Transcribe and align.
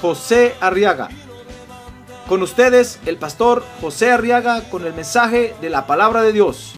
José 0.00 0.54
Arriaga. 0.60 1.08
Con 2.28 2.42
ustedes, 2.42 2.98
el 3.06 3.16
pastor 3.16 3.64
José 3.80 4.10
Arriaga 4.10 4.62
con 4.68 4.84
el 4.84 4.92
mensaje 4.92 5.54
de 5.60 5.70
la 5.70 5.86
palabra 5.86 6.22
de 6.22 6.32
Dios. 6.32 6.76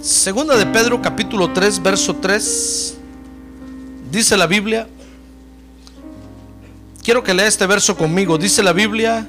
Segunda 0.00 0.56
de 0.56 0.66
Pedro 0.66 1.00
capítulo 1.00 1.52
3 1.52 1.82
verso 1.82 2.16
3 2.16 2.98
dice 4.10 4.36
la 4.36 4.46
Biblia 4.46 4.88
Quiero 7.08 7.24
que 7.24 7.32
lea 7.32 7.46
este 7.46 7.66
verso 7.66 7.96
conmigo 7.96 8.36
dice 8.36 8.62
la 8.62 8.74
Biblia 8.74 9.26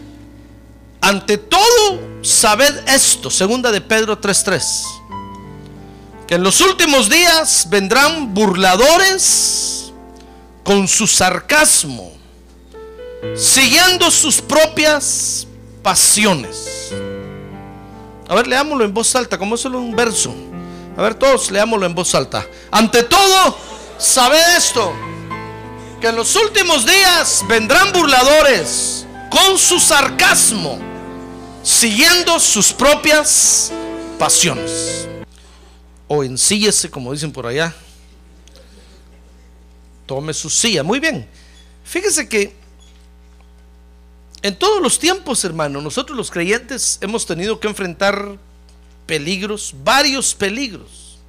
Ante 1.00 1.38
todo 1.38 1.98
sabed 2.22 2.86
esto 2.90 3.32
Segunda 3.32 3.72
de 3.72 3.80
Pedro 3.80 4.20
3:3 4.20 4.84
Que 6.28 6.36
en 6.36 6.44
los 6.44 6.60
últimos 6.60 7.10
días 7.10 7.68
vendrán 7.70 8.34
burladores 8.34 9.94
con 10.62 10.90
su 10.90 11.08
sarcasmo 11.08 12.12
siguiendo 13.38 14.12
sus 14.12 14.42
propias 14.42 15.48
pasiones. 15.82 16.92
A 18.28 18.36
ver, 18.36 18.48
leámoslo 18.48 18.84
en 18.84 18.94
voz 18.94 19.16
alta, 19.16 19.38
como 19.38 19.56
solo 19.56 19.80
un 19.80 19.96
verso. 19.96 20.36
A 20.98 21.02
ver, 21.02 21.16
todos 21.16 21.50
leámoslo 21.50 21.86
en 21.86 21.96
voz 21.96 22.14
alta. 22.14 22.46
Ante 22.72 23.04
todo, 23.04 23.58
sabed 23.98 24.58
esto, 24.58 24.94
que 26.00 26.08
en 26.08 26.16
los 26.16 26.36
últimos 26.36 26.86
días 26.86 27.44
vendrán 27.48 27.92
burladores 27.92 29.06
con 29.30 29.58
su 29.58 29.80
sarcasmo, 29.80 30.80
siguiendo 31.64 32.40
sus 32.40 32.72
propias 32.72 33.72
pasiones. 34.18 35.08
O 36.08 36.24
ensíllese, 36.24 36.90
como 36.90 37.12
dicen 37.12 37.32
por 37.32 37.46
allá. 37.46 37.74
Tome 40.06 40.34
su 40.34 40.50
silla. 40.50 40.82
Muy 40.84 41.00
bien. 41.00 41.30
Fíjese 41.84 42.28
que 42.28 42.56
en 44.42 44.58
todos 44.58 44.82
los 44.82 44.98
tiempos, 44.98 45.44
hermano, 45.44 45.82
nosotros 45.82 46.18
los 46.18 46.32
creyentes 46.32 46.98
hemos 47.02 47.26
tenido 47.26 47.60
que 47.60 47.68
enfrentar 47.68 48.38
peligros, 49.06 49.76
varios 49.84 50.34
peligros, 50.34 51.20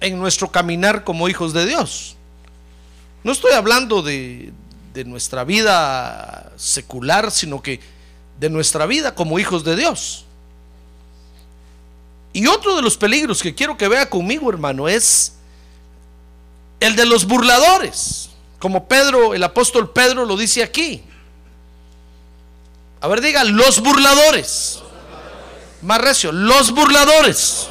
en 0.00 0.18
nuestro 0.18 0.50
caminar 0.50 1.04
como 1.04 1.28
hijos 1.28 1.52
de 1.52 1.66
Dios. 1.66 2.15
No 3.26 3.32
estoy 3.32 3.54
hablando 3.54 4.02
de, 4.02 4.52
de 4.94 5.04
nuestra 5.04 5.42
vida 5.42 6.52
secular, 6.56 7.32
sino 7.32 7.60
que 7.60 7.80
de 8.38 8.48
nuestra 8.48 8.86
vida 8.86 9.16
como 9.16 9.40
hijos 9.40 9.64
de 9.64 9.74
Dios. 9.74 10.24
Y 12.32 12.46
otro 12.46 12.76
de 12.76 12.82
los 12.82 12.96
peligros 12.96 13.42
que 13.42 13.52
quiero 13.52 13.76
que 13.76 13.88
vea 13.88 14.08
conmigo, 14.08 14.48
hermano, 14.48 14.88
es 14.88 15.32
el 16.78 16.94
de 16.94 17.04
los 17.04 17.26
burladores 17.26 18.30
como 18.60 18.86
Pedro, 18.86 19.34
el 19.34 19.42
apóstol 19.42 19.92
Pedro 19.92 20.24
lo 20.24 20.36
dice 20.36 20.62
aquí. 20.62 21.02
A 23.00 23.08
ver, 23.08 23.20
diga, 23.20 23.42
los 23.42 23.80
burladores. 23.80 24.80
Más 25.82 26.00
recio, 26.00 26.30
los 26.30 26.70
burladores. 26.70 27.68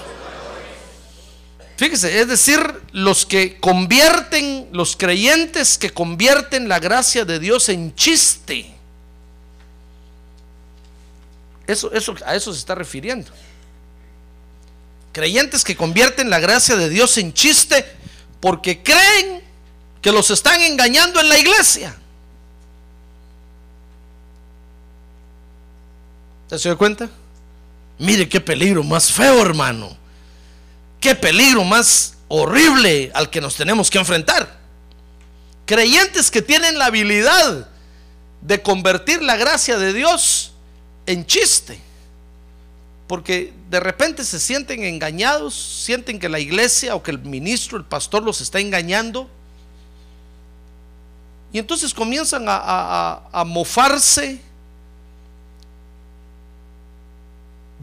Fíjese, 1.78 2.22
es 2.22 2.28
decir, 2.28 2.60
los 2.94 3.26
que 3.26 3.60
convierten, 3.60 4.70
los 4.72 4.96
creyentes 4.96 5.78
que 5.78 5.90
convierten 5.90 6.70
la 6.70 6.80
gracia 6.80 7.26
de 7.26 7.40
Dios 7.40 7.68
en 7.68 7.94
chiste. 7.96 8.74
Eso, 11.68 11.92
eso, 11.92 12.16
a 12.26 12.36
eso 12.36 12.54
se 12.54 12.60
está 12.60 12.76
refiriendo. 12.76 13.32
Creyentes 15.12 15.64
que 15.64 15.76
convierten 15.76 16.30
la 16.30 16.40
gracia 16.40 16.76
de 16.76 16.90
Dios 16.90 17.18
en 17.18 17.34
chiste 17.34 17.86
porque 18.40 18.82
creen 18.82 19.42
que 20.02 20.12
los 20.12 20.30
están 20.32 20.62
engañando 20.62 21.20
en 21.20 21.30
la 21.30 21.38
iglesia. 21.38 21.98
se 26.50 26.70
dio 26.70 26.78
cuenta? 26.78 27.10
Mire 27.98 28.30
qué 28.30 28.40
peligro 28.40 28.84
más 28.84 29.12
feo, 29.12 29.42
hermano. 29.42 29.98
Qué 31.06 31.14
peligro 31.14 31.64
más 31.64 32.16
horrible 32.30 33.12
al 33.14 33.30
que 33.30 33.40
nos 33.40 33.56
tenemos 33.56 33.92
que 33.92 34.00
enfrentar. 34.00 34.58
Creyentes 35.68 36.32
que 36.32 36.42
tienen 36.42 36.80
la 36.80 36.88
habilidad 36.88 37.70
de 38.42 38.64
convertir 38.64 39.22
la 39.22 39.36
gracia 39.36 39.78
de 39.78 39.94
Dios 39.94 40.54
en 41.06 41.24
chiste. 41.28 41.80
Porque 43.06 43.54
de 43.70 43.80
repente 43.80 44.26
se 44.26 44.40
sienten 44.40 44.84
engañados, 44.84 45.54
sienten 45.54 46.18
que 46.18 46.28
la 46.28 46.40
iglesia 46.40 46.96
o 46.96 47.04
que 47.04 47.12
el 47.12 47.20
ministro, 47.20 47.78
el 47.78 47.86
pastor 47.86 48.24
los 48.24 48.42
está 48.42 48.60
engañando. 48.60 49.30
Y 51.54 51.60
entonces 51.60 51.94
comienzan 51.94 52.46
a, 52.48 53.22
a, 53.32 53.44
mofarse 53.46 54.42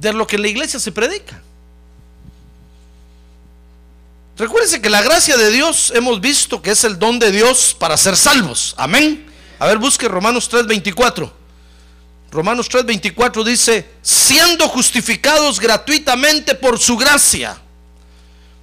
de 0.00 0.12
lo 0.12 0.26
que 0.26 0.38
la 0.38 0.48
iglesia 0.48 0.80
se 0.80 0.90
predica. 0.90 1.40
Recuérdense 4.42 4.82
que 4.82 4.90
la 4.90 5.02
gracia 5.02 5.36
de 5.36 5.52
Dios 5.52 5.92
hemos 5.94 6.20
visto 6.20 6.60
que 6.60 6.72
es 6.72 6.82
el 6.82 6.98
don 6.98 7.20
de 7.20 7.30
Dios 7.30 7.76
para 7.78 7.96
ser 7.96 8.16
salvos. 8.16 8.74
Amén. 8.76 9.24
A 9.60 9.68
ver, 9.68 9.78
busque 9.78 10.08
Romanos 10.08 10.50
3:24. 10.50 11.32
Romanos 12.28 12.68
3:24 12.68 13.44
dice, 13.44 13.88
siendo 14.02 14.68
justificados 14.68 15.60
gratuitamente 15.60 16.56
por 16.56 16.80
su 16.80 16.96
gracia, 16.96 17.56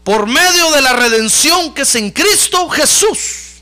por 0.04 0.28
medio 0.28 0.70
de 0.72 0.82
la 0.82 0.92
redención 0.92 1.74
que 1.74 1.84
es 1.84 1.96
en 1.96 2.12
Cristo 2.12 2.68
Jesús. 2.68 3.62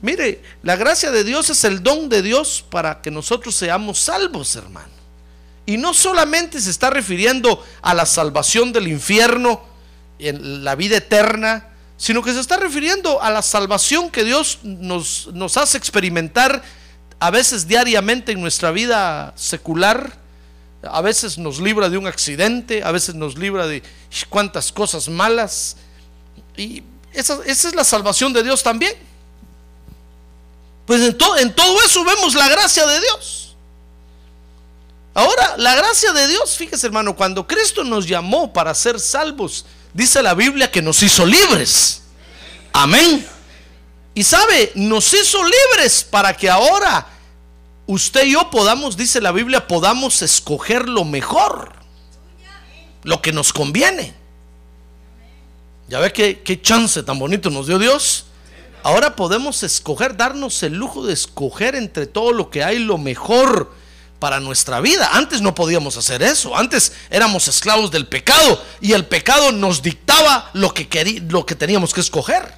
Mire, 0.00 0.42
la 0.64 0.74
gracia 0.74 1.12
de 1.12 1.22
Dios 1.22 1.50
es 1.50 1.62
el 1.62 1.84
don 1.84 2.08
de 2.08 2.20
Dios 2.20 2.64
para 2.68 3.00
que 3.00 3.12
nosotros 3.12 3.54
seamos 3.54 4.00
salvos, 4.00 4.56
hermano. 4.56 5.01
Y 5.66 5.76
no 5.76 5.94
solamente 5.94 6.60
se 6.60 6.70
está 6.70 6.90
refiriendo 6.90 7.64
a 7.82 7.94
la 7.94 8.06
salvación 8.06 8.72
del 8.72 8.88
infierno, 8.88 9.62
en 10.18 10.64
la 10.64 10.74
vida 10.74 10.96
eterna, 10.96 11.68
sino 11.96 12.22
que 12.22 12.32
se 12.32 12.40
está 12.40 12.56
refiriendo 12.56 13.22
a 13.22 13.30
la 13.30 13.42
salvación 13.42 14.10
que 14.10 14.24
Dios 14.24 14.58
nos, 14.62 15.28
nos 15.32 15.56
hace 15.56 15.78
experimentar 15.78 16.62
a 17.20 17.30
veces 17.30 17.68
diariamente 17.68 18.32
en 18.32 18.40
nuestra 18.40 18.72
vida 18.72 19.32
secular. 19.36 20.20
A 20.82 21.00
veces 21.00 21.38
nos 21.38 21.60
libra 21.60 21.88
de 21.88 21.96
un 21.96 22.08
accidente, 22.08 22.82
a 22.82 22.90
veces 22.90 23.14
nos 23.14 23.38
libra 23.38 23.68
de 23.68 23.84
cuantas 24.28 24.72
cosas 24.72 25.08
malas. 25.08 25.76
Y 26.56 26.82
esa, 27.12 27.38
esa 27.46 27.68
es 27.68 27.74
la 27.76 27.84
salvación 27.84 28.32
de 28.32 28.42
Dios 28.42 28.64
también. 28.64 28.94
Pues 30.84 31.00
en, 31.02 31.16
to, 31.16 31.36
en 31.38 31.54
todo 31.54 31.80
eso 31.82 32.04
vemos 32.04 32.34
la 32.34 32.48
gracia 32.48 32.84
de 32.84 33.00
Dios. 33.00 33.41
Ahora, 35.14 35.56
la 35.58 35.74
gracia 35.74 36.12
de 36.12 36.26
Dios, 36.26 36.56
fíjese 36.56 36.86
hermano, 36.86 37.14
cuando 37.14 37.46
Cristo 37.46 37.84
nos 37.84 38.06
llamó 38.06 38.52
para 38.52 38.74
ser 38.74 38.98
salvos, 38.98 39.66
dice 39.92 40.22
la 40.22 40.34
Biblia 40.34 40.70
que 40.70 40.80
nos 40.80 41.02
hizo 41.02 41.26
libres. 41.26 42.02
Amén. 42.72 43.26
Y 44.14 44.24
sabe, 44.24 44.72
nos 44.74 45.12
hizo 45.12 45.38
libres 45.44 46.02
para 46.04 46.34
que 46.34 46.48
ahora 46.48 47.06
usted 47.86 48.24
y 48.24 48.32
yo 48.32 48.50
podamos, 48.50 48.96
dice 48.96 49.20
la 49.20 49.32
Biblia, 49.32 49.66
podamos 49.66 50.22
escoger 50.22 50.88
lo 50.88 51.04
mejor, 51.04 51.72
lo 53.02 53.20
que 53.20 53.32
nos 53.32 53.52
conviene. 53.52 54.14
Ya 55.88 55.98
ve 56.00 56.10
qué, 56.10 56.40
qué 56.40 56.60
chance 56.62 57.02
tan 57.02 57.18
bonito 57.18 57.50
nos 57.50 57.66
dio 57.66 57.78
Dios. 57.78 58.24
Ahora 58.82 59.14
podemos 59.14 59.62
escoger, 59.62 60.16
darnos 60.16 60.62
el 60.62 60.72
lujo 60.72 61.04
de 61.04 61.12
escoger 61.12 61.74
entre 61.74 62.06
todo 62.06 62.32
lo 62.32 62.48
que 62.48 62.64
hay 62.64 62.78
lo 62.78 62.96
mejor 62.96 63.81
para 64.22 64.38
nuestra 64.38 64.78
vida. 64.78 65.10
Antes 65.14 65.40
no 65.40 65.52
podíamos 65.52 65.96
hacer 65.96 66.22
eso. 66.22 66.56
Antes 66.56 66.92
éramos 67.10 67.48
esclavos 67.48 67.90
del 67.90 68.06
pecado 68.06 68.64
y 68.80 68.92
el 68.92 69.04
pecado 69.04 69.50
nos 69.50 69.82
dictaba 69.82 70.48
lo 70.52 70.72
que, 70.72 70.86
lo 71.28 71.44
que 71.44 71.56
teníamos 71.56 71.92
que 71.92 72.02
escoger. 72.02 72.54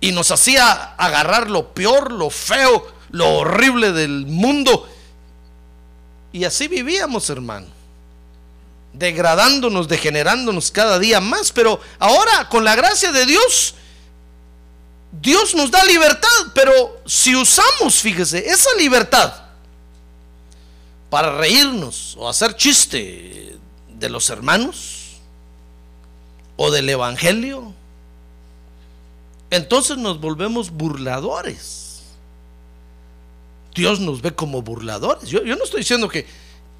y 0.00 0.12
nos 0.12 0.30
hacía 0.30 0.94
agarrar 0.96 1.50
lo 1.50 1.74
peor, 1.74 2.12
lo 2.12 2.30
feo, 2.30 2.86
lo 3.10 3.38
horrible 3.38 3.90
del 3.90 4.24
mundo. 4.24 4.88
Y 6.32 6.44
así 6.44 6.68
vivíamos, 6.68 7.28
hermano. 7.28 7.66
Degradándonos, 8.92 9.88
degenerándonos 9.88 10.70
cada 10.70 11.00
día 11.00 11.20
más. 11.20 11.50
Pero 11.50 11.80
ahora, 11.98 12.48
con 12.48 12.62
la 12.62 12.76
gracia 12.76 13.10
de 13.10 13.26
Dios, 13.26 13.74
Dios 15.20 15.54
nos 15.54 15.70
da 15.70 15.84
libertad. 15.84 16.28
Pero 16.54 17.00
si 17.06 17.34
usamos, 17.36 18.00
fíjese, 18.00 18.46
esa 18.46 18.70
libertad 18.78 19.32
para 21.10 21.36
reírnos 21.36 22.14
o 22.18 22.28
hacer 22.28 22.56
chiste 22.56 23.56
de 23.88 24.08
los 24.08 24.30
hermanos 24.30 25.20
o 26.56 26.70
del 26.70 26.88
Evangelio, 26.88 27.72
entonces 29.50 29.96
nos 29.96 30.20
volvemos 30.20 30.70
burladores. 30.70 32.02
Dios 33.74 34.00
nos 34.00 34.22
ve 34.22 34.32
como 34.34 34.62
burladores. 34.62 35.28
Yo, 35.28 35.40
no 35.44 35.64
estoy 35.64 35.80
diciendo 35.80 36.08
que, 36.08 36.26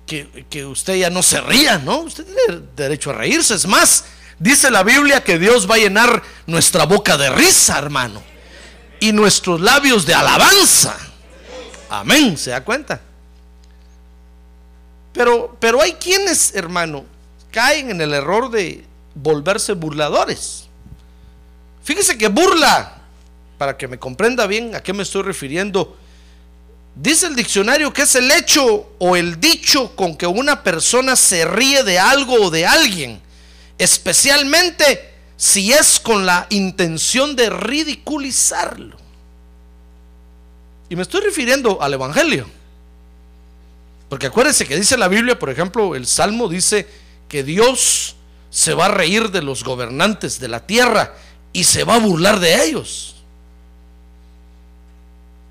que, 0.06 0.64
usted 0.64 0.96
ya 0.96 1.10
no 1.10 1.22
se 1.22 1.40
ría, 1.40 1.78
¿no? 1.78 2.00
Usted 2.00 2.24
tiene 2.24 2.62
derecho 2.76 3.10
a 3.10 3.14
reírse. 3.14 3.54
Es 3.54 3.66
más, 3.66 4.04
dice 4.38 4.70
la 4.70 4.82
Biblia 4.82 5.22
que 5.22 5.38
Dios 5.38 5.68
va 5.70 5.76
a 5.76 5.78
llenar 5.78 6.22
nuestra 6.46 6.84
boca 6.84 7.16
de 7.16 7.30
risa, 7.30 7.78
hermano. 7.78 8.22
Y 9.00 9.12
nuestros 9.12 9.60
labios 9.60 10.06
de 10.06 10.14
alabanza. 10.14 10.96
Amén, 11.90 12.36
¿se 12.38 12.50
da 12.50 12.64
cuenta? 12.64 13.00
Pero, 15.12 15.56
pero 15.60 15.80
hay 15.80 15.92
quienes, 15.92 16.54
hermano, 16.54 17.04
caen 17.50 17.90
en 17.90 18.00
el 18.00 18.14
error 18.14 18.50
de 18.50 18.84
volverse 19.14 19.72
burladores. 19.72 20.66
Fíjese 21.84 22.18
que 22.18 22.28
burla, 22.28 22.94
para 23.58 23.76
que 23.76 23.86
me 23.86 23.98
comprenda 23.98 24.46
bien 24.46 24.74
a 24.74 24.82
qué 24.82 24.92
me 24.92 25.02
estoy 25.02 25.22
refiriendo, 25.22 25.96
dice 26.94 27.26
el 27.26 27.36
diccionario 27.36 27.92
que 27.92 28.02
es 28.02 28.14
el 28.14 28.30
hecho 28.30 28.94
o 28.98 29.16
el 29.16 29.38
dicho 29.38 29.94
con 29.94 30.16
que 30.16 30.26
una 30.26 30.62
persona 30.62 31.14
se 31.14 31.44
ríe 31.44 31.84
de 31.84 31.98
algo 31.98 32.34
o 32.34 32.50
de 32.50 32.66
alguien, 32.66 33.20
especialmente 33.78 35.12
si 35.36 35.72
es 35.72 35.98
con 36.00 36.26
la 36.26 36.46
intención 36.50 37.36
de 37.36 37.50
ridiculizarlo. 37.50 38.96
Y 40.88 40.96
me 40.96 41.02
estoy 41.02 41.22
refiriendo 41.22 41.82
al 41.82 41.94
Evangelio. 41.94 42.48
Porque 44.08 44.26
acuérdense 44.26 44.66
que 44.66 44.76
dice 44.76 44.96
la 44.96 45.08
Biblia, 45.08 45.38
por 45.38 45.50
ejemplo, 45.50 45.94
el 45.94 46.06
Salmo 46.06 46.48
dice 46.48 46.86
que 47.28 47.42
Dios 47.42 48.16
se 48.50 48.74
va 48.74 48.86
a 48.86 48.88
reír 48.88 49.30
de 49.30 49.42
los 49.42 49.64
gobernantes 49.64 50.38
de 50.38 50.48
la 50.48 50.66
tierra 50.66 51.14
y 51.52 51.64
se 51.64 51.84
va 51.84 51.96
a 51.96 52.00
burlar 52.00 52.38
de 52.38 52.64
ellos. 52.64 53.16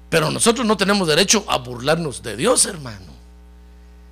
Pero 0.09 0.29
nosotros 0.29 0.65
no 0.65 0.77
tenemos 0.77 1.07
derecho 1.07 1.43
a 1.47 1.57
burlarnos 1.57 2.21
de 2.21 2.37
Dios, 2.37 2.65
hermano. 2.65 3.11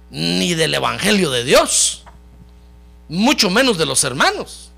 Ni 0.10 0.56
del 0.56 0.74
Evangelio 0.74 1.30
de 1.30 1.44
Dios. 1.44 2.01
Mucho 3.12 3.50
menos 3.50 3.78
de 3.78 3.86
los 3.86 4.06
hermanos. 4.06 4.72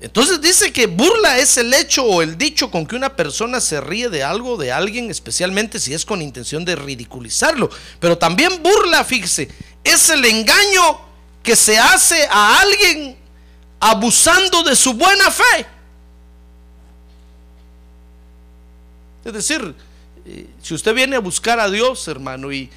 Entonces 0.00 0.40
dice 0.40 0.72
que 0.72 0.86
burla 0.86 1.38
es 1.38 1.56
el 1.56 1.74
hecho 1.74 2.04
o 2.04 2.22
el 2.22 2.38
dicho 2.38 2.70
con 2.70 2.86
que 2.86 2.94
una 2.94 3.16
persona 3.16 3.60
se 3.60 3.80
ríe 3.80 4.08
de 4.10 4.22
algo, 4.22 4.56
de 4.56 4.70
alguien, 4.70 5.10
especialmente 5.10 5.80
si 5.80 5.92
es 5.92 6.04
con 6.04 6.22
intención 6.22 6.64
de 6.64 6.76
ridiculizarlo. 6.76 7.68
Pero 7.98 8.16
también 8.16 8.62
burla, 8.62 9.02
fíjese, 9.02 9.48
es 9.82 10.08
el 10.10 10.24
engaño 10.24 11.00
que 11.42 11.56
se 11.56 11.78
hace 11.78 12.28
a 12.30 12.60
alguien 12.60 13.16
abusando 13.80 14.62
de 14.62 14.76
su 14.76 14.94
buena 14.94 15.32
fe. 15.32 15.66
Es 19.24 19.32
decir, 19.32 19.74
eh, 20.26 20.46
si 20.62 20.74
usted 20.74 20.94
viene 20.94 21.16
a 21.16 21.20
buscar 21.20 21.58
a 21.58 21.68
Dios, 21.68 22.06
hermano, 22.06 22.52
y, 22.52 22.70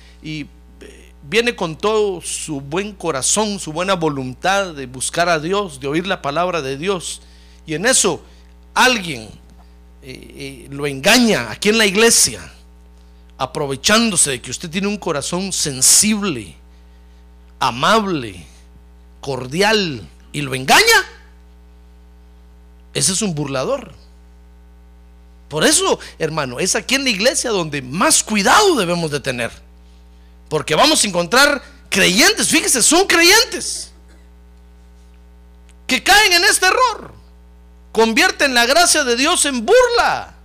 viene 1.30 1.56
con 1.56 1.76
todo 1.76 2.22
su 2.22 2.62
buen 2.62 2.94
corazón, 2.94 3.60
su 3.60 3.74
buena 3.74 3.96
voluntad 3.96 4.74
de 4.74 4.86
buscar 4.86 5.30
a 5.30 5.40
Dios, 5.40 5.80
de 5.80 5.88
oír 5.88 6.08
la 6.08 6.22
palabra 6.22 6.62
de 6.62 6.78
Dios, 6.78 7.22
y 7.66 7.74
en 7.74 7.86
eso 7.86 8.22
alguien 8.74 9.30
eh, 10.02 10.68
lo 10.70 10.88
engaña 10.88 11.52
aquí 11.52 11.70
en 11.70 11.78
la 11.78 11.86
iglesia, 11.86 12.52
aprovechándose 13.38 14.32
de 14.32 14.42
que 14.42 14.52
usted 14.52 14.70
tiene 14.70 14.88
un 14.88 14.98
corazón 14.98 15.52
sensible, 15.52 16.56
amable, 17.60 18.46
cordial, 19.20 20.08
y 20.32 20.42
lo 20.42 20.56
engaña, 20.56 21.06
ese 22.94 23.12
es 23.12 23.22
un 23.22 23.36
burlador. 23.36 23.92
Por 25.50 25.64
eso, 25.64 26.00
hermano, 26.20 26.60
es 26.60 26.76
aquí 26.76 26.96
en 26.96 27.04
la 27.04 27.10
iglesia 27.10 27.52
donde 27.52 27.82
más 27.82 28.24
cuidado 28.24 28.76
debemos 28.76 29.12
de 29.12 29.20
tener. 29.20 29.67
Porque 30.50 30.76
vamos 30.76 31.04
a 31.04 31.08
encontrar 31.08 31.62
creyentes, 31.90 32.48
fíjese, 32.48 32.82
son 32.82 33.06
creyentes 33.06 33.92
que 35.86 36.04
caen 36.04 36.34
en 36.34 36.44
este 36.44 36.68
error. 36.68 37.14
Convierten 37.92 38.54
la 38.54 38.66
gracia 38.66 39.04
de 39.04 39.16
Dios 39.16 39.46
en 39.46 39.66
burla. 39.66 40.36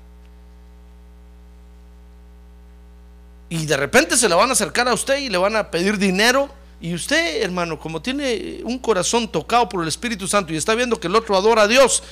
Y 3.50 3.66
de 3.66 3.76
repente 3.76 4.16
se 4.16 4.28
le 4.28 4.34
van 4.34 4.48
a 4.48 4.54
acercar 4.54 4.88
a 4.88 4.94
usted 4.94 5.18
y 5.18 5.28
le 5.28 5.36
van 5.36 5.56
a 5.56 5.70
pedir 5.70 5.98
dinero 5.98 6.48
y 6.82 6.94
usted, 6.94 7.42
hermano, 7.42 7.78
como 7.78 8.02
tiene 8.02 8.60
un 8.64 8.76
corazón 8.76 9.30
tocado 9.30 9.68
por 9.68 9.82
el 9.82 9.88
Espíritu 9.88 10.26
Santo 10.26 10.52
y 10.52 10.56
está 10.56 10.74
viendo 10.74 10.98
que 10.98 11.06
el 11.06 11.14
otro 11.14 11.36
adora 11.36 11.62
a 11.62 11.68
Dios, 11.68 12.02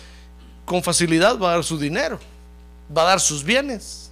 con 0.64 0.80
facilidad 0.82 1.38
va 1.38 1.50
a 1.50 1.54
dar 1.54 1.64
su 1.64 1.76
dinero, 1.76 2.20
va 2.96 3.02
a 3.02 3.06
dar 3.06 3.20
sus 3.20 3.42
bienes. 3.42 4.09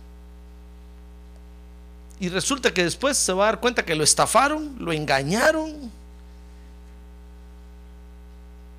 Y 2.20 2.28
resulta 2.28 2.72
que 2.72 2.84
después 2.84 3.16
se 3.16 3.32
va 3.32 3.44
a 3.44 3.46
dar 3.46 3.60
cuenta 3.60 3.84
que 3.84 3.94
lo 3.94 4.02
estafaron, 4.02 4.74
lo 4.78 4.92
engañaron. 4.92 5.90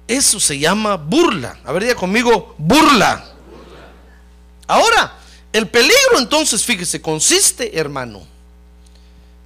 Eso 0.07 0.39
se 0.39 0.57
llama 0.57 0.97
burla. 0.97 1.57
A 1.63 1.71
ver, 1.71 1.83
diga 1.83 1.95
conmigo, 1.95 2.55
burla. 2.57 3.23
Ahora, 4.67 5.13
el 5.53 5.67
peligro 5.67 6.17
entonces, 6.17 6.63
fíjese, 6.63 7.01
consiste, 7.01 7.77
hermano, 7.77 8.21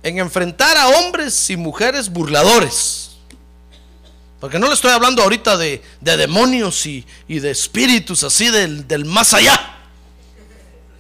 en 0.02 0.18
enfrentar 0.18 0.76
a 0.76 0.88
hombres 0.88 1.50
y 1.50 1.58
mujeres 1.58 2.10
burladores. 2.10 3.12
Porque 4.40 4.60
no 4.60 4.68
le 4.68 4.74
estoy 4.74 4.92
hablando 4.92 5.22
ahorita 5.24 5.56
de, 5.56 5.82
demonios 6.02 6.86
y, 6.86 7.06
de 7.28 7.52
espíritus 7.52 8.24
así 8.24 8.50
del, 8.50 8.88
del, 8.88 9.06
más 9.06 9.34
allá. 9.34 9.73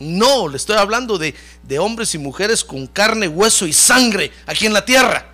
No, 0.03 0.48
le 0.48 0.57
estoy 0.57 0.77
hablando 0.77 1.17
de, 1.17 1.33
de 1.63 1.79
hombres 1.79 2.13
y 2.15 2.17
mujeres 2.17 2.63
con 2.63 2.88
carne, 2.88 3.27
hueso 3.27 3.65
y 3.65 3.74
sangre 3.74 4.31
aquí 4.45 4.65
en 4.65 4.74
la 4.74 4.86
tierra. 4.86 5.27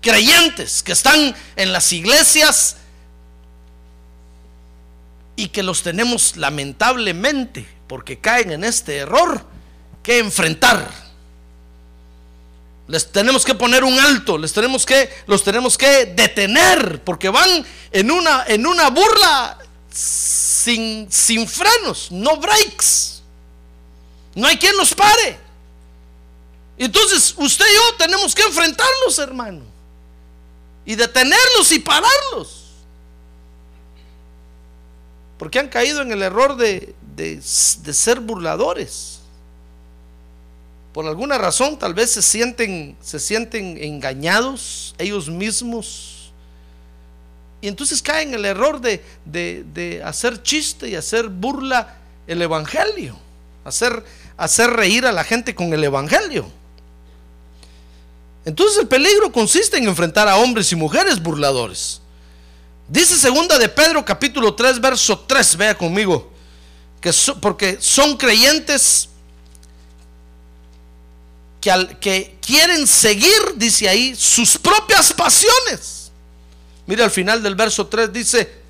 Creyentes 0.00 0.82
que 0.82 0.92
están 0.92 1.34
en 1.56 1.72
las 1.72 1.92
iglesias 1.92 2.76
y 5.36 5.48
que 5.48 5.62
los 5.62 5.82
tenemos 5.82 6.36
lamentablemente, 6.36 7.66
porque 7.86 8.18
caen 8.18 8.52
en 8.52 8.64
este 8.64 8.96
error, 8.96 9.46
que 10.02 10.18
enfrentar 10.18 11.02
les 12.92 13.10
tenemos 13.10 13.44
que 13.44 13.54
poner 13.54 13.84
un 13.84 13.98
alto, 13.98 14.36
les 14.36 14.52
tenemos 14.52 14.84
que, 14.84 15.08
los 15.26 15.42
tenemos 15.42 15.78
que 15.78 16.06
detener, 16.06 17.02
porque 17.02 17.30
van 17.30 17.64
en 17.90 18.10
una, 18.10 18.44
en 18.46 18.66
una 18.66 18.90
burla 18.90 19.56
sin, 19.90 21.10
sin 21.10 21.48
frenos, 21.48 22.10
no 22.10 22.36
brakes. 22.36 23.21
No 24.34 24.46
hay 24.46 24.56
quien 24.56 24.76
los 24.76 24.94
pare. 24.94 25.38
Entonces, 26.78 27.34
usted 27.36 27.64
y 27.64 27.74
yo 27.74 27.96
tenemos 27.98 28.34
que 28.34 28.42
enfrentarlos, 28.42 29.18
hermano. 29.18 29.62
Y 30.84 30.94
detenerlos 30.94 31.70
y 31.70 31.78
pararlos. 31.78 32.64
Porque 35.38 35.58
han 35.58 35.68
caído 35.68 36.02
en 36.02 36.12
el 36.12 36.22
error 36.22 36.56
de, 36.56 36.94
de, 37.14 37.36
de 37.36 37.94
ser 37.94 38.20
burladores 38.20 39.22
por 40.92 41.06
alguna 41.06 41.38
razón 41.38 41.78
tal 41.78 41.94
vez 41.94 42.10
se 42.10 42.22
sienten, 42.22 42.96
se 43.00 43.18
sienten 43.18 43.82
engañados 43.82 44.94
ellos 44.98 45.28
mismos. 45.28 46.32
Y 47.62 47.68
entonces 47.68 48.02
caen 48.02 48.30
en 48.30 48.34
el 48.34 48.44
error 48.44 48.80
de, 48.80 49.02
de, 49.24 50.02
hacer 50.04 50.42
chiste 50.42 50.88
y 50.88 50.94
hacer 50.94 51.28
burla 51.28 51.96
el 52.26 52.42
Evangelio, 52.42 53.16
hacer, 53.64 54.04
hacer 54.36 54.70
reír 54.70 55.06
a 55.06 55.12
la 55.12 55.24
gente 55.24 55.54
con 55.54 55.72
el 55.72 55.84
Evangelio. 55.84 56.50
Entonces 58.44 58.78
el 58.78 58.88
peligro 58.88 59.30
consiste 59.30 59.76
en 59.76 59.84
enfrentar 59.84 60.28
a 60.28 60.36
hombres 60.36 60.72
y 60.72 60.76
mujeres 60.76 61.22
burladores. 61.22 62.00
Dice 62.88 63.16
segunda 63.16 63.58
de 63.58 63.68
Pedro 63.68 64.04
capítulo 64.04 64.54
3 64.54 64.80
verso 64.80 65.18
3, 65.20 65.56
vea 65.56 65.78
conmigo, 65.78 66.32
que 67.00 67.12
porque 67.40 67.78
son 67.80 68.16
creyentes 68.16 69.08
que, 71.60 71.70
al, 71.70 71.98
que 72.00 72.36
quieren 72.44 72.86
seguir, 72.86 73.54
dice 73.54 73.88
ahí, 73.88 74.14
sus 74.16 74.58
propias 74.58 75.12
pasiones. 75.12 76.10
Mire 76.86 77.04
al 77.04 77.10
final 77.10 77.42
del 77.42 77.54
verso 77.54 77.86
3 77.86 78.12
dice, 78.12 78.62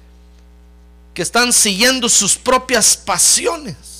que 1.14 1.22
están 1.22 1.52
siguiendo 1.52 2.08
sus 2.08 2.36
propias 2.36 2.96
pasiones. 2.96 3.91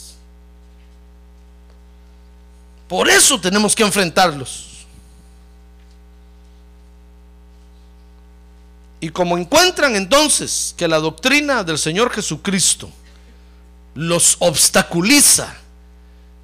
Por 2.93 3.09
eso 3.09 3.41
tenemos 3.41 3.75
que 3.75 3.83
enfrentarlos. 3.83 4.85
Y 9.01 9.09
como 9.09 9.39
encuentran 9.39 9.97
entonces 9.97 10.75
que 10.77 10.87
la 10.87 10.99
doctrina 10.99 11.65
del 11.65 11.79
Señor 11.79 12.11
Jesucristo 12.13 12.91
los 13.95 14.37
obstaculiza 14.41 15.55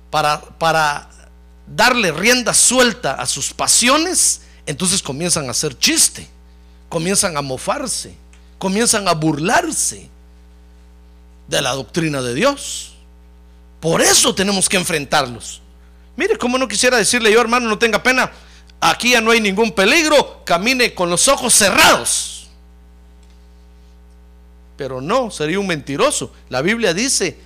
para, 0.09 0.41
para 0.41 1.11
darle 1.67 2.13
rienda 2.13 2.55
suelta 2.55 3.13
a 3.13 3.27
sus 3.27 3.53
pasiones, 3.53 4.41
entonces 4.65 5.03
comienzan 5.03 5.49
a 5.49 5.51
hacer 5.51 5.79
chiste, 5.79 6.27
comienzan 6.89 7.37
a 7.37 7.43
mofarse, 7.43 8.17
comienzan 8.59 9.07
a 9.07 9.13
burlarse 9.13 10.09
de 11.47 11.61
la 11.61 11.73
doctrina 11.73 12.23
de 12.23 12.33
Dios. 12.33 12.95
Por 13.81 14.01
eso 14.01 14.35
tenemos 14.35 14.67
que 14.67 14.79
enfrentarlos. 14.79 15.61
Mire, 16.19 16.37
como 16.37 16.59
no 16.59 16.67
quisiera 16.67 16.97
decirle 16.97 17.31
yo, 17.31 17.41
hermano, 17.41 17.69
no 17.69 17.79
tenga 17.79 18.03
pena, 18.03 18.33
aquí 18.81 19.13
ya 19.13 19.21
no 19.21 19.31
hay 19.31 19.41
ningún 19.41 19.71
peligro, 19.71 20.43
camine 20.45 20.93
con 20.93 21.09
los 21.09 21.29
ojos 21.29 21.55
cerrados. 21.55 22.49
Pero 24.77 25.01
no, 25.01 25.31
sería 25.31 25.61
un 25.61 25.69
mentiroso. 25.69 26.33
La 26.49 26.61
Biblia 26.61 26.93
dice 26.93 27.39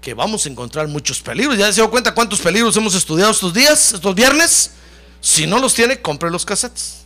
que 0.00 0.12
vamos 0.12 0.44
a 0.44 0.48
encontrar 0.48 0.88
muchos 0.88 1.20
peligros. 1.20 1.56
¿Ya 1.56 1.72
se 1.72 1.80
dio 1.80 1.88
cuenta 1.88 2.12
cuántos 2.14 2.40
peligros 2.40 2.76
hemos 2.76 2.96
estudiado 2.96 3.30
estos 3.30 3.54
días, 3.54 3.92
estos 3.92 4.12
viernes? 4.16 4.72
Si 5.20 5.46
no 5.46 5.60
los 5.60 5.72
tiene, 5.72 6.02
compre 6.02 6.28
los 6.28 6.44
cassettes. 6.44 7.04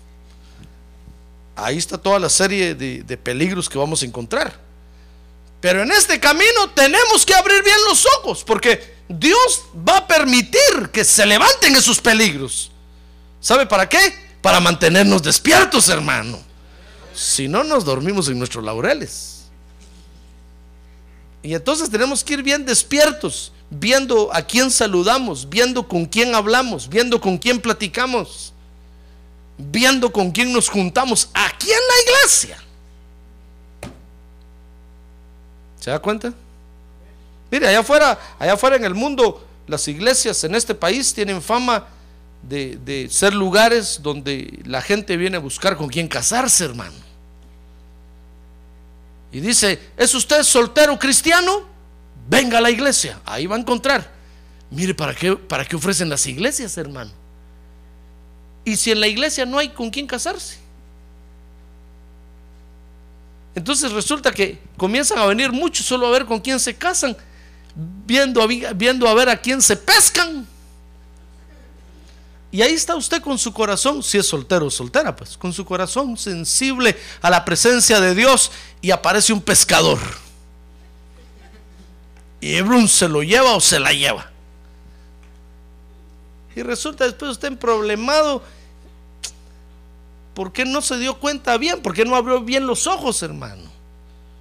Ahí 1.55 1.77
está 1.77 1.99
toda 1.99 2.19
la 2.19 2.31
serie 2.31 2.75
de, 2.75 3.03
de 3.03 3.17
peligros 3.19 3.69
que 3.69 3.77
vamos 3.77 4.01
a 4.01 4.07
encontrar. 4.07 4.59
Pero 5.61 5.83
en 5.83 5.93
este 5.93 6.19
camino 6.19 6.71
tenemos 6.75 7.27
que 7.27 7.35
abrir 7.35 7.63
bien 7.63 7.77
los 7.89 8.07
ojos, 8.19 8.45
porque 8.45 8.95
Dios 9.09 9.65
va 9.87 9.99
a 9.99 10.07
permitir 10.07 10.91
que 10.93 11.05
se 11.05 11.27
levanten 11.27 11.77
esos 11.77 12.01
peligros. 12.01 12.71
¿Sabe 13.41 13.67
para 13.67 13.89
qué? 13.89 13.99
Para 14.41 14.61
mantenernos 14.61 15.23
despiertos, 15.23 15.89
hermano. 15.89 16.41
Si 17.15 17.49
no, 17.49 17.65
nos 17.65 17.85
dormimos 17.85 18.29
en 18.29 18.39
nuestros 18.39 18.65
laureles. 18.65 19.43
Y 21.43 21.55
entonces 21.55 21.91
tenemos 21.91 22.23
que 22.23 22.35
ir 22.35 22.43
bien 22.43 22.65
despiertos, 22.65 23.53
viendo 23.71 24.31
a 24.33 24.43
quién 24.43 24.71
saludamos, 24.71 25.49
viendo 25.49 25.89
con 25.89 26.07
quién 26.07 26.35
hablamos, 26.35 26.89
viendo 26.89 27.21
con 27.21 27.39
quién 27.39 27.61
platicamos, 27.61 28.53
viendo 29.57 30.13
con 30.13 30.31
quién 30.31 30.53
nos 30.53 30.69
juntamos 30.69 31.29
aquí 31.35 31.69
en 31.71 31.79
la 31.79 32.13
iglesia. 32.13 32.63
¿Se 35.81 35.91
da 35.91 35.99
cuenta? 35.99 36.33
Mire, 37.51 37.67
allá 37.67 37.81
afuera, 37.81 38.19
allá 38.39 38.53
afuera 38.53 38.77
en 38.77 38.85
el 38.85 38.95
mundo, 38.95 39.45
las 39.67 39.89
iglesias 39.89 40.45
en 40.45 40.55
este 40.55 40.75
país 40.75 41.13
tienen 41.13 41.43
fama 41.43 41.89
de, 42.43 42.79
de 42.85 43.09
ser 43.11 43.35
lugares 43.35 44.01
donde 44.03 44.61
la 44.65 44.83
gente 44.83 45.17
viene 45.17 45.39
a 45.39 45.41
buscar 45.41 45.77
con 45.77 45.89
quién 45.89 46.07
casarse, 46.07 46.65
hermano. 46.65 46.95
Y 49.33 49.41
dice, 49.41 49.81
¿es 49.97 50.15
usted 50.15 50.43
soltero 50.43 50.99
cristiano? 50.99 51.65
Venga 52.29 52.59
a 52.59 52.61
la 52.61 52.71
iglesia, 52.71 53.21
ahí 53.25 53.47
va 53.47 53.57
a 53.57 53.59
encontrar. 53.59 54.11
Mire, 54.71 54.95
¿para 54.95 55.15
qué, 55.15 55.35
¿para 55.35 55.65
qué 55.65 55.77
ofrecen 55.77 56.09
las 56.09 56.27
iglesias, 56.27 56.77
hermano? 56.79 57.11
Y 58.65 58.77
si 58.77 58.91
en 58.91 59.01
la 59.01 59.09
iglesia 59.09 59.47
no 59.47 59.59
hay 59.59 59.71
con 59.71 59.91
quién 59.91 60.07
casarse. 60.07 60.59
Entonces 63.55 63.93
resulta 63.93 64.33
que 64.33 64.59
comienzan 64.77 65.19
a 65.19 65.27
venir 65.27 65.51
muchos 65.53 65.87
solo 65.87 66.07
a 66.07 66.11
ver 66.11 66.25
con 66.25 66.41
quién 66.41 66.61
se 66.61 66.75
casan, 66.75 67.17
viendo, 67.75 68.47
viendo 68.75 69.09
a 69.09 69.15
ver 69.15 69.29
a 69.29 69.37
quién 69.37 69.61
se 69.61 69.77
pescan. 69.77 70.47
Y 72.53 72.63
ahí 72.63 72.73
está 72.73 72.97
usted 72.97 73.23
con 73.23 73.39
su 73.39 73.53
corazón, 73.53 74.03
si 74.03 74.19
es 74.19 74.27
soltero 74.27 74.67
o 74.67 74.71
soltera, 74.71 75.15
pues, 75.15 75.37
con 75.37 75.53
su 75.53 75.65
corazón 75.65 76.17
sensible 76.17 76.97
a 77.23 77.31
la 77.31 77.45
presencia 77.45 78.01
de 78.01 78.15
Dios 78.15 78.51
y 78.81 78.91
aparece 78.91 79.33
un 79.33 79.41
pescador. 79.41 79.99
Y 82.41 82.55
Hebrón 82.55 82.89
se 82.89 83.09
lo 83.09 83.23
lleva 83.23 83.55
o 83.55 83.61
se 83.61 83.79
la 83.79 83.93
lleva. 83.93 84.31
Y 86.57 86.63
resulta 86.63 87.05
después 87.05 87.33
usted 87.33 87.57
problemado. 87.57 88.43
¿Por 90.41 90.55
qué 90.55 90.65
no 90.65 90.81
se 90.81 90.97
dio 90.97 91.19
cuenta 91.19 91.59
bien? 91.59 91.83
¿Por 91.83 91.93
qué 91.93 92.07
no 92.07 92.17
abrió 92.17 92.41
bien 92.41 92.67
los 92.67 92.87
ojos, 92.87 93.23
hermano? 93.23 93.71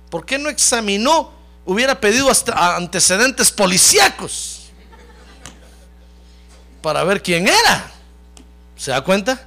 ¿Por 0.10 0.25
qué 0.25 0.38
no 0.38 0.48
examinó? 0.48 1.34
Hubiera 1.65 2.00
pedido 2.00 2.32
hasta 2.32 2.77
antecedentes 2.77 3.51
policíacos 3.51 4.70
para 6.82 7.03
ver 7.03 7.22
quién 7.22 7.50
era. 7.50 7.91
¿Se 8.77 8.91
da 8.91 9.03
cuenta? 9.03 9.46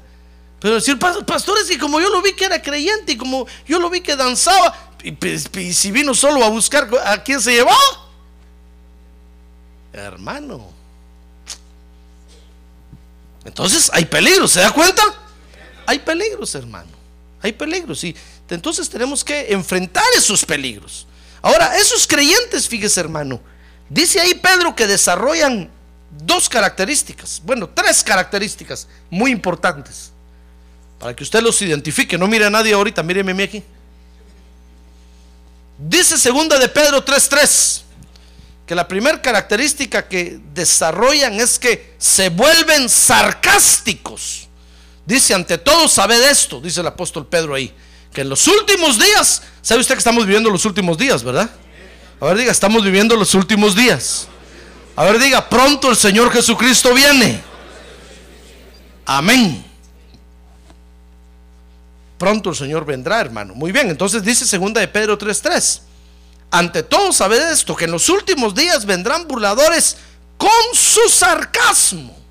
Pero 0.61 0.75
decir, 0.75 0.99
pastores, 0.99 1.71
y 1.71 1.79
como 1.79 1.99
yo 2.03 2.11
lo 2.11 2.21
vi 2.21 2.35
que 2.35 2.45
era 2.45 2.61
creyente, 2.61 3.13
y 3.13 3.17
como 3.17 3.47
yo 3.67 3.79
lo 3.79 3.89
vi 3.89 4.03
que 4.03 4.15
danzaba, 4.15 4.77
y, 5.03 5.73
si 5.73 5.91
vino 5.91 6.13
solo 6.13 6.45
a 6.45 6.51
buscar 6.51 6.87
a 7.07 7.23
quién 7.23 7.41
se 7.41 7.53
llevó, 7.53 7.73
hermano. 9.91 10.69
Entonces 13.43 13.91
hay 13.95 14.05
peligros, 14.05 14.51
¿se 14.51 14.61
da 14.61 14.71
cuenta? 14.71 15.22
Hay 15.93 15.99
peligros, 15.99 16.55
hermano. 16.55 16.89
Hay 17.43 17.53
peligros. 17.53 18.03
Y 18.03 18.17
entonces 18.49 18.89
tenemos 18.89 19.23
que 19.23 19.53
enfrentar 19.53 20.07
esos 20.17 20.43
peligros. 20.43 21.07
Ahora, 21.43 21.77
esos 21.77 22.07
creyentes, 22.07 22.67
fíjese, 22.67 22.99
hermano, 22.99 23.39
dice 23.91 24.19
ahí 24.19 24.35
Pedro 24.35 24.75
que 24.75 24.87
desarrollan 24.87 25.69
dos 26.25 26.49
características, 26.49 27.43
bueno, 27.45 27.69
tres 27.69 28.03
características 28.03 28.89
muy 29.11 29.33
importantes, 29.33 30.13
para 30.99 31.15
que 31.15 31.25
usted 31.25 31.43
los 31.43 31.61
identifique. 31.61 32.17
No 32.17 32.27
mire 32.27 32.47
a 32.47 32.51
nadie 32.51 32.73
ahorita, 32.73 33.03
míreme 33.03 33.33
a 33.33 33.35
mí 33.35 33.43
aquí. 33.43 33.63
Dice 35.77 36.17
segunda 36.17 36.59
de 36.59 36.71
Pedro 36.71 37.05
3:3 37.05 37.83
que 38.67 38.75
la 38.75 38.89
primera 38.89 39.21
característica 39.21 40.09
que 40.09 40.41
desarrollan 40.55 41.39
es 41.39 41.59
que 41.59 41.95
se 41.99 42.31
vuelven 42.31 42.89
sarcásticos. 42.89 44.49
Dice, 45.05 45.35
ante 45.35 45.59
todo, 45.59 45.89
sabed 45.89 46.23
esto, 46.23 46.61
dice 46.61 46.81
el 46.81 46.87
apóstol 46.87 47.27
Pedro 47.27 47.55
ahí, 47.55 47.75
que 48.13 48.21
en 48.21 48.29
los 48.29 48.47
últimos 48.47 48.99
días, 48.99 49.43
¿sabe 49.61 49.81
usted 49.81 49.95
que 49.95 49.99
estamos 49.99 50.27
viviendo 50.27 50.49
los 50.51 50.65
últimos 50.65 50.97
días, 50.97 51.25
verdad? 51.25 51.51
A 52.21 52.27
ver, 52.27 52.37
diga, 52.37 52.53
estamos 52.53 52.85
viviendo 52.85 53.17
los 53.17 53.35
últimos 53.35 53.75
días. 53.75 54.29
A 54.95 55.05
ver, 55.05 55.19
diga, 55.19 55.49
pronto 55.49 55.91
el 55.91 55.97
Señor 55.97 56.31
Jesucristo 56.31 56.95
viene. 56.95 57.43
Amén. 59.05 59.65
Pronto 62.19 62.51
el 62.51 62.57
Señor 62.57 62.85
vendrá, 62.85 63.21
hermano. 63.21 63.55
Muy 63.55 63.73
bien, 63.73 63.91
entonces 63.91 64.23
dice 64.23 64.47
segunda 64.47 64.81
de 64.81 64.87
Pedro 64.87 65.19
3:3. 65.19 65.81
Ante 66.53 66.85
todo, 66.85 67.13
sabed 67.13 67.51
esto, 67.51 67.75
que 67.75 67.87
en 67.87 67.91
los 67.91 68.09
últimos 68.09 68.55
días 68.55 68.87
vendrán 68.87 69.27
burladores 69.27 69.97
con 70.37 70.51
su 70.75 71.09
sarcasmo. 71.09 72.22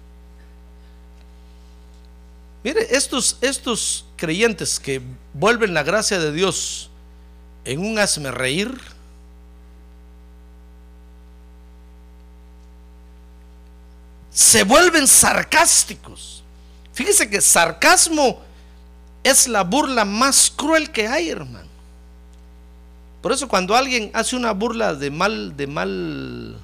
Mire, 2.63 2.95
estos, 2.95 3.37
estos 3.41 4.05
creyentes 4.15 4.79
que 4.79 5.01
vuelven 5.33 5.73
la 5.73 5.83
gracia 5.83 6.19
de 6.19 6.31
Dios 6.31 6.89
en 7.65 7.79
un 7.79 7.97
hazme 7.97 8.31
reír, 8.31 8.79
se 14.31 14.63
vuelven 14.63 15.07
sarcásticos. 15.07 16.43
Fíjese 16.93 17.29
que 17.29 17.41
sarcasmo 17.41 18.41
es 19.23 19.47
la 19.47 19.63
burla 19.63 20.05
más 20.05 20.51
cruel 20.55 20.91
que 20.91 21.07
hay, 21.07 21.29
hermano. 21.29 21.69
Por 23.21 23.31
eso 23.31 23.47
cuando 23.47 23.75
alguien 23.75 24.09
hace 24.13 24.35
una 24.35 24.51
burla 24.51 24.95
de 24.95 25.11
mal, 25.11 25.55
de 25.55 25.67
mal, 25.67 26.57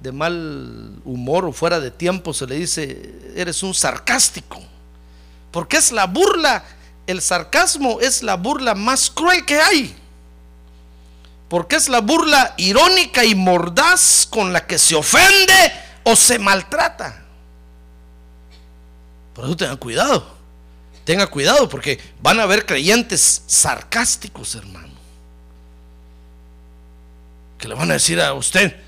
de 0.00 0.12
mal 0.12 0.92
humor 1.04 1.44
o 1.44 1.52
fuera 1.52 1.78
de 1.78 1.90
tiempo, 1.90 2.34
se 2.34 2.46
le 2.46 2.56
dice, 2.56 3.32
eres 3.34 3.62
un 3.62 3.72
sarcástico. 3.72 4.60
Porque 5.56 5.78
es 5.78 5.90
la 5.90 6.04
burla, 6.04 6.62
el 7.06 7.22
sarcasmo 7.22 7.98
es 8.02 8.22
la 8.22 8.34
burla 8.34 8.74
más 8.74 9.08
cruel 9.08 9.46
que 9.46 9.58
hay. 9.58 9.96
Porque 11.48 11.76
es 11.76 11.88
la 11.88 12.02
burla 12.02 12.52
irónica 12.58 13.24
y 13.24 13.34
mordaz 13.34 14.28
con 14.28 14.52
la 14.52 14.66
que 14.66 14.78
se 14.78 14.94
ofende 14.94 15.72
o 16.04 16.14
se 16.14 16.38
maltrata. 16.38 17.24
Por 19.32 19.46
eso 19.46 19.56
tenga 19.56 19.76
cuidado. 19.76 20.30
Tenga 21.06 21.26
cuidado 21.26 21.70
porque 21.70 21.98
van 22.20 22.38
a 22.38 22.42
haber 22.42 22.66
creyentes 22.66 23.42
sarcásticos, 23.46 24.56
hermano. 24.56 24.92
Que 27.56 27.66
le 27.66 27.74
van 27.74 27.90
a 27.92 27.94
decir 27.94 28.20
a 28.20 28.34
usted, 28.34 28.78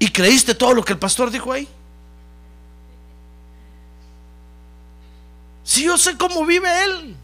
¿y 0.00 0.10
creíste 0.10 0.56
todo 0.56 0.74
lo 0.74 0.84
que 0.84 0.94
el 0.94 0.98
pastor 0.98 1.30
dijo 1.30 1.52
ahí? 1.52 1.68
Si 5.68 5.82
yo 5.82 5.98
sé 5.98 6.16
cómo 6.16 6.46
vive 6.46 6.66
él. 6.84 7.14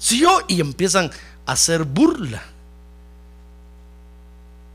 Si 0.00 0.18
yo, 0.18 0.40
y 0.48 0.60
empiezan 0.60 1.12
hacer 1.46 1.84
burla. 1.84 2.42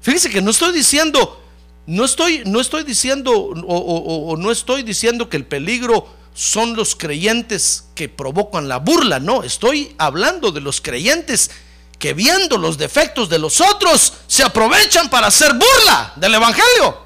Fíjese 0.02 0.30
que 0.30 0.42
no 0.42 0.52
estoy 0.52 0.72
diciendo, 0.72 1.44
no 1.86 2.06
estoy, 2.06 2.44
no 2.46 2.62
estoy 2.62 2.86
diciendo, 2.86 3.34
o, 3.34 4.38
no 4.38 4.52
estoy 4.52 4.84
diciendo 4.84 5.28
que 5.28 5.36
el 5.36 5.46
peligro 5.46 6.08
son 6.34 6.78
los 6.78 6.96
creyentes 6.96 7.88
que 7.94 8.08
provocan 8.08 8.70
la 8.70 8.78
burla, 8.78 9.20
no, 9.20 9.44
estoy 9.44 9.94
hablando 9.98 10.50
de 10.50 10.62
los 10.62 10.80
creyentes 10.80 11.52
que 12.00 12.14
viendo 12.14 12.58
los 12.58 12.78
defectos 12.78 13.28
de 13.28 13.40
los 13.40 13.60
otros 13.60 14.14
se 14.28 14.44
aprovechan 14.44 15.10
para 15.10 15.28
hacer 15.28 15.52
burla 15.52 16.14
del 16.16 16.36
Evangelio. 16.36 17.04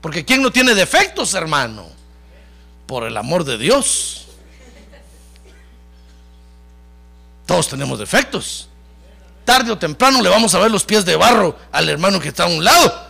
Porque 0.00 0.24
¿quién 0.24 0.40
no 0.40 0.50
tiene 0.50 0.74
defectos, 0.74 1.34
hermano? 1.34 1.93
Por 2.86 3.04
el 3.04 3.16
amor 3.16 3.44
de 3.44 3.58
Dios. 3.58 4.26
Todos 7.46 7.68
tenemos 7.68 7.98
defectos. 7.98 8.68
Tarde 9.44 9.70
o 9.70 9.78
temprano 9.78 10.22
le 10.22 10.28
vamos 10.28 10.54
a 10.54 10.58
ver 10.58 10.70
los 10.70 10.84
pies 10.84 11.04
de 11.04 11.16
barro 11.16 11.56
al 11.70 11.88
hermano 11.88 12.18
que 12.18 12.28
está 12.28 12.44
a 12.44 12.48
un 12.48 12.64
lado. 12.64 13.06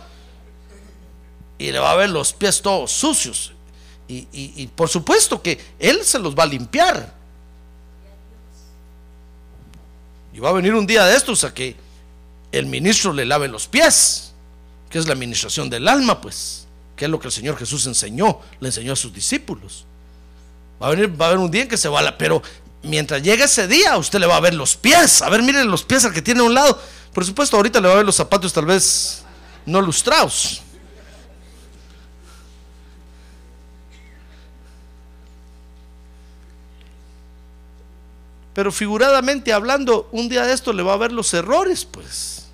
Y 1.57 1.71
le 1.71 1.79
va 1.79 1.91
a 1.91 1.95
ver 1.95 2.09
los 2.09 2.33
pies 2.33 2.61
todos 2.61 2.91
sucios. 2.91 3.53
Y, 4.07 4.67
por 4.75 4.87
supuesto 4.87 5.41
que 5.41 5.59
él 5.79 6.03
se 6.03 6.19
los 6.19 6.35
va 6.35 6.43
a 6.43 6.47
limpiar. 6.47 7.13
Y 10.33 10.39
va 10.39 10.49
a 10.49 10.53
venir 10.53 10.75
un 10.75 10.85
día 10.85 11.05
de 11.05 11.15
estos 11.15 11.43
a 11.43 11.53
que 11.53 11.75
el 12.51 12.65
ministro 12.65 13.13
le 13.13 13.25
lave 13.25 13.47
los 13.47 13.67
pies, 13.67 14.33
que 14.89 14.99
es 14.99 15.07
la 15.07 15.13
administración 15.13 15.69
del 15.69 15.87
alma, 15.87 16.19
pues, 16.21 16.64
que 16.95 17.05
es 17.05 17.11
lo 17.11 17.19
que 17.19 17.27
el 17.27 17.31
Señor 17.31 17.57
Jesús 17.57 17.85
enseñó, 17.87 18.39
le 18.59 18.69
enseñó 18.69 18.93
a 18.93 18.95
sus 18.95 19.13
discípulos. 19.13 19.85
Va 20.81 20.87
a 20.87 20.89
venir, 20.91 21.19
va 21.19 21.25
a 21.25 21.27
haber 21.29 21.39
un 21.39 21.51
día 21.51 21.63
en 21.63 21.69
que 21.69 21.77
se 21.77 21.89
va 21.89 22.17
pero 22.17 22.41
mientras 22.83 23.21
llegue 23.21 23.43
ese 23.43 23.67
día, 23.67 23.97
usted 23.97 24.19
le 24.19 24.27
va 24.27 24.37
a 24.37 24.39
ver 24.39 24.53
los 24.53 24.75
pies. 24.75 25.21
A 25.21 25.29
ver, 25.29 25.41
miren 25.41 25.69
los 25.69 25.83
pies 25.83 26.05
al 26.05 26.13
que 26.13 26.21
tiene 26.21 26.41
a 26.41 26.43
un 26.43 26.53
lado. 26.53 26.79
Por 27.13 27.25
supuesto, 27.25 27.57
ahorita 27.57 27.79
le 27.79 27.87
va 27.87 27.93
a 27.93 27.97
ver 27.97 28.05
los 28.05 28.15
zapatos 28.15 28.53
tal 28.53 28.65
vez 28.65 29.23
no 29.65 29.81
lustrados. 29.81 30.61
Pero 38.53 38.71
figuradamente 38.71 39.51
hablando, 39.51 40.07
un 40.13 40.29
día 40.29 40.45
de 40.45 40.53
esto 40.53 40.71
le 40.71 40.81
va 40.81 40.93
a 40.93 40.97
ver 40.97 41.11
los 41.11 41.33
errores, 41.33 41.83
pues. 41.83 42.45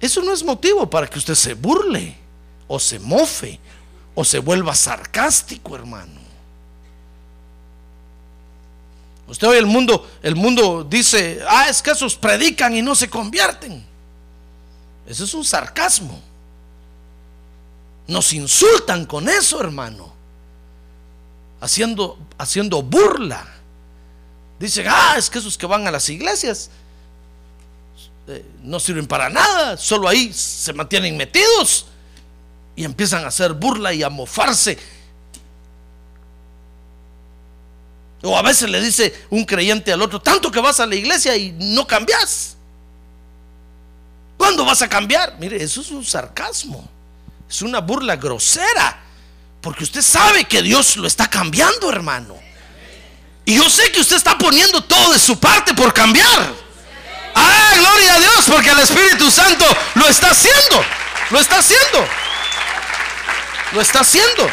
Eso 0.00 0.22
no 0.22 0.32
es 0.32 0.44
motivo 0.44 0.88
para 0.88 1.08
que 1.08 1.18
usted 1.18 1.34
se 1.34 1.54
burle, 1.54 2.16
o 2.68 2.78
se 2.78 2.98
mofe, 2.98 3.60
o 4.14 4.24
se 4.24 4.38
vuelva 4.38 4.74
sarcástico, 4.74 5.74
hermano. 5.74 6.20
Usted 9.28 9.48
hoy 9.48 9.58
el 9.58 9.66
mundo, 9.66 10.08
el 10.22 10.36
mundo 10.36 10.84
dice, 10.84 11.40
ah, 11.48 11.68
es 11.68 11.82
que 11.82 11.90
esos 11.90 12.14
predican 12.16 12.74
y 12.76 12.82
no 12.82 12.94
se 12.94 13.10
convierten. 13.10 13.84
Eso 15.06 15.24
es 15.24 15.34
un 15.34 15.44
sarcasmo. 15.44 16.20
Nos 18.06 18.32
insultan 18.32 19.04
con 19.04 19.28
eso, 19.28 19.60
hermano. 19.60 20.12
Haciendo, 21.60 22.18
haciendo 22.38 22.82
burla. 22.82 23.46
Dicen, 24.60 24.86
ah, 24.88 25.16
es 25.18 25.28
que 25.28 25.38
esos 25.38 25.58
que 25.58 25.66
van 25.66 25.86
a 25.86 25.90
las 25.90 26.08
iglesias 26.08 26.70
eh, 28.28 28.44
no 28.62 28.78
sirven 28.78 29.06
para 29.06 29.28
nada, 29.28 29.76
solo 29.76 30.08
ahí 30.08 30.32
se 30.32 30.72
mantienen 30.72 31.16
metidos 31.16 31.86
y 32.76 32.84
empiezan 32.84 33.24
a 33.24 33.28
hacer 33.28 33.54
burla 33.54 33.92
y 33.92 34.02
a 34.02 34.10
mofarse 34.10 34.78
O 38.22 38.36
a 38.36 38.42
veces 38.42 38.68
le 38.68 38.80
dice 38.80 39.14
un 39.30 39.44
creyente 39.44 39.92
al 39.92 40.02
otro, 40.02 40.20
tanto 40.20 40.50
que 40.50 40.60
vas 40.60 40.80
a 40.80 40.86
la 40.86 40.94
iglesia 40.94 41.36
y 41.36 41.52
no 41.52 41.86
cambias. 41.86 42.56
¿Cuándo 44.36 44.64
vas 44.64 44.82
a 44.82 44.88
cambiar? 44.88 45.36
Mire, 45.38 45.62
eso 45.62 45.80
es 45.80 45.90
un 45.90 46.04
sarcasmo. 46.04 46.88
Es 47.48 47.62
una 47.62 47.80
burla 47.80 48.16
grosera. 48.16 49.02
Porque 49.60 49.84
usted 49.84 50.02
sabe 50.02 50.44
que 50.44 50.62
Dios 50.62 50.96
lo 50.96 51.06
está 51.06 51.28
cambiando, 51.28 51.90
hermano. 51.90 52.36
Y 53.44 53.56
yo 53.56 53.70
sé 53.70 53.92
que 53.92 54.00
usted 54.00 54.16
está 54.16 54.36
poniendo 54.36 54.82
todo 54.82 55.12
de 55.12 55.18
su 55.18 55.38
parte 55.38 55.72
por 55.74 55.92
cambiar. 55.92 56.52
Ah, 57.34 57.72
gloria 57.76 58.14
a 58.14 58.18
Dios, 58.18 58.44
porque 58.46 58.70
el 58.70 58.78
Espíritu 58.80 59.30
Santo 59.30 59.64
lo 59.94 60.08
está 60.08 60.30
haciendo. 60.30 60.84
Lo 61.30 61.38
está 61.38 61.58
haciendo. 61.58 62.06
Lo 63.72 63.80
está 63.80 64.00
haciendo. 64.00 64.48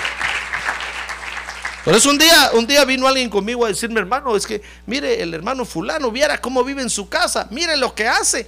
Por 1.84 1.93
eso 1.93 2.10
un 2.10 2.17
día, 2.17 2.52
un 2.54 2.65
día 2.65 2.86
vino 2.86 3.08
alguien 3.08 3.30
conmigo 3.30 3.65
a 3.65 3.67
decirme, 3.67 3.99
hermano, 3.99 4.36
es 4.36 4.47
que 4.47 4.62
mire, 4.86 5.21
el 5.21 5.34
hermano 5.34 5.65
fulano, 5.65 6.12
viera 6.12 6.39
cómo 6.39 6.63
vive 6.63 6.82
en 6.82 6.89
su 6.89 7.10
casa, 7.10 7.47
mire 7.52 7.76
lo 7.76 7.93
que 7.93 8.08
hace. 8.08 8.47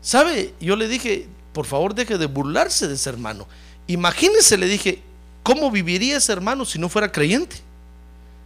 ¿Sabe? 0.00 0.54
Yo 0.60 0.76
le 0.76 0.86
dije, 0.86 1.26
por 1.52 1.66
favor 1.66 1.94
deje 1.94 2.18
de 2.18 2.26
burlarse 2.26 2.86
de 2.86 2.94
ese 2.94 3.08
hermano. 3.08 3.48
Imagínese, 3.88 4.56
le 4.56 4.66
dije, 4.66 5.02
¿cómo 5.42 5.70
viviría 5.72 6.18
ese 6.18 6.32
hermano 6.32 6.64
si 6.64 6.78
no 6.78 6.88
fuera 6.88 7.10
creyente? 7.10 7.56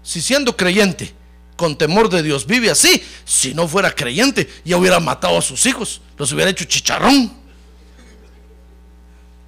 Si 0.03 0.23
siendo 0.23 0.57
creyente, 0.57 1.13
con 1.57 1.77
temor 1.77 2.09
de 2.09 2.23
Dios, 2.23 2.47
vive 2.47 2.71
así, 2.71 3.03
si 3.27 3.53
no 3.53 3.69
fuera 3.69 3.95
creyente, 3.95 4.49
ya 4.65 4.79
hubiera 4.79 4.99
matado 4.99 5.37
a 5.37 5.43
sus 5.43 5.67
hijos, 5.67 6.01
los 6.17 6.33
hubiera 6.33 6.51
hecho 6.51 6.65
chicharrón. 6.65 7.31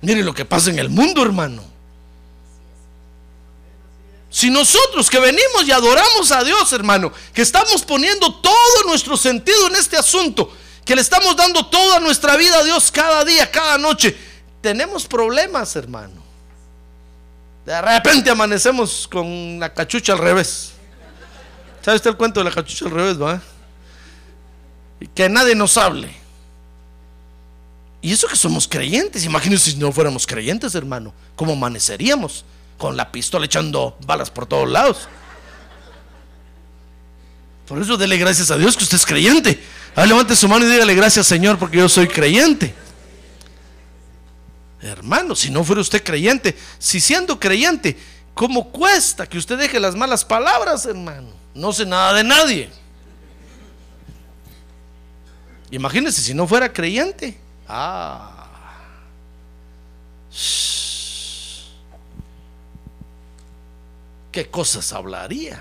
Mire 0.03 0.23
lo 0.23 0.35
que 0.35 0.45
pasa 0.45 0.69
en 0.69 0.79
el 0.79 0.91
mundo, 0.91 1.23
hermano. 1.23 1.72
Si 4.33 4.49
nosotros 4.49 5.11
que 5.11 5.21
venimos 5.21 5.67
y 5.67 5.73
adoramos 5.73 6.33
a 6.33 6.43
Dios, 6.43 6.73
hermano, 6.73 7.13
que 7.35 7.43
estamos 7.43 7.83
poniendo 7.83 8.35
todo 8.37 8.85
nuestro 8.87 9.15
sentido 9.15 9.69
en 9.69 9.77
este 9.77 9.99
asunto, 9.99 10.51
que 10.87 10.97
le 10.97 11.03
estamos 11.03 11.37
dando 11.37 11.67
toda 11.67 12.01
nuestra 12.01 12.35
vida 12.37 12.59
a 12.59 12.65
Dios 12.65 12.91
cada 12.91 13.27
día, 13.27 13.51
cada 13.51 13.77
noche, 13.77 14.17
tenemos 14.63 15.07
problemas, 15.07 15.77
hermano. 15.77 16.23
De 17.67 17.79
repente 17.83 18.31
amanecemos 18.31 19.07
con 19.07 19.61
la 19.61 19.73
cachucha 19.75 20.15
al 20.15 20.19
revés. 20.19 20.73
¿Sabe 21.85 21.99
usted 21.99 22.11
el 22.11 22.17
cuento 22.17 22.41
de 22.41 22.45
la 22.45 22.53
cachucha 22.53 22.87
al 22.87 22.91
revés, 22.91 23.21
va? 23.21 23.39
Que 25.15 25.29
nadie 25.29 25.55
nos 25.55 25.77
hable. 25.77 26.11
Y 28.01 28.15
eso 28.15 28.27
que 28.29 28.37
somos 28.37 28.67
creyentes, 28.67 29.27
imagínense 29.27 29.73
si 29.73 29.77
no 29.77 29.93
fuéramos 29.93 30.27
creyentes, 30.27 30.75
hermano, 30.75 31.13
¿cómo 31.37 31.53
amaneceríamos? 31.53 32.47
Con 32.83 32.97
la 32.97 33.13
pistola 33.13 33.47
echando 33.47 33.97
balas 34.05 34.29
por 34.29 34.45
todos 34.45 34.69
lados. 34.69 35.09
Por 37.69 37.81
eso 37.81 37.97
dele 37.97 38.17
gracias 38.17 38.51
a 38.51 38.59
Dios 38.59 38.77
que 38.77 38.83
usted 38.83 38.97
es 38.97 39.07
creyente. 39.07 39.63
A 39.95 40.05
levante 40.05 40.35
su 40.35 40.49
mano 40.49 40.67
y 40.67 40.69
dígale 40.69 40.93
gracias 40.97 41.29
Señor 41.29 41.61
porque 41.61 41.77
yo 41.77 41.89
soy 41.89 42.09
creyente. 42.09 42.75
Hermano, 44.81 45.37
si 45.37 45.49
no 45.49 45.63
fuera 45.63 45.81
usted 45.81 46.03
creyente, 46.03 46.57
si 46.81 46.99
siendo 47.01 47.39
creyente, 47.39 47.97
¿cómo 48.35 48.73
cuesta 48.73 49.29
que 49.29 49.39
usted 49.39 49.59
deje 49.59 49.79
las 49.79 49.95
malas 49.95 50.25
palabras, 50.25 50.85
hermano? 50.85 51.29
No 51.55 51.73
sé 51.73 51.87
nada 51.87 52.15
de 52.15 52.25
nadie. 52.25 52.69
Imagínese 55.71 56.21
si 56.21 56.35
no 56.35 56.49
fuera 56.49 56.73
creyente. 56.73 57.39
Ah. 57.69 58.49
¿Qué 64.33 64.51
cosas 64.51 64.93
hablaría? 64.93 65.61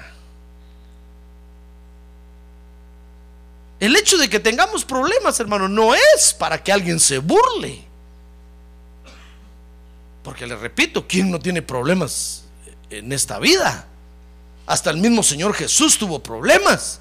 El 3.79 3.95
hecho 3.95 4.17
de 4.17 4.29
que 4.29 4.39
tengamos 4.39 4.85
problemas, 4.85 5.39
hermano, 5.39 5.67
no 5.67 5.93
es 5.93 6.33
para 6.33 6.63
que 6.63 6.71
alguien 6.71 6.99
se 6.99 7.17
burle. 7.17 7.83
Porque 10.23 10.45
le 10.45 10.55
repito, 10.55 11.07
¿quién 11.07 11.31
no 11.31 11.39
tiene 11.39 11.61
problemas 11.61 12.43
en 12.89 13.11
esta 13.11 13.39
vida? 13.39 13.87
Hasta 14.67 14.91
el 14.91 14.97
mismo 14.97 15.23
Señor 15.23 15.53
Jesús 15.55 15.97
tuvo 15.97 16.21
problemas. 16.21 16.99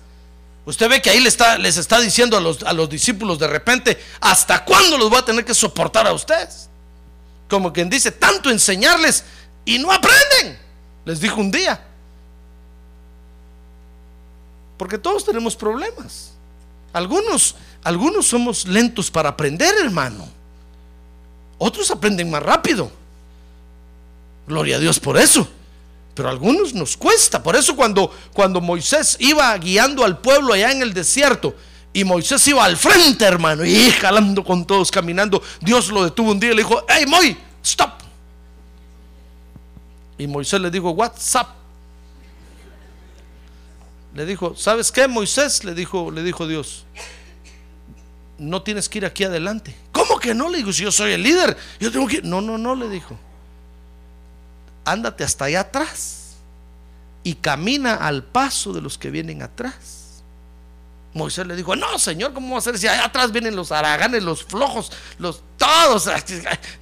Usted 0.64 0.88
ve 0.88 1.02
que 1.02 1.10
ahí 1.10 1.20
les 1.20 1.34
está, 1.34 1.58
les 1.58 1.76
está 1.76 2.00
diciendo 2.00 2.36
a 2.36 2.40
los, 2.40 2.62
a 2.62 2.72
los 2.72 2.88
discípulos 2.88 3.38
de 3.38 3.46
repente, 3.46 4.02
¿hasta 4.20 4.64
cuándo 4.64 4.96
los 4.96 5.10
voy 5.10 5.18
a 5.18 5.24
tener 5.24 5.44
que 5.44 5.54
soportar 5.54 6.06
a 6.06 6.12
ustedes? 6.12 6.70
Como 7.48 7.72
quien 7.72 7.90
dice, 7.90 8.10
tanto 8.10 8.50
enseñarles 8.50 9.24
y 9.66 9.78
no 9.78 9.92
aprenden. 9.92 10.69
Les 11.04 11.20
dijo 11.20 11.40
un 11.40 11.50
día. 11.50 11.82
Porque 14.76 14.98
todos 14.98 15.24
tenemos 15.24 15.56
problemas. 15.56 16.32
Algunos, 16.92 17.54
algunos 17.84 18.26
somos 18.26 18.66
lentos 18.66 19.10
para 19.10 19.28
aprender, 19.28 19.74
hermano. 19.82 20.26
Otros 21.58 21.90
aprenden 21.90 22.30
más 22.30 22.42
rápido. 22.42 22.90
Gloria 24.46 24.76
a 24.76 24.78
Dios 24.78 24.98
por 24.98 25.18
eso. 25.18 25.46
Pero 26.14 26.28
a 26.28 26.32
algunos 26.32 26.74
nos 26.74 26.96
cuesta. 26.96 27.42
Por 27.42 27.56
eso 27.56 27.76
cuando, 27.76 28.10
cuando 28.32 28.60
Moisés 28.60 29.16
iba 29.20 29.56
guiando 29.58 30.04
al 30.04 30.18
pueblo 30.18 30.54
allá 30.54 30.72
en 30.72 30.82
el 30.82 30.94
desierto, 30.94 31.54
y 31.92 32.04
Moisés 32.04 32.46
iba 32.48 32.64
al 32.64 32.76
frente, 32.76 33.24
hermano, 33.24 33.64
y 33.64 33.90
jalando 33.90 34.44
con 34.44 34.64
todos, 34.64 34.90
caminando, 34.90 35.42
Dios 35.60 35.88
lo 35.88 36.04
detuvo 36.04 36.30
un 36.30 36.40
día 36.40 36.52
y 36.52 36.54
le 36.54 36.62
dijo, 36.62 36.84
hey, 36.88 37.04
Moy, 37.06 37.36
stop. 37.62 37.99
Y 40.20 40.26
Moisés 40.26 40.60
le 40.60 40.70
dijo, 40.70 40.90
what's 40.90 41.34
up? 41.34 41.46
Le 44.14 44.26
dijo, 44.26 44.54
¿sabes 44.54 44.92
qué, 44.92 45.08
Moisés? 45.08 45.64
Le 45.64 45.72
dijo, 45.72 46.10
le 46.10 46.22
dijo 46.22 46.46
Dios. 46.46 46.84
no 48.36 48.62
tienes 48.62 48.90
que 48.90 48.98
ir 48.98 49.06
aquí 49.06 49.24
adelante. 49.24 49.74
¿Cómo 49.92 50.18
que 50.18 50.34
no? 50.34 50.50
Le 50.50 50.58
digo, 50.58 50.74
si 50.74 50.82
yo 50.82 50.92
soy 50.92 51.12
el 51.12 51.22
líder, 51.22 51.56
yo 51.78 51.90
tengo 51.90 52.06
que 52.06 52.16
ir. 52.16 52.24
No, 52.24 52.42
no, 52.42 52.58
no, 52.58 52.74
le 52.74 52.90
dijo. 52.90 53.18
Ándate 54.84 55.24
hasta 55.24 55.46
allá 55.46 55.60
atrás 55.60 56.34
y 57.22 57.36
camina 57.36 57.94
al 57.94 58.22
paso 58.22 58.74
de 58.74 58.82
los 58.82 58.98
que 58.98 59.10
vienen 59.10 59.40
atrás. 59.40 60.22
Moisés 61.14 61.46
le 61.46 61.56
dijo, 61.56 61.74
no, 61.76 61.98
Señor, 61.98 62.34
¿cómo 62.34 62.52
va 62.52 62.58
a 62.58 62.62
ser 62.62 62.78
si 62.78 62.86
allá 62.86 63.06
atrás 63.06 63.32
vienen 63.32 63.56
los 63.56 63.72
haraganes, 63.72 64.22
los 64.22 64.44
flojos, 64.44 64.92
los 65.16 65.42
todos? 65.56 66.10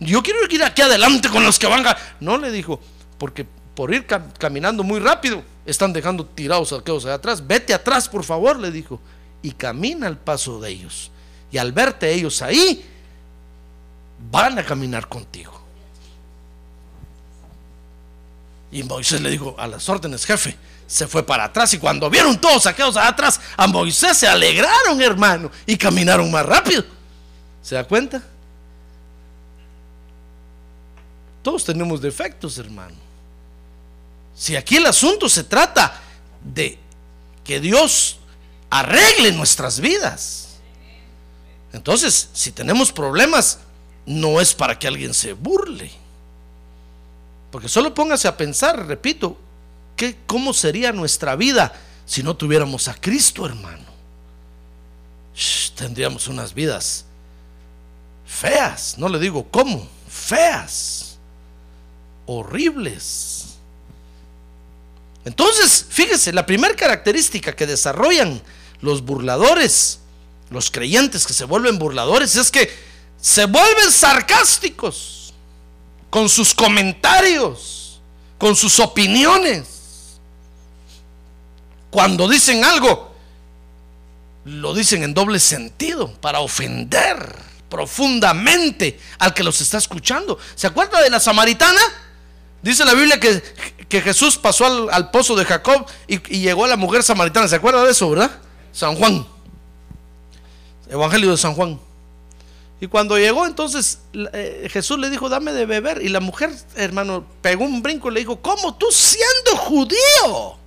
Yo 0.01 0.24
quiero 0.24 0.40
ir 0.51 0.64
aquí 0.64 0.83
adelante 0.83 1.29
con 1.29 1.44
los 1.44 1.57
que 1.57 1.68
van. 1.68 1.85
No, 2.18 2.37
le 2.37 2.51
dijo, 2.51 2.81
porque 3.18 3.46
por 3.74 3.92
ir 3.94 4.07
caminando 4.07 4.83
muy 4.83 4.98
rápido, 4.98 5.42
están 5.64 5.92
dejando 5.92 6.24
tirados 6.24 6.72
aquellos 6.72 7.04
allá 7.04 7.14
atrás. 7.14 7.46
Vete 7.46 7.74
atrás, 7.74 8.09
por 8.09 8.24
favor, 8.24 8.59
le 8.59 8.72
dijo, 8.72 9.00
y 9.42 9.52
camina 9.52 10.07
al 10.07 10.18
paso 10.18 10.61
de 10.61 10.70
ellos. 10.70 11.11
Y 11.52 11.59
al 11.59 11.72
verte 11.72 12.12
ellos 12.12 12.42
ahí, 12.42 12.85
van 14.31 14.59
a 14.59 14.64
caminar 14.64 15.09
contigo. 15.09 15.61
Y 18.72 18.83
Moisés 18.83 19.20
le 19.20 19.31
dijo, 19.31 19.54
a 19.59 19.66
las 19.66 19.88
órdenes, 19.88 20.26
jefe, 20.26 20.57
se 20.87 21.07
fue 21.07 21.22
para 21.22 21.44
atrás 21.44 21.72
y 21.74 21.78
cuando 21.78 22.11
vieron 22.11 22.40
todos 22.40 22.64
saqueados 22.64 22.96
atrás, 22.96 23.40
a 23.57 23.66
Moisés 23.66 24.16
se 24.16 24.26
alegraron, 24.26 25.00
hermano, 25.00 25.50
y 25.66 25.76
caminaron 25.76 26.31
más 26.31 26.44
rápido. 26.44 26.85
¿Se 27.62 27.74
da 27.74 27.85
cuenta? 27.85 28.22
Todos 31.42 31.64
tenemos 31.64 32.00
defectos, 32.00 32.59
hermano. 32.59 33.08
Si 34.38 34.57
aquí 34.57 34.77
el 34.77 34.87
asunto 34.87 35.29
se 35.29 35.44
trata 35.44 36.01
de 36.42 36.79
que 37.44 37.61
Dios 37.61 38.18
arregle 38.70 39.33
nuestras 39.33 39.81
vidas. 39.81 40.59
Entonces, 41.72 42.29
si 42.33 42.53
tenemos 42.53 42.92
problemas, 42.92 43.59
no 44.07 44.40
es 44.40 44.55
para 44.55 44.79
que 44.79 44.87
alguien 44.87 45.12
se 45.12 45.33
burle. 45.33 45.90
Porque 47.51 47.68
solo 47.68 47.94
póngase 47.94 48.29
a 48.29 48.37
pensar, 48.37 48.87
repito, 48.87 49.37
¿Cómo 50.27 50.53
sería 50.53 50.92
nuestra 50.92 51.35
vida 51.35 51.72
si 52.07 52.22
no 52.22 52.37
tuviéramos 52.37 52.88
a 52.88 52.94
Cristo, 52.94 53.46
hermano? 53.46 53.88
tendríamos 55.77 56.27
unas 56.27 56.55
vidas 56.55 57.05
feas, 58.27 58.98
no 58.98 59.09
le 59.09 59.20
digo 59.20 59.46
cómo, 59.48 59.87
feas, 60.09 61.16
horribles. 62.27 63.38
Entonces, 65.29 65.85
fíjese, 65.91 66.33
la 66.33 66.47
primera 66.47 66.75
característica 66.75 67.55
que 67.55 67.67
desarrollan 67.67 68.41
los 68.81 69.05
burladores, 69.05 69.99
los 70.49 70.71
creyentes 70.71 71.27
que 71.27 71.35
se 71.35 71.45
vuelven 71.45 71.79
burladores, 71.79 72.35
es 72.37 72.51
que 72.51 72.73
se 73.21 73.45
vuelven 73.45 73.93
sarcásticos 73.93 75.35
con 76.09 76.31
sus 76.31 76.55
comentarios, 76.55 78.01
con 78.38 78.57
sus 78.57 78.81
opiniones. 78.81 80.19
Cuando 81.91 82.27
dicen 82.27 82.64
algo, 82.64 83.14
lo 84.47 84.73
dicen 84.73 85.03
en 85.03 85.12
doble 85.12 85.41
sentido, 85.41 86.11
para 86.23 86.41
ofender 86.41 87.37
profundamente 87.69 88.99
al 89.19 89.35
que 89.35 89.45
los 89.45 89.61
está 89.61 89.77
escuchando. 89.77 90.38
¿Se 90.55 90.67
acuerda 90.67 91.03
de 91.03 91.11
la 91.11 91.21
samaritana? 91.21 91.83
Dice 92.62 92.83
la 92.87 92.95
Biblia 92.95 93.21
que, 93.21 93.43
que 93.88 94.01
Jesús 94.03 94.37
pasó 94.37 94.90
al, 94.90 95.11
pozo 95.11 95.35
de 95.35 95.44
Jacob 95.44 95.87
y, 96.07 96.18
llegó 96.40 96.64
a 96.64 96.68
la 96.68 96.77
mujer 96.77 97.03
samaritana. 97.03 97.48
¿Se 97.48 97.57
acuerda 97.57 97.85
de 97.85 97.92
eso, 97.92 98.11
verdad? 98.11 98.31
San 98.72 98.94
Juan. 98.94 99.27
Evangelio 100.88 101.31
de 101.31 101.37
San 101.37 101.55
Juan. 101.55 101.79
Y 102.81 102.87
cuando 102.87 103.18
llegó 103.18 103.44
entonces 103.44 103.98
eh, 104.33 104.68
Jesús 104.70 104.98
le 104.98 105.11
dijo, 105.11 105.29
dame 105.29 105.53
de 105.53 105.66
beber. 105.66 106.01
Y 106.03 106.09
la 106.09 106.20
mujer, 106.20 106.51
hermano, 106.77 107.24
pegó 107.40 107.64
un 107.64 107.83
brinco 107.83 108.11
y 108.11 108.14
le 108.14 108.20
dijo, 108.20 108.40
¿cómo 108.40 108.74
tú 108.74 108.87
siendo 108.90 109.57
judío? 109.57 110.59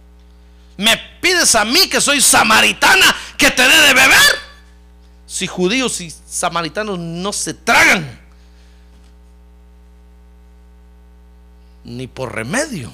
me 0.82 1.00
pides 1.22 1.54
a 1.54 1.64
mí 1.64 1.88
que 1.88 2.02
soy 2.02 2.22
samaritana 2.22 3.16
que 3.38 3.52
te 3.52 3.62
dé 3.62 3.82
de 3.88 3.94
beber. 3.94 4.40
Si 5.28 5.46
judíos 5.46 6.02
y 6.02 6.10
samaritanos 6.10 6.98
no 6.98 7.32
se 7.32 7.54
tragan, 7.54 8.20
ni 11.84 12.08
por 12.08 12.34
remedio. 12.34 12.92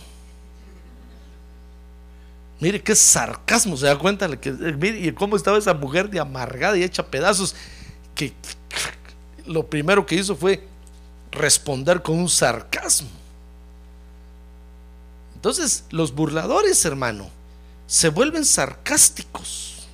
Mire 2.60 2.82
qué 2.82 2.96
sarcasmo, 2.96 3.78
se 3.78 3.86
da 3.86 3.98
cuenta 3.98 4.36
que, 4.38 4.52
mire, 4.52 5.00
y 5.00 5.12
cómo 5.12 5.36
estaba 5.36 5.58
esa 5.58 5.74
mujer 5.74 6.10
de 6.10 6.20
amargada 6.20 6.76
y 6.78 6.84
hecha 6.84 7.06
pedazos, 7.06 7.56
que 8.16 8.34
lo 9.46 9.66
primero 9.66 10.06
que 10.06 10.16
hizo 10.16 10.36
fue 10.36 10.68
responder 11.32 12.02
con 12.02 12.18
un 12.18 12.30
sarcasmo. 12.30 13.10
Entonces, 15.36 15.86
los 15.92 16.14
burladores, 16.14 16.84
hermano, 16.84 17.30
se 17.86 18.10
vuelven 18.10 18.44
sarcásticos. 18.44 19.88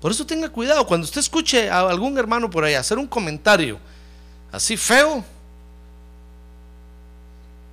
Por 0.00 0.12
eso 0.12 0.24
tenga 0.24 0.48
cuidado, 0.48 0.86
cuando 0.86 1.04
usted 1.04 1.20
escuche 1.20 1.68
a 1.68 1.80
algún 1.80 2.16
hermano 2.18 2.48
por 2.48 2.62
ahí 2.62 2.74
hacer 2.74 2.98
un 2.98 3.08
comentario 3.08 3.80
así 4.52 4.76
feo, 4.76 5.24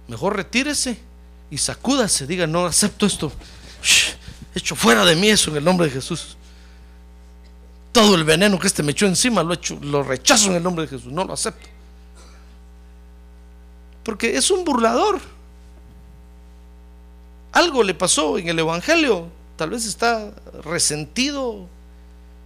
mejor 0.07 0.35
retírese 0.35 0.97
y 1.51 1.57
sacúdase, 1.59 2.25
diga, 2.25 2.47
no 2.47 2.65
acepto 2.65 3.05
esto, 3.05 3.31
hecho 4.55 4.75
fuera 4.75 5.05
de 5.05 5.15
mí 5.15 5.29
eso 5.29 5.51
en 5.51 5.57
el 5.57 5.63
nombre 5.63 5.87
de 5.87 5.93
Jesús. 5.93 6.37
Todo 7.91 8.15
el 8.15 8.23
veneno 8.23 8.59
que 8.59 8.67
este 8.67 8.83
me 8.83 8.91
echó 8.91 9.05
encima 9.05 9.43
lo, 9.43 9.53
hecho, 9.53 9.77
lo 9.81 10.03
rechazo 10.03 10.49
en 10.49 10.55
el 10.55 10.63
nombre 10.63 10.85
de 10.85 10.89
Jesús, 10.89 11.11
no 11.11 11.23
lo 11.23 11.33
acepto. 11.33 11.67
Porque 14.03 14.35
es 14.35 14.49
un 14.51 14.65
burlador. 14.65 15.19
Algo 17.51 17.83
le 17.83 17.93
pasó 17.93 18.37
en 18.37 18.49
el 18.49 18.59
Evangelio 18.59 19.29
tal 19.55 19.69
vez 19.69 19.85
está 19.85 20.33
resentido, 20.63 21.67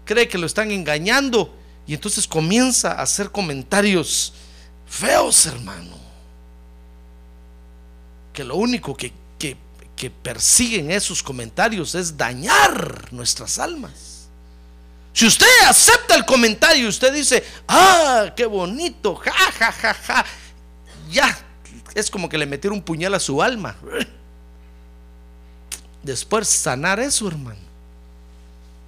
cree 0.06 0.28
que 0.28 0.38
lo 0.38 0.46
están 0.46 0.72
engañando 0.72 1.54
y 1.86 1.94
entonces 1.94 2.28
comienza 2.28 2.92
a 2.92 3.02
hacer 3.02 3.32
comentarios 3.32 4.34
feos, 4.86 5.46
hermano. 5.46 5.96
Que 8.34 8.44
lo 8.44 8.56
único 8.58 8.96
que, 8.96 9.12
que, 9.98 10.10
persiguen 10.10 10.92
esos 10.92 11.22
comentarios 11.22 11.96
es 11.96 12.16
dañar 12.16 13.12
nuestras 13.12 13.60
almas. 13.60 14.28
Si 15.12 15.26
usted 15.26 15.48
acepta 15.68 16.16
el 16.16 16.26
comentario 16.26 16.86
y 16.86 16.88
usted 16.88 17.12
dice, 17.12 17.44
ah, 17.68 18.32
qué 18.36 18.46
bonito, 18.46 19.16
ja, 19.16 19.32
ja, 19.32 19.72
ja, 19.72 19.94
ja, 19.94 20.26
ya, 21.10 21.38
es 21.96 22.10
como 22.10 22.30
que 22.30 22.38
le 22.38 22.46
metieron 22.46 22.78
un 22.78 22.84
puñal 22.84 23.14
a 23.16 23.20
su 23.20 23.42
alma 23.42 23.76
después 26.08 26.48
sanar 26.48 27.00
eso, 27.00 27.28
hermano. 27.28 27.60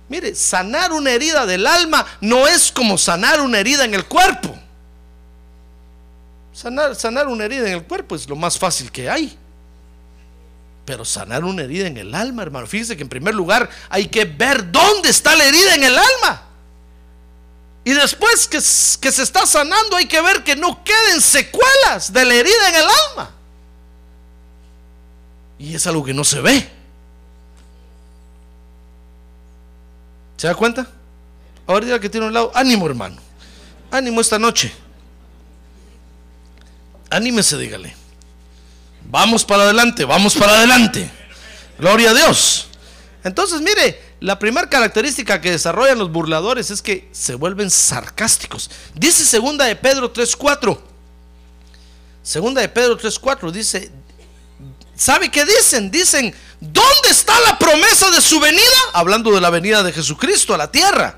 Mire, 0.08 0.34
sanar 0.34 0.92
una 0.92 1.12
herida 1.12 1.46
del 1.46 1.68
alma 1.68 2.04
no 2.20 2.48
es 2.48 2.72
como 2.72 2.98
sanar 2.98 3.42
una 3.42 3.60
herida 3.60 3.86
en 3.86 3.94
el 3.94 4.06
cuerpo. 4.06 4.58
Sanar, 6.52 6.96
sanar 6.96 7.28
una 7.28 7.46
herida 7.46 7.68
en 7.68 7.76
el 7.76 7.84
cuerpo 7.84 8.16
es 8.16 8.28
lo 8.28 8.36
más 8.36 8.58
fácil 8.58 8.92
que 8.92 9.08
hay. 9.08 9.38
Pero 10.90 11.06
sanar 11.06 11.44
una 11.44 11.62
herida 11.62 11.86
en 11.86 11.98
el 11.98 12.16
alma, 12.16 12.42
hermano. 12.42 12.66
Fíjese 12.66 12.98
que 12.98 13.04
en 13.04 13.10
primer 13.10 13.36
lugar 13.36 13.70
hay 13.90 14.08
que 14.08 14.26
ver 14.26 14.72
dónde 14.72 15.10
está 15.10 15.36
la 15.36 15.44
herida 15.44 15.76
en 15.76 15.84
el 15.84 15.96
alma. 15.96 16.42
Y 17.84 17.92
después 17.92 18.48
que, 18.48 18.60
se 18.60 19.22
está 19.22 19.46
sanando 19.46 19.98
hay 19.98 20.08
que 20.08 20.20
ver 20.20 20.44
que 20.44 20.56
no 20.56 20.84
queden 20.84 21.22
secuelas 21.22 22.12
de 22.12 22.26
la 22.26 22.34
herida 22.34 22.70
en 22.70 22.76
el 22.76 22.82
alma. 22.82 23.30
Y 25.60 25.76
es 25.76 25.86
algo 25.86 26.04
que 26.04 26.12
no 26.12 26.24
se 26.24 26.42
ve. 26.42 26.68
¿Se 30.38 30.48
da 30.48 30.56
cuenta? 30.56 30.88
Ahora 31.68 32.00
que 32.00 32.10
tiene 32.10 32.26
un 32.26 32.34
lado, 32.34 32.52
ánimo 32.56 32.88
hermano, 32.88 33.22
ánimo 33.92 34.22
esta 34.22 34.40
noche. 34.40 34.74
Anímese, 37.12 37.60
dígale. 37.60 38.09
Vamos 39.10 39.44
para 39.44 39.64
adelante, 39.64 40.06
vamos 40.06 40.36
para 40.36 40.54
adelante. 40.54 41.12
Gloria 41.78 42.12
a 42.12 42.14
Dios. 42.14 42.68
Entonces, 43.24 43.60
mire, 43.60 44.02
la 44.22 44.40
primera 44.40 44.70
característica 44.70 45.42
que 45.42 45.52
desarrollan 45.52 46.00
los 46.00 46.12
burladores 46.12 46.72
es 46.72 46.82
que 46.82 47.10
se 47.12 47.36
vuelven 47.36 47.70
sarcásticos. 47.70 48.70
Dice 48.96 49.26
segunda 49.26 49.66
de 49.66 49.76
Pedro 49.76 50.14
3:4. 50.14 50.82
Segunda 52.24 52.62
de 52.62 52.70
Pedro 52.70 52.98
3:4 52.98 53.52
dice, 53.52 53.92
¿sabe 54.96 55.30
qué 55.30 55.44
dicen? 55.44 55.90
Dicen, 55.92 56.34
¿Dónde 56.60 57.10
está 57.10 57.40
la 57.42 57.58
promesa 57.58 58.12
de 58.12 58.22
su 58.22 58.40
venida? 58.40 58.62
Hablando 58.94 59.32
de 59.32 59.40
la 59.40 59.50
venida 59.50 59.82
de 59.82 59.94
Jesucristo 59.94 60.54
a 60.54 60.58
la 60.58 60.72
tierra. 60.72 61.18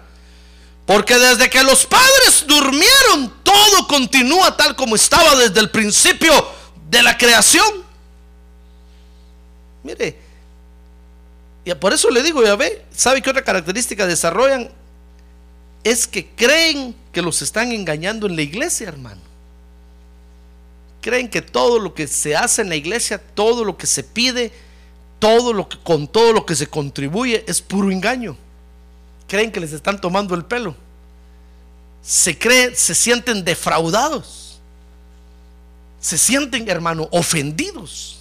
Porque 0.86 1.18
desde 1.18 1.50
que 1.50 1.64
los 1.64 1.86
padres 1.86 2.46
durmieron, 2.46 3.34
todo 3.44 3.88
continúa 3.88 4.56
tal 4.56 4.76
como 4.76 4.96
estaba 4.96 5.36
desde 5.36 5.60
el 5.60 5.72
principio 5.72 6.32
de 6.90 7.02
la 7.02 7.18
creación. 7.18 7.81
Mire, 9.84 10.16
y 11.66 11.74
por 11.76 11.94
eso 11.94 12.10
le 12.10 12.24
digo, 12.24 12.44
ya 12.44 12.56
ve, 12.56 12.86
¿sabe 12.96 13.22
qué 13.22 13.30
otra 13.30 13.44
característica 13.44 14.08
desarrollan? 14.08 14.70
es 15.84 16.08
que 16.08 16.28
creen 16.28 16.96
que 17.12 17.22
los 17.22 17.42
están 17.42 17.72
engañando 17.72 18.28
en 18.28 18.36
la 18.36 18.42
iglesia, 18.42 18.88
hermano. 18.88 19.22
Creen 21.02 21.30
que 21.30 21.42
todo 21.42 21.80
lo 21.80 21.94
que 21.94 22.08
se 22.08 22.36
hace 22.36 22.62
en 22.62 22.70
la 22.70 22.76
iglesia, 22.76 23.18
todo 23.18 23.66
lo 23.66 23.78
que 23.78 23.88
se 23.88 24.04
pide, 24.04 24.52
todo 25.20 25.54
lo 25.54 25.68
que 25.68 25.78
con 25.80 26.08
todo 26.08 26.34
lo 26.34 26.46
que 26.46 26.56
se 26.56 26.68
contribuye 26.68 27.44
es 27.48 27.62
puro 27.62 27.92
engaño. 27.92 28.38
Creen 29.28 29.52
que 29.52 29.60
les 29.60 29.74
están 29.74 30.00
tomando 30.00 30.36
el 30.36 30.46
pelo. 30.46 30.76
Se 32.04 32.38
creen, 32.38 32.76
se 32.76 32.94
sienten 32.94 33.44
defraudados. 33.44 34.60
Se 36.00 36.18
sienten, 36.18 36.70
hermano, 36.70 37.08
ofendidos. 37.12 38.21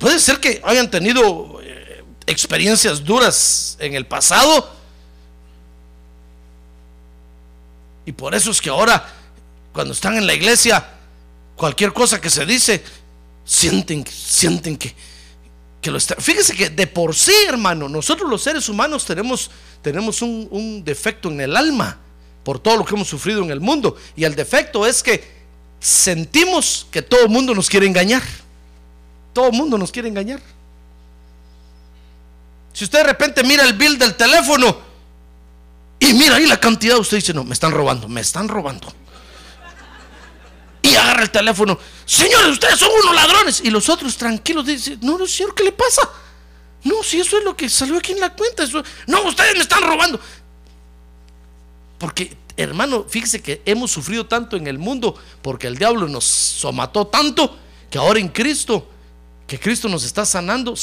Puede 0.00 0.18
ser 0.18 0.40
que 0.40 0.62
hayan 0.64 0.90
tenido 0.90 1.60
eh, 1.62 2.02
experiencias 2.26 3.04
duras 3.04 3.76
en 3.78 3.94
el 3.94 4.06
pasado. 4.06 4.74
Y 8.06 8.12
por 8.12 8.34
eso 8.34 8.50
es 8.50 8.62
que 8.62 8.70
ahora, 8.70 9.06
cuando 9.74 9.92
están 9.92 10.16
en 10.16 10.26
la 10.26 10.32
iglesia, 10.32 10.88
cualquier 11.54 11.92
cosa 11.92 12.18
que 12.18 12.30
se 12.30 12.46
dice, 12.46 12.82
sienten, 13.44 14.06
sienten 14.06 14.78
que, 14.78 14.94
que 15.82 15.90
lo 15.90 15.98
está. 15.98 16.16
Fíjese 16.16 16.54
que 16.54 16.70
de 16.70 16.86
por 16.86 17.14
sí, 17.14 17.34
hermano, 17.46 17.86
nosotros 17.86 18.30
los 18.30 18.40
seres 18.42 18.70
humanos 18.70 19.04
tenemos, 19.04 19.50
tenemos 19.82 20.22
un, 20.22 20.48
un 20.50 20.82
defecto 20.82 21.28
en 21.28 21.42
el 21.42 21.54
alma 21.54 21.98
por 22.42 22.58
todo 22.58 22.78
lo 22.78 22.86
que 22.86 22.94
hemos 22.94 23.06
sufrido 23.06 23.42
en 23.42 23.50
el 23.50 23.60
mundo. 23.60 23.98
Y 24.16 24.24
el 24.24 24.34
defecto 24.34 24.86
es 24.86 25.02
que 25.02 25.22
sentimos 25.78 26.86
que 26.90 27.02
todo 27.02 27.20
el 27.20 27.28
mundo 27.28 27.54
nos 27.54 27.68
quiere 27.68 27.86
engañar. 27.86 28.22
Todo 29.40 29.48
el 29.48 29.56
mundo 29.56 29.78
nos 29.78 29.90
quiere 29.90 30.06
engañar. 30.06 30.38
Si 32.74 32.84
usted 32.84 32.98
de 32.98 33.04
repente 33.04 33.42
mira 33.42 33.64
el 33.64 33.72
bill 33.72 33.96
del 33.96 34.14
teléfono 34.14 34.76
y 35.98 36.12
mira 36.12 36.36
ahí 36.36 36.44
la 36.44 36.60
cantidad, 36.60 36.98
usted 36.98 37.16
dice, 37.16 37.32
no, 37.32 37.42
me 37.42 37.54
están 37.54 37.72
robando, 37.72 38.06
me 38.06 38.20
están 38.20 38.48
robando. 38.48 38.92
Y 40.82 40.94
agarra 40.94 41.22
el 41.22 41.30
teléfono, 41.30 41.78
señores, 42.04 42.48
ustedes 42.50 42.78
son 42.78 42.90
unos 43.02 43.14
ladrones. 43.14 43.62
Y 43.64 43.70
los 43.70 43.88
otros 43.88 44.14
tranquilos 44.18 44.66
dicen, 44.66 44.98
no, 45.00 45.16
no, 45.16 45.26
señor, 45.26 45.54
¿qué 45.54 45.64
le 45.64 45.72
pasa? 45.72 46.02
No, 46.84 47.02
si 47.02 47.18
eso 47.18 47.38
es 47.38 47.44
lo 47.44 47.56
que 47.56 47.70
salió 47.70 47.96
aquí 47.96 48.12
en 48.12 48.20
la 48.20 48.34
cuenta. 48.34 48.64
no, 49.06 49.22
ustedes 49.22 49.54
me 49.54 49.62
están 49.62 49.82
robando. 49.84 50.20
Porque, 51.96 52.36
hermano, 52.58 53.06
fíjese 53.08 53.40
que 53.40 53.62
hemos 53.64 53.90
sufrido 53.90 54.26
tanto 54.26 54.58
en 54.58 54.66
el 54.66 54.78
mundo 54.78 55.18
porque 55.40 55.66
el 55.66 55.78
diablo 55.78 56.08
nos 56.08 56.24
somató 56.26 57.06
tanto 57.06 57.56
que 57.90 57.96
ahora 57.96 58.20
en 58.20 58.28
Cristo 58.28 58.89
que 59.50 59.58
Cristo 59.58 59.88
nos 59.88 60.04
está 60.04 60.24
sanando, 60.24 60.76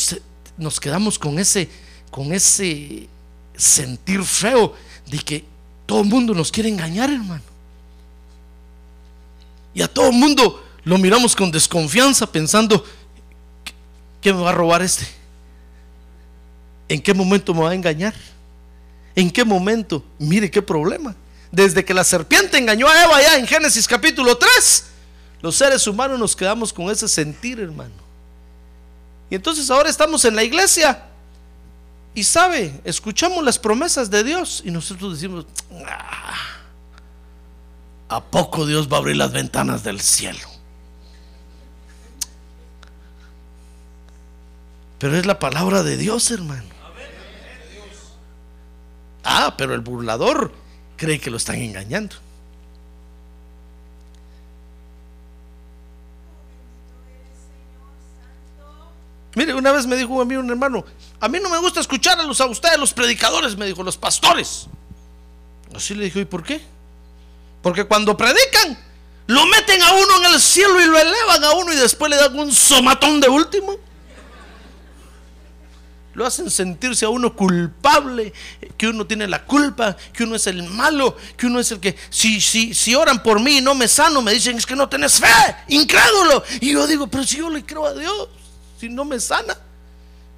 nos 0.57 0.77
quedamos 0.77 1.17
con 1.17 1.39
ese, 1.39 1.69
con 2.11 2.33
ese 2.33 3.07
sentir 3.55 4.21
feo 4.25 4.75
de 5.09 5.19
que 5.19 5.45
todo 5.85 6.01
el 6.01 6.07
mundo 6.07 6.33
nos 6.33 6.51
quiere 6.51 6.67
engañar, 6.67 7.09
hermano. 7.09 7.43
Y 9.73 9.81
a 9.81 9.87
todo 9.87 10.07
el 10.07 10.17
mundo 10.17 10.61
lo 10.83 10.97
miramos 10.97 11.33
con 11.33 11.49
desconfianza 11.49 12.29
pensando, 12.29 12.83
¿qué 14.19 14.33
me 14.33 14.41
va 14.41 14.49
a 14.49 14.53
robar 14.53 14.81
este? 14.81 15.07
¿En 16.89 17.01
qué 17.01 17.13
momento 17.13 17.53
me 17.53 17.61
va 17.61 17.69
a 17.69 17.73
engañar? 17.73 18.15
¿En 19.15 19.31
qué 19.31 19.45
momento? 19.45 20.03
Mire 20.19 20.51
qué 20.51 20.61
problema. 20.61 21.15
Desde 21.53 21.85
que 21.85 21.93
la 21.93 22.03
serpiente 22.03 22.57
engañó 22.57 22.89
a 22.89 23.05
Eva 23.05 23.21
ya 23.21 23.37
en 23.37 23.47
Génesis 23.47 23.87
capítulo 23.87 24.37
3, 24.37 24.83
los 25.41 25.55
seres 25.55 25.87
humanos 25.87 26.19
nos 26.19 26.35
quedamos 26.35 26.73
con 26.73 26.91
ese 26.91 27.07
sentir, 27.07 27.61
hermano. 27.61 28.06
Y 29.29 29.35
entonces 29.35 29.69
ahora 29.69 29.89
estamos 29.89 30.23
en 30.25 30.35
la 30.35 30.43
iglesia 30.43 31.03
y 32.13 32.23
sabe, 32.23 32.79
escuchamos 32.83 33.43
las 33.43 33.59
promesas 33.59 34.09
de 34.09 34.23
Dios 34.23 34.63
y 34.65 34.71
nosotros 34.71 35.13
decimos, 35.13 35.45
ah, 35.85 36.35
¿a 38.09 38.23
poco 38.23 38.65
Dios 38.65 38.91
va 38.91 38.97
a 38.97 38.99
abrir 39.01 39.17
las 39.17 39.31
ventanas 39.31 39.83
del 39.83 40.01
cielo? 40.01 40.47
Pero 44.97 45.15
es 45.15 45.25
la 45.25 45.37
palabra 45.37 45.83
de 45.83 45.97
Dios, 45.97 46.31
hermano. 46.31 46.77
Ah, 49.23 49.55
pero 49.57 49.75
el 49.75 49.81
burlador 49.81 50.53
cree 50.95 51.19
que 51.19 51.29
lo 51.29 51.37
están 51.37 51.57
engañando. 51.57 52.15
Mire, 59.37 59.53
una 59.53 59.71
vez 59.71 59.85
me 59.85 59.95
dijo 59.95 60.19
a 60.19 60.25
mí 60.25 60.35
un 60.35 60.49
hermano, 60.49 60.83
a 61.19 61.27
mí 61.29 61.37
no 61.39 61.47
me 61.47 61.59
gusta 61.59 61.79
escuchar 61.79 62.19
a, 62.19 62.23
los, 62.23 62.41
a 62.41 62.47
ustedes, 62.47 62.79
los 62.79 62.91
predicadores, 62.91 63.55
me 63.55 63.67
dijo, 63.67 63.83
los 63.83 63.95
pastores. 63.95 64.65
Así 65.75 65.93
le 65.93 66.05
dije, 66.05 66.21
¿y 66.21 66.25
por 66.25 66.41
qué? 66.43 66.59
Porque 67.61 67.83
cuando 67.83 68.17
predican, 68.17 68.75
lo 69.27 69.45
meten 69.45 69.79
a 69.83 69.93
uno 69.93 70.25
en 70.25 70.33
el 70.33 70.41
cielo 70.41 70.81
y 70.81 70.85
lo 70.85 70.97
elevan 70.97 71.43
a 71.43 71.51
uno 71.51 71.71
y 71.71 71.75
después 71.75 72.09
le 72.09 72.17
dan 72.17 72.39
un 72.39 72.51
somatón 72.51 73.19
de 73.19 73.29
último. 73.29 73.75
Lo 76.15 76.25
hacen 76.25 76.49
sentirse 76.49 77.05
a 77.05 77.09
uno 77.09 77.35
culpable, 77.35 78.33
que 78.75 78.87
uno 78.87 79.05
tiene 79.05 79.27
la 79.27 79.45
culpa, 79.45 79.95
que 80.13 80.23
uno 80.23 80.35
es 80.35 80.47
el 80.47 80.63
malo, 80.63 81.15
que 81.37 81.45
uno 81.45 81.59
es 81.59 81.71
el 81.71 81.79
que, 81.79 81.95
si, 82.09 82.41
si, 82.41 82.73
si 82.73 82.95
oran 82.95 83.21
por 83.21 83.39
mí 83.39 83.59
y 83.59 83.61
no 83.61 83.75
me 83.75 83.87
sano, 83.87 84.23
me 84.23 84.33
dicen 84.33 84.57
es 84.57 84.65
que 84.65 84.75
no 84.75 84.89
tenés 84.89 85.19
fe, 85.19 85.55
incrédulo. 85.67 86.43
Y 86.59 86.71
yo 86.71 86.87
digo, 86.87 87.05
pero 87.05 87.23
si 87.23 87.37
yo 87.37 87.51
le 87.51 87.63
creo 87.63 87.85
a 87.85 87.93
Dios 87.93 88.29
si 88.79 88.89
no 88.89 89.05
me 89.05 89.19
sana. 89.19 89.57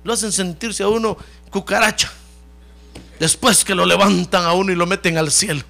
Lo 0.04 0.13
hacen 0.13 0.32
sentirse 0.32 0.84
a 0.84 0.88
uno 0.88 1.17
cucaracha. 1.49 2.12
Después 3.19 3.65
que 3.65 3.75
lo 3.75 3.86
levantan 3.86 4.45
a 4.45 4.54
uno 4.54 4.71
y 4.71 4.75
lo 4.75 4.86
meten 4.86 5.17
al 5.17 5.32
cielo. 5.32 5.62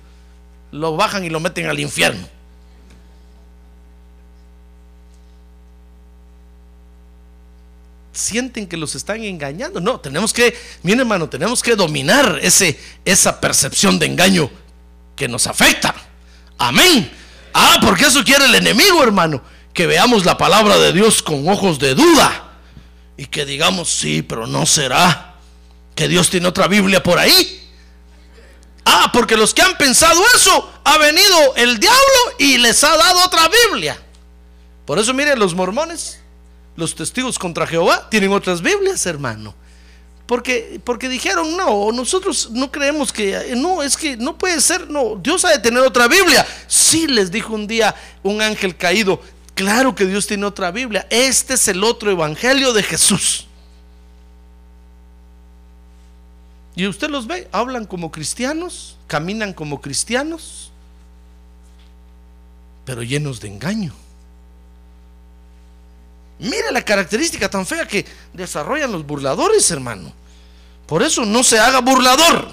Lo 0.72 0.96
bajan 0.96 1.24
y 1.24 1.30
lo 1.30 1.40
meten 1.40 1.66
al 1.66 1.80
infierno. 1.80 2.28
Sienten 8.14 8.68
que 8.68 8.78
los 8.78 8.94
están 8.94 9.24
engañando. 9.24 9.80
No, 9.80 10.00
tenemos 10.00 10.34
que, 10.34 10.56
miren 10.84 11.00
hermano, 11.02 11.28
tenemos 11.28 11.64
que 11.64 11.76
dominar 11.76 12.40
ese, 12.42 12.80
esa 13.04 13.40
percepción 13.40 13.98
de 13.98 14.06
engaño 14.06 14.52
que 15.16 15.28
nos 15.28 15.48
afecta. 15.48 15.96
Amén. 16.58 17.12
Ah, 17.54 17.80
porque 17.82 18.04
eso 18.04 18.24
quiere 18.24 18.46
el 18.46 18.54
enemigo, 18.54 19.02
hermano. 19.02 19.42
Que 19.74 19.88
veamos 19.88 20.26
la 20.26 20.38
palabra 20.38 20.78
de 20.78 20.94
Dios 20.94 21.24
con 21.24 21.48
ojos 21.48 21.80
de 21.80 21.96
duda 21.96 22.49
y 23.20 23.26
que 23.26 23.46
digamos, 23.46 23.90
sí, 23.90 24.22
pero 24.22 24.48
no 24.48 24.66
será 24.66 25.36
que 25.94 26.08
Dios 26.08 26.30
tiene 26.30 26.48
otra 26.48 26.70
Biblia 26.70 27.04
por 27.04 27.20
ahí. 27.20 27.70
Ah, 28.86 29.10
porque 29.12 29.36
los 29.36 29.54
que 29.54 29.62
han 29.62 29.78
pensado 29.78 30.22
eso, 30.34 30.72
ha 30.86 30.98
venido 30.98 31.54
el 31.58 31.78
diablo 31.82 32.00
y 32.38 32.58
les 32.60 32.82
ha 32.82 32.96
dado 32.96 33.26
otra 33.26 33.50
Biblia. 33.68 34.02
Por 34.86 35.00
eso 35.00 35.14
miren, 35.14 35.38
los 35.38 35.54
mormones, 35.54 36.22
los 36.78 36.96
testigos 36.96 37.38
contra 37.38 37.68
Jehová, 37.68 38.08
tienen 38.10 38.32
otras 38.32 38.62
Biblias, 38.62 39.06
hermano. 39.06 39.54
Porque, 40.26 40.80
porque 40.86 41.10
dijeron, 41.10 41.58
no, 41.58 41.92
nosotros 41.92 42.50
no 42.52 42.72
creemos 42.72 43.12
que, 43.12 43.54
no, 43.58 43.84
es 43.84 43.98
que 43.98 44.16
no 44.16 44.38
puede 44.38 44.62
ser, 44.62 44.90
no, 44.90 45.20
Dios 45.22 45.44
ha 45.44 45.50
de 45.50 45.60
tener 45.60 45.84
otra 45.84 46.08
Biblia. 46.08 46.48
Sí, 46.68 47.06
les 47.06 47.32
dijo 47.32 47.54
un 47.54 47.68
día 47.68 47.94
un 48.24 48.42
ángel 48.42 48.78
caído, 48.78 49.22
Claro 49.60 49.94
que 49.94 50.06
Dios 50.06 50.26
tiene 50.26 50.46
otra 50.46 50.72
Biblia. 50.72 51.06
Este 51.10 51.56
es 51.56 51.68
el 51.68 51.84
otro 51.84 52.10
evangelio 52.10 52.72
de 52.72 52.82
Jesús. 52.82 53.46
Y 56.78 56.88
usted 56.88 57.10
los 57.10 57.28
ve, 57.28 57.50
hablan 57.52 57.86
como 57.86 58.10
cristianos, 58.10 58.96
caminan 59.06 59.52
como 59.52 59.82
cristianos, 59.82 60.72
pero 62.86 63.04
llenos 63.04 63.42
de 63.42 63.50
engaño. 63.50 63.94
Mire 66.40 66.72
la 66.72 66.82
característica 66.82 67.50
tan 67.50 67.66
fea 67.66 67.86
que 67.86 68.06
desarrollan 68.32 68.94
los 68.94 69.06
burladores, 69.06 69.70
hermano. 69.72 70.14
Por 70.88 71.04
eso 71.04 71.26
no 71.26 71.44
se 71.44 71.60
haga 71.60 71.82
burlador. 71.82 72.50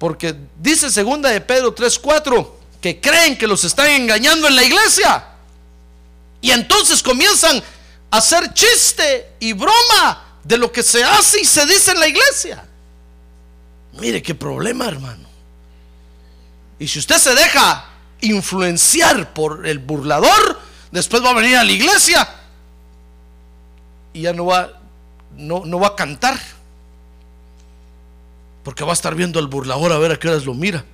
Porque 0.00 0.34
dice 0.60 0.90
segunda 0.90 1.28
de 1.28 1.40
Pedro 1.40 1.72
3:4 1.72 2.59
que 2.80 3.00
creen 3.00 3.36
que 3.36 3.46
los 3.46 3.64
están 3.64 3.90
engañando 3.90 4.48
en 4.48 4.56
la 4.56 4.64
iglesia. 4.64 5.24
Y 6.40 6.50
entonces 6.50 7.02
comienzan 7.02 7.62
a 8.10 8.16
hacer 8.16 8.52
chiste 8.54 9.34
y 9.38 9.52
broma 9.52 10.38
de 10.42 10.56
lo 10.56 10.72
que 10.72 10.82
se 10.82 11.04
hace 11.04 11.42
y 11.42 11.44
se 11.44 11.66
dice 11.66 11.90
en 11.92 12.00
la 12.00 12.08
iglesia. 12.08 12.64
Mire 14.00 14.22
qué 14.22 14.34
problema, 14.34 14.88
hermano. 14.88 15.28
Y 16.78 16.88
si 16.88 16.98
usted 16.98 17.18
se 17.18 17.34
deja 17.34 17.86
influenciar 18.22 19.34
por 19.34 19.66
el 19.66 19.78
burlador, 19.78 20.60
después 20.90 21.22
va 21.22 21.30
a 21.30 21.34
venir 21.34 21.56
a 21.56 21.64
la 21.64 21.72
iglesia 21.72 22.26
y 24.14 24.22
ya 24.22 24.32
no 24.32 24.46
va, 24.46 24.80
no, 25.36 25.64
no 25.66 25.78
va 25.78 25.88
a 25.88 25.96
cantar. 25.96 26.40
Porque 28.64 28.84
va 28.84 28.90
a 28.90 28.94
estar 28.94 29.14
viendo 29.14 29.38
al 29.38 29.48
burlador 29.48 29.92
a 29.92 29.98
ver 29.98 30.12
a 30.12 30.18
qué 30.18 30.28
horas 30.28 30.46
lo 30.46 30.54
mira 30.54 30.84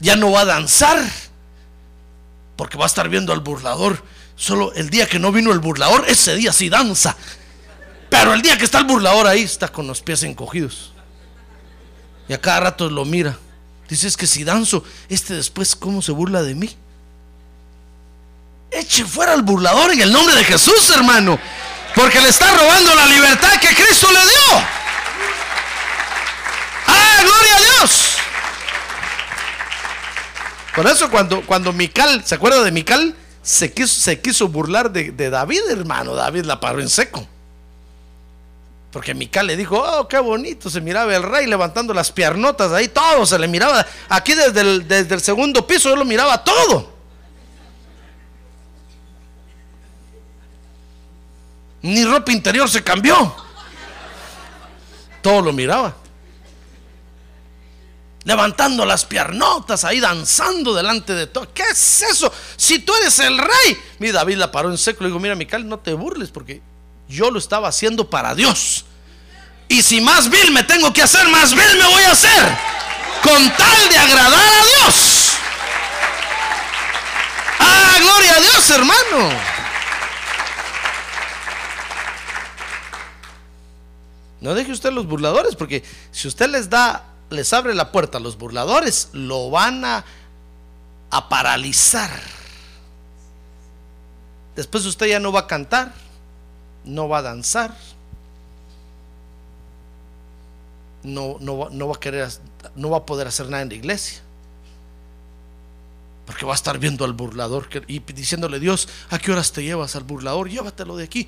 ya 0.00 0.16
no 0.16 0.32
va 0.32 0.40
a 0.40 0.44
danzar, 0.46 0.98
porque 2.56 2.76
va 2.76 2.84
a 2.84 2.86
estar 2.86 3.08
viendo 3.08 3.32
al 3.32 3.40
burlador. 3.40 4.02
Solo 4.36 4.72
el 4.74 4.90
día 4.90 5.06
que 5.06 5.18
no 5.18 5.32
vino 5.32 5.52
el 5.52 5.58
burlador, 5.58 6.04
ese 6.08 6.34
día 6.34 6.52
sí 6.52 6.68
danza. 6.68 7.16
Pero 8.08 8.34
el 8.34 8.42
día 8.42 8.58
que 8.58 8.64
está 8.64 8.78
el 8.78 8.84
burlador 8.84 9.26
ahí, 9.26 9.42
está 9.42 9.68
con 9.68 9.86
los 9.86 10.00
pies 10.00 10.22
encogidos. 10.22 10.92
Y 12.28 12.32
a 12.32 12.40
cada 12.40 12.60
rato 12.60 12.88
lo 12.88 13.04
mira. 13.04 13.38
Dice, 13.88 14.08
es 14.08 14.16
que 14.16 14.26
si 14.26 14.44
danzo, 14.44 14.84
este 15.08 15.34
después, 15.34 15.76
¿cómo 15.76 16.00
se 16.00 16.12
burla 16.12 16.42
de 16.42 16.54
mí? 16.54 16.74
Eche 18.70 19.04
fuera 19.04 19.32
al 19.32 19.42
burlador 19.42 19.92
en 19.92 20.00
el 20.00 20.12
nombre 20.12 20.34
de 20.36 20.44
Jesús, 20.44 20.90
hermano. 20.90 21.38
Porque 21.94 22.20
le 22.20 22.28
está 22.28 22.54
robando 22.56 22.94
la 22.94 23.06
libertad 23.06 23.60
que 23.60 23.74
Cristo 23.74 24.06
le 24.12 24.20
dio. 24.20 24.66
¡Ah, 26.86 27.22
gloria 27.22 27.56
a 27.56 27.60
Dios! 27.60 28.09
Por 30.74 30.86
eso 30.86 31.10
cuando, 31.10 31.44
cuando 31.46 31.72
Mical, 31.72 32.24
¿se 32.24 32.34
acuerda 32.34 32.62
de 32.62 32.70
Mical? 32.70 33.14
Se 33.42 33.72
quiso, 33.72 34.00
se 34.00 34.20
quiso 34.20 34.48
burlar 34.48 34.90
de, 34.90 35.30
David, 35.30 35.62
hermano. 35.68 36.14
David 36.14 36.44
la 36.44 36.60
paró 36.60 36.80
en 36.80 36.88
seco. 36.88 37.26
Porque 38.92 39.14
Mical 39.14 39.46
le 39.46 39.56
dijo, 39.56 39.78
oh, 39.78 40.08
qué 40.08 40.18
bonito, 40.18 40.68
se 40.68 40.80
miraba 40.80 41.14
el 41.14 41.22
rey 41.22 41.46
levantando 41.46 41.94
las 41.94 42.10
piernotas 42.10 42.72
ahí, 42.72 42.88
todo 42.88 43.24
se 43.24 43.38
le 43.38 43.46
miraba. 43.46 43.86
Aquí 44.08 44.34
desde 44.34 44.60
el, 44.60 44.88
desde 44.88 45.14
el 45.14 45.20
segundo 45.20 45.66
piso 45.66 45.90
yo 45.90 45.96
lo 45.96 46.04
miraba 46.04 46.42
todo. 46.42 46.92
Ni 51.82 52.04
ropa 52.04 52.32
interior 52.32 52.68
se 52.68 52.82
cambió. 52.82 53.34
Todo 55.22 55.40
lo 55.42 55.52
miraba. 55.52 55.94
Levantando 58.24 58.84
las 58.84 59.06
piernotas 59.06 59.84
ahí, 59.84 59.98
danzando 59.98 60.74
delante 60.74 61.14
de 61.14 61.26
todo. 61.26 61.52
¿Qué 61.54 61.62
es 61.62 62.02
eso? 62.02 62.30
Si 62.56 62.80
tú 62.80 62.94
eres 62.94 63.18
el 63.20 63.38
rey. 63.38 63.78
Mi 63.98 64.10
David 64.10 64.36
la 64.36 64.52
paró 64.52 64.70
en 64.70 64.76
seco. 64.76 65.02
Le 65.02 65.08
dijo, 65.08 65.18
mira, 65.18 65.34
Mical, 65.34 65.66
no 65.66 65.78
te 65.78 65.94
burles 65.94 66.30
porque 66.30 66.60
yo 67.08 67.30
lo 67.30 67.38
estaba 67.38 67.68
haciendo 67.68 68.10
para 68.10 68.34
Dios. 68.34 68.84
Y 69.68 69.82
si 69.82 70.00
más 70.00 70.28
vil 70.28 70.50
me 70.50 70.64
tengo 70.64 70.92
que 70.92 71.02
hacer, 71.02 71.28
más 71.28 71.54
vil 71.54 71.78
me 71.78 71.86
voy 71.86 72.02
a 72.02 72.12
hacer. 72.12 72.58
Con 73.22 73.56
tal 73.56 73.88
de 73.88 73.98
agradar 73.98 74.38
a 74.38 74.64
Dios. 74.64 75.30
Ah, 77.58 77.96
gloria 78.00 78.36
a 78.36 78.40
Dios, 78.40 78.70
hermano. 78.70 79.30
No 84.40 84.54
deje 84.54 84.72
usted 84.72 84.92
los 84.92 85.06
burladores, 85.06 85.54
porque 85.54 85.84
si 86.10 86.26
usted 86.26 86.48
les 86.48 86.70
da, 86.70 87.04
les 87.30 87.52
abre 87.52 87.74
la 87.74 87.92
puerta 87.92 88.18
a 88.18 88.20
los 88.20 88.36
burladores, 88.36 89.08
lo 89.12 89.50
van 89.50 89.84
a, 89.84 90.04
paralizar. 91.28 92.10
Después 94.54 94.84
usted 94.84 95.06
ya 95.06 95.20
no 95.20 95.32
va 95.32 95.40
a 95.40 95.46
cantar, 95.46 95.94
no 96.84 97.08
va 97.08 97.18
a 97.18 97.22
danzar, 97.22 97.74
no, 101.02 101.36
no, 101.40 101.68
no 101.70 101.88
va 101.88 101.96
a 101.96 102.00
querer, 102.00 102.28
no 102.74 102.90
va 102.90 102.98
a 102.98 103.06
poder 103.06 103.26
hacer 103.26 103.48
nada 103.48 103.62
en 103.62 103.70
la 103.70 103.74
iglesia. 103.74 104.20
Porque 106.26 106.44
va 106.44 106.52
a 106.52 106.56
estar 106.56 106.78
viendo 106.78 107.04
al 107.04 107.12
burlador 107.12 107.68
y 107.88 107.98
diciéndole, 108.00 108.60
Dios, 108.60 108.88
¿a 109.08 109.18
qué 109.18 109.32
horas 109.32 109.50
te 109.50 109.64
llevas 109.64 109.96
al 109.96 110.04
burlador? 110.04 110.48
Llévatelo 110.48 110.96
de 110.96 111.04
aquí, 111.04 111.26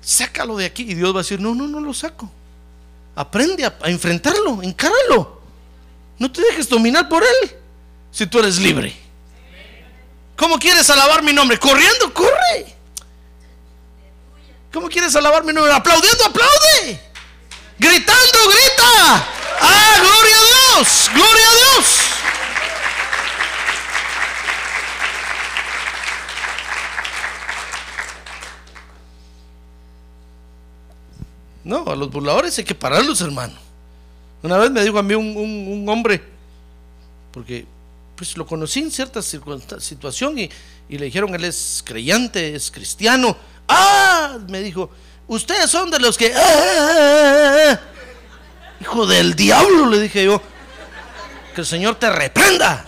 sácalo 0.00 0.56
de 0.56 0.64
aquí. 0.64 0.84
Y 0.84 0.94
Dios 0.94 1.14
va 1.14 1.20
a 1.20 1.22
decir, 1.22 1.40
no, 1.40 1.54
no, 1.54 1.68
no 1.68 1.80
lo 1.80 1.92
saco. 1.92 2.30
Aprende 3.14 3.66
a, 3.66 3.76
a 3.82 3.90
enfrentarlo, 3.90 4.62
encáralo. 4.62 5.37
No 6.18 6.30
te 6.30 6.42
dejes 6.42 6.68
dominar 6.68 7.08
por 7.08 7.22
él 7.22 7.56
si 8.10 8.26
tú 8.26 8.38
eres 8.40 8.58
libre. 8.58 8.94
¿Cómo 10.36 10.58
quieres 10.58 10.88
alabar 10.90 11.22
mi 11.22 11.32
nombre? 11.32 11.58
Corriendo, 11.58 12.12
corre. 12.12 12.76
¿Cómo 14.72 14.88
quieres 14.88 15.14
alabar 15.16 15.44
mi 15.44 15.52
nombre? 15.52 15.72
Aplaudiendo, 15.72 16.24
aplaude. 16.24 17.00
Gritando, 17.78 18.38
grita. 18.48 19.26
Ah, 19.60 19.96
gloria 20.00 20.36
a 20.36 20.76
Dios, 20.76 21.10
gloria 21.12 21.48
a 21.48 21.54
Dios. 21.54 21.86
No, 31.64 31.84
a 31.90 31.96
los 31.96 32.10
burladores 32.10 32.56
hay 32.58 32.64
que 32.64 32.74
pararlos, 32.74 33.20
hermano. 33.20 33.67
Una 34.42 34.56
vez 34.58 34.70
me 34.70 34.82
dijo 34.82 34.98
a 34.98 35.02
mí 35.02 35.14
un, 35.14 35.86
hombre, 35.88 36.22
porque 37.32 37.66
pues 38.14 38.36
lo 38.36 38.46
conocí 38.46 38.80
en 38.80 38.90
cierta 38.90 39.20
situación 39.22 40.38
y, 40.38 40.50
le 40.88 41.04
dijeron, 41.06 41.34
él 41.34 41.44
es 41.44 41.82
creyente, 41.84 42.54
es 42.54 42.70
cristiano. 42.70 43.36
Ah, 43.68 44.38
me 44.48 44.60
dijo, 44.60 44.90
ustedes 45.26 45.70
son 45.70 45.90
de 45.90 45.98
los 45.98 46.16
que... 46.16 46.32
ah, 46.34 46.40
ah, 46.40 46.88
ah, 46.90 47.72
ah". 47.72 47.80
Hijo 48.80 49.06
del 49.06 49.34
diablo, 49.34 49.86
le 49.86 50.00
dije 50.00 50.24
yo, 50.24 50.40
que 51.54 51.60
el 51.60 51.66
Señor 51.66 51.96
te 51.96 52.08
reprenda. 52.10 52.86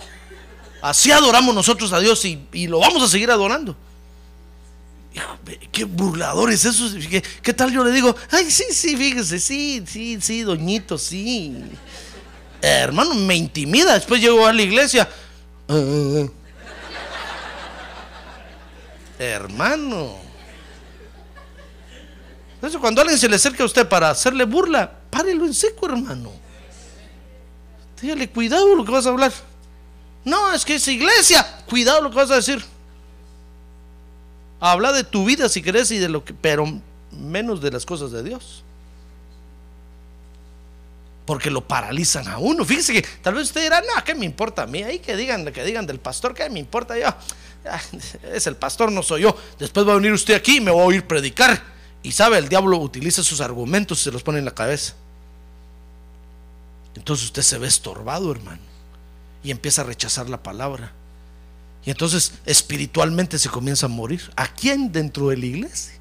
Así 0.81 1.11
adoramos 1.11 1.53
nosotros 1.53 1.91
a 1.93 1.99
Dios 1.99 2.23
y 2.25 2.67
lo 2.67 2.79
vamos 2.79 3.03
a 3.03 3.07
seguir 3.07 3.29
adorando. 3.29 3.75
Qué 5.71 5.83
burladores 5.83 6.63
esos. 6.65 6.93
¿Qué, 7.09 7.21
qué 7.21 7.53
tal 7.53 7.71
yo 7.71 7.83
le 7.83 7.91
digo? 7.91 8.15
Ay, 8.29 8.49
sí, 8.49 8.65
sí, 8.71 8.95
fíjese, 8.95 9.39
sí, 9.39 9.83
sí, 9.85 10.17
sí, 10.21 10.41
doñito, 10.41 10.97
sí. 10.97 11.55
Eh, 12.61 12.67
hermano, 12.67 13.13
me 13.15 13.35
intimida. 13.35 13.93
Después 13.93 14.21
llego 14.21 14.45
a 14.45 14.53
la 14.53 14.61
iglesia. 14.61 15.09
"Ah, 15.67 15.73
ah, 15.75 16.25
ah". 16.25 16.29
Hermano. 19.19 20.15
Eso 22.61 22.79
cuando 22.79 23.01
alguien 23.01 23.17
se 23.19 23.27
le 23.27 23.35
acerca 23.35 23.63
a 23.63 23.65
usted 23.65 23.87
para 23.87 24.09
hacerle 24.09 24.45
burla, 24.45 24.91
párelo 25.09 25.45
en 25.45 25.53
seco, 25.53 25.87
hermano. 25.87 26.31
Dígale, 28.01 28.29
cuidado 28.29 28.75
lo 28.75 28.85
que 28.85 28.91
vas 28.91 29.05
a 29.05 29.09
hablar. 29.09 29.31
No, 30.23 30.53
es 30.53 30.63
que 30.63 30.75
es 30.75 30.87
iglesia. 30.87 31.45
Cuidado 31.67 32.01
lo 32.01 32.09
que 32.09 32.15
vas 32.17 32.31
a 32.31 32.35
decir. 32.35 32.63
Habla 34.61 34.93
de 34.93 35.03
tu 35.03 35.25
vida 35.25 35.49
si 35.49 35.63
querés 35.63 35.89
y 35.89 35.97
de 35.97 36.07
lo 36.07 36.23
que, 36.23 36.35
pero 36.35 36.65
menos 37.11 37.61
de 37.61 37.71
las 37.71 37.83
cosas 37.83 38.11
de 38.11 38.21
Dios. 38.21 38.63
Porque 41.25 41.49
lo 41.49 41.67
paralizan 41.67 42.27
a 42.27 42.37
uno. 42.37 42.63
Fíjese 42.63 42.93
que 42.93 43.01
tal 43.23 43.33
vez 43.33 43.45
usted 43.45 43.63
dirá, 43.63 43.81
no, 43.81 44.03
¿qué 44.05 44.13
me 44.13 44.23
importa 44.23 44.63
a 44.63 44.67
mí? 44.67 44.83
Ahí 44.83 44.99
que 44.99 45.15
digan, 45.15 45.51
que 45.51 45.63
digan 45.63 45.87
del 45.87 45.99
pastor, 45.99 46.35
¿qué 46.35 46.47
me 46.49 46.59
importa 46.59 46.95
yo? 46.97 47.07
Ah, 47.65 47.81
Es 48.33 48.45
el 48.45 48.55
pastor, 48.55 48.91
no 48.91 49.01
soy 49.01 49.23
yo. 49.23 49.35
Después 49.57 49.87
va 49.87 49.93
a 49.93 49.95
venir 49.95 50.13
usted 50.13 50.35
aquí 50.35 50.57
y 50.57 50.61
me 50.61 50.69
va 50.69 50.81
a 50.81 50.85
oír 50.85 51.07
predicar. 51.07 51.59
Y 52.03 52.11
sabe, 52.11 52.37
el 52.37 52.47
diablo 52.47 52.77
utiliza 52.77 53.23
sus 53.23 53.41
argumentos 53.41 53.99
y 54.01 54.03
se 54.03 54.11
los 54.11 54.21
pone 54.21 54.37
en 54.37 54.45
la 54.45 54.53
cabeza. 54.53 54.93
Entonces 56.95 57.25
usted 57.25 57.41
se 57.41 57.57
ve 57.57 57.67
estorbado, 57.67 58.31
hermano. 58.31 58.61
Y 59.43 59.49
empieza 59.49 59.81
a 59.81 59.85
rechazar 59.85 60.29
la 60.29 60.43
palabra. 60.43 60.93
Y 61.85 61.89
entonces 61.89 62.33
espiritualmente 62.45 63.39
se 63.39 63.49
comienza 63.49 63.87
a 63.87 63.89
morir. 63.89 64.31
¿A 64.35 64.47
quién 64.47 64.91
dentro 64.91 65.29
de 65.29 65.37
la 65.37 65.45
iglesia? 65.45 65.93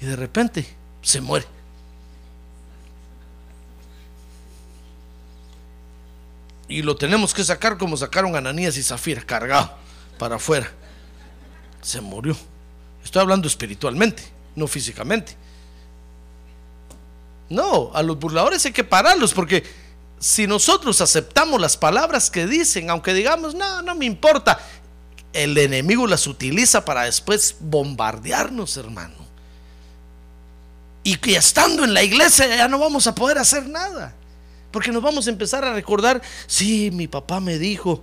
Y 0.00 0.06
de 0.06 0.16
repente 0.16 0.66
se 1.02 1.20
muere. 1.20 1.46
Y 6.68 6.82
lo 6.82 6.96
tenemos 6.96 7.32
que 7.32 7.44
sacar 7.44 7.78
como 7.78 7.96
sacaron 7.96 8.34
Ananías 8.36 8.76
y 8.76 8.82
Zafira, 8.82 9.22
cargado 9.22 9.72
para 10.18 10.36
afuera. 10.36 10.70
Se 11.80 12.00
murió. 12.00 12.36
Estoy 13.04 13.22
hablando 13.22 13.46
espiritualmente, 13.46 14.24
no 14.56 14.66
físicamente. 14.66 15.36
No, 17.48 17.92
a 17.94 18.02
los 18.02 18.18
burladores 18.18 18.64
hay 18.66 18.72
que 18.72 18.82
pararlos 18.82 19.32
porque 19.32 19.62
si 20.18 20.46
nosotros 20.46 21.00
aceptamos 21.00 21.60
las 21.60 21.76
palabras 21.76 22.30
que 22.30 22.46
dicen, 22.46 22.90
aunque 22.90 23.12
digamos, 23.12 23.54
no, 23.54 23.82
no 23.82 23.94
me 23.94 24.06
importa, 24.06 24.58
el 25.32 25.56
enemigo 25.58 26.06
las 26.06 26.26
utiliza 26.26 26.84
para 26.84 27.04
después 27.04 27.56
bombardearnos, 27.60 28.76
hermano. 28.76 29.14
Y 31.04 31.16
que 31.16 31.36
estando 31.36 31.84
en 31.84 31.94
la 31.94 32.02
iglesia 32.02 32.46
ya 32.48 32.68
no 32.68 32.78
vamos 32.78 33.06
a 33.06 33.14
poder 33.14 33.38
hacer 33.38 33.68
nada. 33.68 34.14
Porque 34.72 34.90
nos 34.90 35.02
vamos 35.02 35.26
a 35.26 35.30
empezar 35.30 35.64
a 35.64 35.72
recordar, 35.72 36.20
sí, 36.46 36.90
mi 36.90 37.06
papá 37.06 37.38
me 37.38 37.58
dijo 37.58 38.02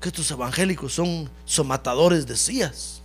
que 0.00 0.08
estos 0.08 0.30
evangélicos 0.30 0.92
son 0.92 1.30
somatadores 1.44 2.26
de 2.26 2.36
sillas. 2.36 2.97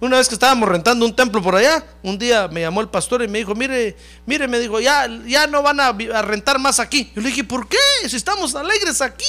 Una 0.00 0.16
vez 0.16 0.28
que 0.28 0.34
estábamos 0.34 0.68
rentando 0.68 1.04
un 1.04 1.14
templo 1.14 1.42
por 1.42 1.54
allá, 1.54 1.84
un 2.02 2.18
día 2.18 2.48
me 2.48 2.62
llamó 2.62 2.80
el 2.80 2.88
pastor 2.88 3.22
y 3.22 3.28
me 3.28 3.38
dijo, 3.38 3.54
mire, 3.54 3.96
mire, 4.24 4.48
me 4.48 4.58
dijo, 4.58 4.80
ya, 4.80 5.06
ya 5.26 5.46
no 5.46 5.62
van 5.62 5.78
a, 5.78 5.88
a 5.88 6.22
rentar 6.22 6.58
más 6.58 6.80
aquí. 6.80 7.12
Yo 7.14 7.20
le 7.20 7.28
dije, 7.28 7.44
¿por 7.44 7.68
qué? 7.68 7.76
Si 8.08 8.16
estamos 8.16 8.54
alegres 8.54 9.02
aquí. 9.02 9.26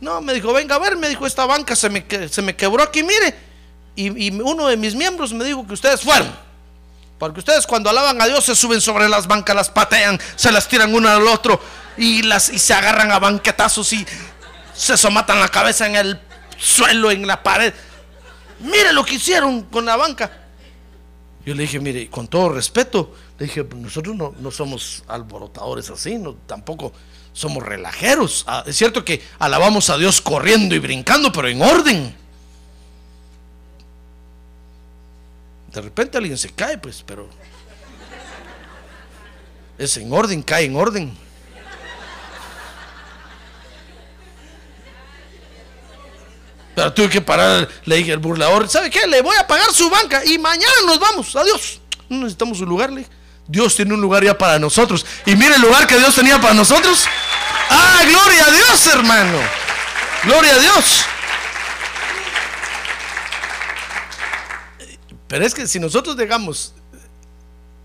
No, 0.00 0.20
me 0.20 0.34
dijo, 0.34 0.52
venga 0.52 0.74
a 0.74 0.78
ver, 0.80 0.96
me 0.96 1.08
dijo, 1.08 1.24
esta 1.24 1.46
banca 1.46 1.76
se 1.76 1.88
me, 1.88 2.04
se 2.28 2.42
me 2.42 2.56
quebró 2.56 2.82
aquí, 2.82 3.04
mire. 3.04 3.34
Y, 3.94 4.26
y 4.26 4.30
uno 4.40 4.66
de 4.66 4.76
mis 4.76 4.94
miembros 4.96 5.32
me 5.32 5.44
dijo 5.44 5.64
que 5.66 5.74
ustedes 5.74 6.00
fueron. 6.00 6.34
Porque 7.18 7.38
ustedes 7.38 7.66
cuando 7.66 7.88
alaban 7.90 8.20
a 8.20 8.26
Dios 8.26 8.44
se 8.44 8.56
suben 8.56 8.80
sobre 8.80 9.08
las 9.08 9.26
bancas, 9.26 9.54
las 9.54 9.70
patean, 9.70 10.20
se 10.34 10.50
las 10.50 10.68
tiran 10.68 10.92
uno 10.94 11.08
al 11.08 11.26
otro 11.28 11.60
y, 11.96 12.22
las, 12.22 12.48
y 12.50 12.58
se 12.58 12.74
agarran 12.74 13.12
a 13.12 13.20
banquetazos 13.20 13.92
y 13.92 14.04
se 14.74 14.96
somatan 14.96 15.38
la 15.40 15.48
cabeza 15.48 15.86
en 15.86 15.94
el 15.94 16.20
suelo, 16.58 17.12
en 17.12 17.26
la 17.26 17.42
pared. 17.42 17.72
Mire 18.60 18.92
lo 18.92 19.04
que 19.04 19.14
hicieron 19.14 19.62
con 19.62 19.84
la 19.84 19.96
banca. 19.96 20.44
Yo 21.44 21.54
le 21.54 21.62
dije, 21.62 21.78
mire, 21.78 22.08
con 22.08 22.26
todo 22.28 22.48
respeto, 22.48 23.14
le 23.38 23.46
dije, 23.46 23.64
nosotros 23.76 24.16
no, 24.16 24.34
no 24.38 24.50
somos 24.50 25.04
alborotadores 25.08 25.90
así, 25.90 26.16
no, 26.16 26.34
tampoco 26.46 26.92
somos 27.34 27.62
relajeros. 27.62 28.44
Ah, 28.46 28.64
es 28.66 28.76
cierto 28.76 29.04
que 29.04 29.22
alabamos 29.38 29.90
a 29.90 29.98
Dios 29.98 30.22
corriendo 30.22 30.74
y 30.74 30.78
brincando, 30.78 31.30
pero 31.32 31.48
en 31.48 31.60
orden. 31.60 32.14
De 35.72 35.80
repente 35.80 36.16
alguien 36.16 36.38
se 36.38 36.50
cae, 36.50 36.78
pues, 36.78 37.02
pero 37.04 37.28
es 39.76 39.96
en 39.96 40.12
orden, 40.12 40.42
cae 40.42 40.64
en 40.64 40.76
orden. 40.76 41.14
Pero 46.84 46.92
tuve 46.92 47.08
que 47.08 47.22
parar, 47.22 47.66
le 47.86 47.96
dije 47.96 48.12
al 48.12 48.18
burlador, 48.18 48.68
¿sabe 48.68 48.90
qué? 48.90 49.06
Le 49.06 49.22
voy 49.22 49.34
a 49.38 49.46
pagar 49.46 49.72
su 49.72 49.88
banca 49.88 50.22
y 50.22 50.36
mañana 50.36 50.74
nos 50.84 50.98
vamos, 50.98 51.34
adiós. 51.34 51.80
No 52.10 52.18
necesitamos 52.18 52.60
un 52.60 52.68
lugar, 52.68 52.92
le. 52.92 53.06
Dios 53.48 53.74
tiene 53.74 53.94
un 53.94 54.02
lugar 54.02 54.22
ya 54.22 54.36
para 54.36 54.58
nosotros. 54.58 55.06
Y 55.24 55.34
mire 55.34 55.54
el 55.54 55.62
lugar 55.62 55.86
que 55.86 55.96
Dios 55.96 56.14
tenía 56.14 56.38
para 56.38 56.52
nosotros. 56.52 57.06
Ah, 57.70 58.02
gloria 58.06 58.44
a 58.44 58.50
Dios, 58.50 58.86
hermano. 58.88 59.38
Gloria 60.24 60.54
a 60.56 60.58
Dios. 60.58 61.04
Pero 65.26 65.46
es 65.46 65.54
que 65.54 65.66
si 65.66 65.80
nosotros 65.80 66.18
dejamos 66.18 66.74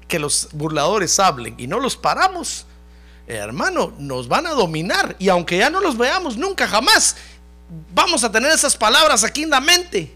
que 0.09 0.19
los 0.19 0.49
burladores 0.51 1.17
hablen 1.21 1.55
y 1.57 1.67
no 1.67 1.79
los 1.79 1.95
paramos, 1.95 2.65
hermano, 3.27 3.93
nos 3.97 4.27
van 4.27 4.45
a 4.45 4.51
dominar. 4.51 5.15
Y 5.19 5.29
aunque 5.29 5.57
ya 5.57 5.69
no 5.69 5.79
los 5.79 5.97
veamos 5.97 6.35
nunca, 6.35 6.67
jamás, 6.67 7.15
vamos 7.93 8.23
a 8.23 8.31
tener 8.31 8.51
esas 8.51 8.75
palabras 8.75 9.23
aquí 9.23 9.43
en 9.43 9.49
la 9.49 9.61
mente. 9.61 10.15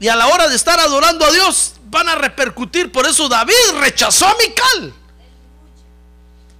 Y 0.00 0.08
a 0.08 0.16
la 0.16 0.26
hora 0.28 0.48
de 0.48 0.56
estar 0.56 0.78
adorando 0.78 1.24
a 1.24 1.32
Dios, 1.32 1.74
van 1.86 2.08
a 2.08 2.14
repercutir. 2.14 2.92
Por 2.92 3.06
eso 3.06 3.28
David 3.28 3.54
rechazó 3.78 4.26
a 4.26 4.34
Mical. 4.36 4.94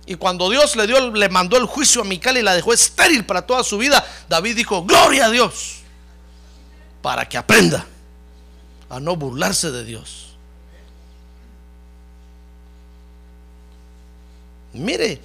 Y 0.06 0.14
cuando 0.16 0.50
Dios 0.50 0.76
le 0.76 0.86
dio, 0.86 1.10
le 1.10 1.28
mandó 1.28 1.56
el 1.56 1.66
juicio 1.66 2.02
a 2.02 2.04
Mical 2.04 2.36
y 2.36 2.42
la 2.42 2.54
dejó 2.54 2.72
estéril 2.72 3.24
para 3.24 3.42
toda 3.42 3.64
su 3.64 3.78
vida, 3.78 4.04
David 4.28 4.56
dijo, 4.56 4.84
gloria 4.84 5.26
a 5.26 5.30
Dios, 5.30 5.80
para 7.00 7.26
que 7.26 7.38
aprenda 7.38 7.86
a 8.90 9.00
no 9.00 9.16
burlarse 9.16 9.70
de 9.70 9.82
Dios. 9.84 10.36
Mire, 14.74 15.22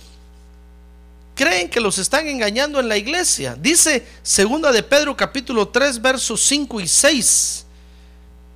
creen 1.40 1.70
que 1.70 1.80
los 1.80 1.98
están 2.00 2.28
engañando 2.28 2.82
en 2.82 2.90
la 2.90 2.98
iglesia. 2.98 3.56
Dice 3.58 4.06
segunda 4.22 4.74
de 4.74 4.84
Pedro 4.84 5.16
capítulo 5.16 5.70
3 5.70 6.02
versos 6.02 6.44
5 6.44 6.82
y 6.82 6.88
6 6.90 7.66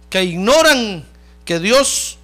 que 0.10 0.22
ignoran 0.22 1.06
que 1.46 1.60
Dios 1.60 2.18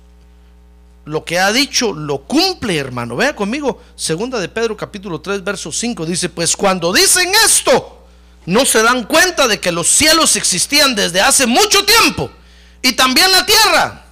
lo 1.05 1.23
que 1.23 1.39
ha 1.39 1.53
dicho 1.53 1.93
lo 1.93 2.23
cumple, 2.23 2.75
hermano. 2.75 3.15
Vea 3.15 3.33
conmigo, 3.33 3.81
segunda 3.95 4.37
de 4.37 4.49
Pedro 4.49 4.75
capítulo 4.75 5.21
3 5.21 5.45
verso 5.45 5.71
5 5.71 6.05
dice, 6.05 6.27
"Pues 6.27 6.57
cuando 6.57 6.91
dicen 6.91 7.31
esto, 7.45 8.05
no 8.45 8.65
se 8.65 8.83
dan 8.83 9.05
cuenta 9.05 9.47
de 9.47 9.61
que 9.61 9.71
los 9.71 9.87
cielos 9.87 10.35
existían 10.35 10.93
desde 10.93 11.21
hace 11.21 11.45
mucho 11.45 11.85
tiempo 11.85 12.29
y 12.81 12.91
también 12.91 13.31
la 13.31 13.45
tierra, 13.45 14.07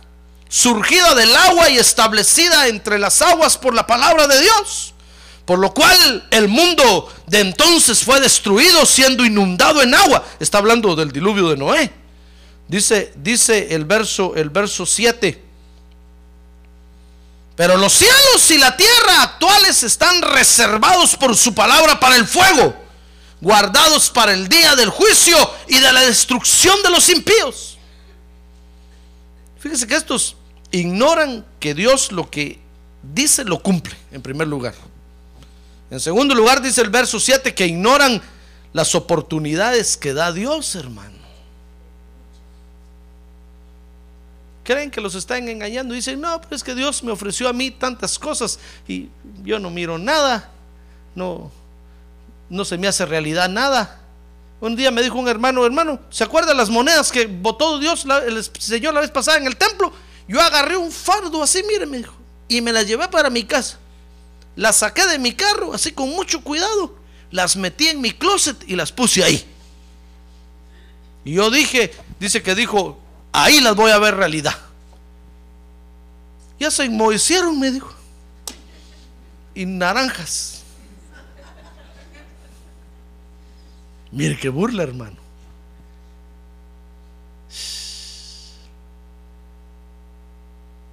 surgida 0.47 1.13
del 1.13 1.35
agua 1.35 1.69
y 1.69 1.77
establecida 1.77 2.69
entre 2.69 2.97
las 2.99 3.21
aguas 3.21 3.57
por 3.57 3.75
la 3.75 3.85
palabra 3.85 4.27
de 4.27 4.39
Dios." 4.39 4.93
Por 5.47 5.59
lo 5.59 5.73
cual 5.73 6.27
el 6.29 6.49
mundo 6.49 7.09
de 7.25 7.39
entonces 7.39 8.03
fue 8.03 8.19
destruido 8.19 8.85
siendo 8.85 9.25
inundado 9.25 9.81
en 9.81 9.95
agua. 9.95 10.25
Está 10.41 10.57
hablando 10.57 10.93
del 10.93 11.09
diluvio 11.09 11.47
de 11.47 11.55
Noé. 11.55 11.89
Dice, 12.67 13.13
dice 13.15 13.73
el 13.73 13.85
verso, 13.85 14.35
el 14.35 14.49
verso 14.49 14.85
7. 14.85 15.41
Pero 17.55 17.77
los 17.77 17.93
cielos 17.93 18.51
y 18.51 18.57
la 18.57 18.75
tierra 18.75 19.23
actuales 19.23 19.83
están 19.83 20.21
reservados 20.21 21.15
por 21.15 21.33
su 21.37 21.55
palabra 21.55 21.97
para 21.97 22.17
el 22.17 22.27
fuego, 22.27 22.75
guardados 23.39 24.09
para 24.09 24.33
el 24.33 24.49
día 24.49 24.75
del 24.75 24.89
juicio 24.89 25.37
y 25.69 25.79
de 25.79 25.93
la 25.93 26.01
destrucción 26.01 26.83
de 26.83 26.89
los 26.89 27.07
impíos. 27.07 27.77
Fíjese 29.59 29.87
que 29.87 29.95
estos 29.95 30.35
ignoran 30.71 31.45
que 31.57 31.73
Dios 31.73 32.11
lo 32.11 32.29
que 32.29 32.59
dice 33.01 33.45
lo 33.45 33.63
cumple, 33.63 33.95
en 34.11 34.21
primer 34.21 34.49
lugar. 34.49 34.75
En 35.89 35.99
segundo 35.99 36.35
lugar, 36.35 36.61
dice 36.61 36.81
el 36.81 36.89
verso 36.89 37.19
7 37.19 37.55
que 37.55 37.65
ignoran 37.65 38.21
las 38.73 38.93
oportunidades 38.95 39.95
que 39.95 40.13
da 40.13 40.31
Dios, 40.31 40.75
hermano. 40.75 41.17
Creen 44.63 44.91
que 44.91 44.99
los 44.99 45.15
están 45.15 45.47
engañando. 45.47 45.93
Dicen, 45.93 46.19
no, 46.19 46.41
pero 46.41 46.55
es 46.55 46.63
que 46.63 46.75
Dios 46.75 47.01
me 47.01 47.11
ofreció 47.11 47.47
a 47.47 47.53
mí 47.53 47.71
tantas 47.71 48.19
cosas 48.19 48.59
y 48.85 49.07
yo 49.43 49.59
no 49.59 49.69
miro 49.69 49.97
nada. 49.97 50.51
No, 51.15 51.49
no 52.49 52.65
se 52.65 52.77
me 52.77 52.88
hace 52.88 53.05
realidad 53.05 53.47
nada. 53.47 54.01
Un 54.59 54.75
día 54.75 54.91
me 54.91 55.01
dijo 55.01 55.17
un 55.17 55.29
hermano, 55.29 55.65
hermano, 55.65 55.99
¿se 56.09 56.23
acuerda 56.23 56.53
las 56.53 56.69
monedas 56.69 57.11
que 57.11 57.27
botó 57.27 57.79
Dios, 57.79 58.05
el 58.25 58.43
Señor 58.43 58.93
la 58.93 59.01
vez 59.01 59.11
pasada 59.11 59.38
en 59.38 59.47
el 59.47 59.55
templo? 59.55 59.93
Yo 60.27 60.41
agarré 60.41 60.75
un 60.75 60.91
fardo 60.91 61.41
así, 61.41 61.63
mire, 61.67 61.85
me 61.85 61.97
dijo, 61.97 62.13
y 62.49 62.59
me 62.59 62.73
las 62.73 62.85
llevé 62.85 63.07
para 63.07 63.29
mi 63.29 63.43
casa. 63.43 63.79
Las 64.58 64.78
saqué 64.78 65.05
de 65.05 65.20
mi 65.20 65.34
carro, 65.34 65.74
así 65.74 65.91
con 65.91 66.10
mucho 66.10 66.41
cuidado. 66.41 66.97
Las 67.30 67.55
metí 67.55 67.88
en 67.88 68.01
mi 68.01 68.12
closet 68.12 68.58
y 68.68 68.76
las 68.76 68.91
puse 68.91 69.24
ahí. 69.24 69.45
Y 71.24 71.34
yo 71.34 71.51
dije, 71.51 71.93
dice 72.20 72.41
que 72.41 72.55
dijo, 72.55 72.99
ahí 73.32 73.62
las 73.62 73.76
voy 73.76 73.91
a 73.91 73.99
ver 73.99 74.16
realidad. 74.16 74.58
Ya 76.60 76.72
se 76.72 76.86
enmohecieron, 76.86 77.60
me 77.60 77.70
dijo. 77.70 77.93
Y 79.53 79.68
naranjas. 79.68 80.64
Mire 84.12 84.39
qué 84.39 84.49
burla, 84.49 84.82
hermano. 84.82 85.26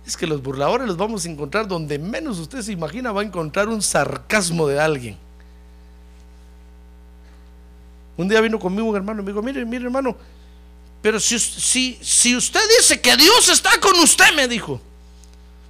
Es 0.07 0.17
que 0.17 0.27
los 0.27 0.43
burladores 0.43 0.87
los 0.87 0.97
vamos 0.97 1.25
a 1.25 1.31
encontrar 1.31 1.67
donde 1.67 1.99
menos 1.99 2.39
usted 2.39 2.61
se 2.61 2.73
imagina 2.73 3.11
va 3.11 3.23
a 3.23 3.25
encontrar 3.25 3.69
un 3.69 3.81
sarcasmo 3.81 4.69
de 4.69 4.79
alguien. 4.79 5.17
Un 8.17 8.29
día 8.29 8.41
vino 8.41 8.59
conmigo 8.59 8.89
un 8.89 8.97
hermano 8.97 9.23
y 9.23 9.25
me 9.25 9.33
dijo, 9.33 9.43
mire, 9.43 9.65
mire 9.65 9.85
hermano, 9.85 10.17
pero 11.01 11.19
si, 11.19 11.39
si, 11.39 11.99
si 12.03 12.37
usted 12.37 12.61
dice 12.79 13.01
que 13.01 13.17
Dios 13.17 13.49
está 13.49 13.81
con 13.81 13.99
usted, 13.99 14.35
me 14.37 14.47
dijo, 14.47 14.81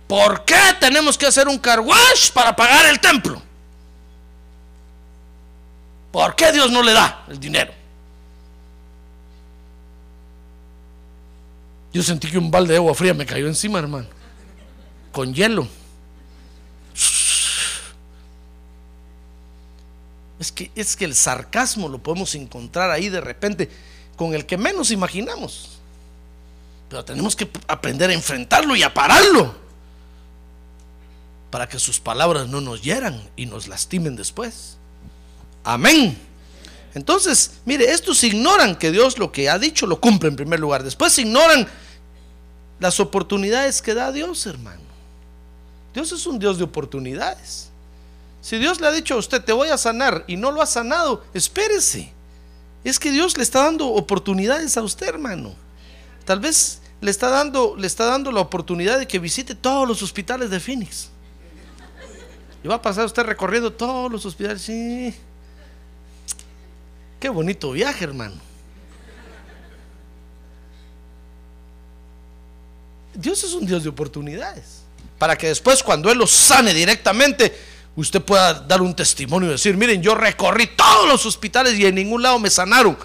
¿por 0.09 0.45
qué 0.45 0.59
tenemos 0.81 1.17
que 1.17 1.27
hacer 1.27 1.47
un 1.47 1.59
carwash 1.59 2.33
para 2.33 2.55
pagar 2.55 2.87
el 2.87 2.99
templo? 3.01 3.41
¿Por 6.11 6.35
qué 6.35 6.53
Dios 6.53 6.71
no 6.71 6.83
le 6.83 6.93
da 6.93 7.25
el 7.29 7.39
dinero? 7.39 7.73
Yo 11.93 12.03
sentí 12.03 12.29
que 12.29 12.39
un 12.39 12.51
balde 12.51 12.73
de 12.73 12.79
agua 12.79 12.95
fría 12.95 13.15
me 13.15 13.25
cayó 13.25 13.47
encima, 13.47 13.79
hermano 13.79 14.07
con 15.15 15.33
hielo. 15.33 15.67
Es 20.39 20.53
que, 20.53 20.71
es 20.75 20.97
que 20.97 21.07
el 21.07 21.15
sarcasmo 21.15 21.89
lo 21.89 22.03
podemos 22.03 22.35
encontrar 22.35 22.91
ahí 22.91 23.09
de 23.09 23.21
repente 23.21 23.71
con 24.17 24.35
el 24.35 24.45
que 24.45 24.59
menos 24.59 24.91
imaginamos. 24.91 25.79
Pero 26.91 27.05
tenemos 27.05 27.35
que 27.35 27.49
aprender 27.67 28.11
a 28.11 28.15
enfrentarlo 28.15 28.77
y 28.77 28.83
a 28.83 28.93
pararlo 28.93 29.55
para 31.51 31.69
que 31.69 31.79
sus 31.79 32.01
palabras 32.01 32.49
no 32.49 32.61
nos 32.61 32.83
hieran 32.83 33.23
y 33.37 33.47
nos 33.47 33.69
lastimen 33.69 34.17
después. 34.17 34.77
Amén. 35.63 36.19
Entonces, 36.95 37.53
mire, 37.65 37.91
estos 37.93 38.23
ignoran 38.25 38.77
que 38.77 38.91
Dios 38.91 39.19
lo 39.19 39.31
que 39.31 39.49
ha 39.49 39.59
dicho 39.59 39.87
lo 39.87 40.01
cumple 40.01 40.29
en 40.29 40.37
primer 40.37 40.59
lugar. 40.59 40.83
Después 40.83 41.17
ignoran 41.19 41.69
las 42.81 42.99
oportunidades 42.99 43.81
que 43.81 43.95
da 43.95 44.11
Dios, 44.11 44.47
hermano. 44.47 44.84
Dios 45.95 46.11
es 46.11 46.27
un 46.27 46.41
Dios 46.41 46.59
de 46.59 46.65
oportunidades. 46.65 47.71
Si 48.41 48.59
Dios 48.59 48.81
le 48.81 48.89
ha 48.89 48.93
dicho 48.93 49.15
a 49.15 49.19
usted, 49.19 49.43
te 49.43 49.53
voy 49.53 49.69
a 49.69 49.79
sanar 49.79 50.25
y 50.27 50.37
no 50.37 50.51
lo 50.51 50.61
ha 50.61 50.67
sanado, 50.67 51.25
espérese. 51.33 52.13
Es 52.83 52.99
que 52.99 53.13
Dios 53.13 53.37
le 53.37 53.45
está 53.45 53.63
dando 53.63 53.87
oportunidades 53.89 54.77
a 54.77 54.83
usted, 54.83 55.07
hermano. 55.09 55.55
Tal 56.27 56.41
vez 56.41 56.81
le 57.01 57.11
está 57.11 57.31
dando, 57.31 57.77
le 57.77 57.87
está 57.87 58.07
dando 58.07 58.33
la 58.33 58.41
oportunidad 58.41 58.99
de 58.99 59.07
que 59.07 59.21
visite 59.21 59.55
todos 59.55 59.87
los 59.89 60.03
hospitales 60.03 60.51
de 60.51 60.61
Phoenix. 60.61 61.11
Y 62.63 62.69
va 62.69 62.75
a 62.75 62.83
pasar 62.83 63.07
usted 63.07 63.23
recorriendo 63.23 63.73
todos 63.73 64.11
los 64.11 64.27
hospitales. 64.27 64.63
Sí. 64.63 65.15
Qué 67.21 67.29
bonito 67.29 67.71
viaje, 67.71 68.05
hermano. 68.05 68.37
Dios 73.15 73.45
es 73.45 73.55
un 73.55 73.65
Dios 73.65 73.85
de 73.85 73.89
oportunidades 73.89 74.84
para 75.19 75.37
que 75.37 75.49
después 75.49 75.83
cuando 75.83 76.11
Él 76.11 76.19
los 76.19 76.31
sane 76.31 76.75
directamente, 76.75 77.59
usted 77.97 78.21
pueda 78.23 78.55
dar 78.55 78.83
un 78.83 78.95
testimonio 78.95 79.49
y 79.49 79.53
decir, 79.53 79.77
miren, 79.77 80.03
yo 80.03 80.15
recorrí 80.15 80.67
todos 80.69 81.09
los 81.09 81.25
hospitales 81.27 81.79
y 81.79 81.87
en 81.87 81.95
ningún 81.95 82.23
lado 82.23 82.39
me 82.39 82.51
sanaron, 82.51 82.99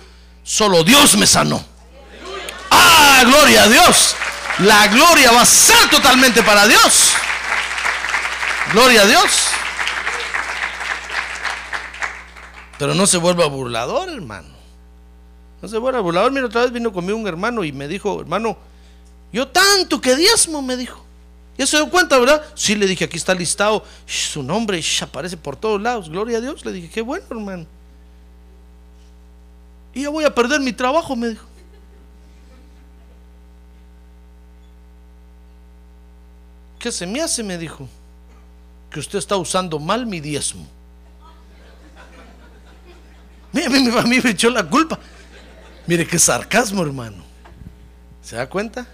solo 0.43 0.83
Dios 0.83 1.15
me 1.17 1.27
sanó. 1.27 1.63
¡Ah! 2.71 3.23
Gloria 3.25 3.63
a 3.63 3.67
Dios. 3.67 4.15
La 4.59 4.87
gloria 4.87 5.31
va 5.31 5.41
a 5.41 5.45
ser 5.45 5.89
totalmente 5.89 6.43
para 6.43 6.67
Dios. 6.67 7.13
Gloria 8.73 9.01
a 9.01 9.05
Dios. 9.05 9.29
Pero 12.77 12.93
no 12.93 13.05
se 13.07 13.17
vuelva 13.17 13.45
burlador, 13.47 14.09
hermano. 14.09 14.49
No 15.61 15.67
se 15.67 15.77
vuelva 15.77 15.99
burlador. 15.99 16.31
Mira, 16.31 16.45
otra 16.45 16.61
vez 16.61 16.71
vino 16.71 16.93
conmigo 16.93 17.17
un 17.17 17.27
hermano 17.27 17.63
y 17.63 17.71
me 17.71 17.87
dijo, 17.87 18.19
hermano, 18.21 18.57
yo 19.31 19.47
tanto 19.49 19.99
que 19.99 20.15
diezmo, 20.15 20.61
me 20.61 20.77
dijo. 20.77 21.05
Ya 21.59 21.65
se 21.65 21.75
dio 21.75 21.89
cuenta, 21.89 22.17
¿verdad? 22.17 22.41
Sí, 22.55 22.73
le 22.73 22.87
dije, 22.87 23.03
aquí 23.03 23.17
está 23.17 23.35
listado. 23.35 23.83
Su 24.05 24.41
nombre 24.41 24.81
aparece 25.01 25.35
por 25.35 25.57
todos 25.57 25.81
lados. 25.81 26.09
Gloria 26.09 26.37
a 26.37 26.41
Dios. 26.41 26.63
Le 26.63 26.71
dije, 26.71 26.89
qué 26.89 27.01
bueno, 27.01 27.25
hermano. 27.29 27.65
Y 29.93 30.03
ya 30.03 30.09
voy 30.09 30.23
a 30.23 30.33
perder 30.33 30.61
mi 30.61 30.71
trabajo, 30.71 31.17
me 31.17 31.27
dijo. 31.27 31.45
¿Qué 36.79 36.93
se 36.93 37.05
me 37.05 37.19
hace? 37.19 37.43
Me 37.43 37.57
dijo. 37.57 37.89
Que 38.89 39.01
usted 39.01 39.19
está 39.19 39.35
usando 39.35 39.79
mal 39.79 40.05
mi 40.05 40.21
diezmo. 40.21 40.65
Mire, 43.51 43.65
a 43.99 44.03
mí 44.03 44.21
me 44.23 44.29
echó 44.29 44.49
la 44.49 44.63
culpa. 44.63 44.97
Mire 45.85 46.07
qué 46.07 46.17
sarcasmo, 46.17 46.83
hermano. 46.83 47.21
¿Se 48.21 48.37
da 48.37 48.47
cuenta? 48.47 48.87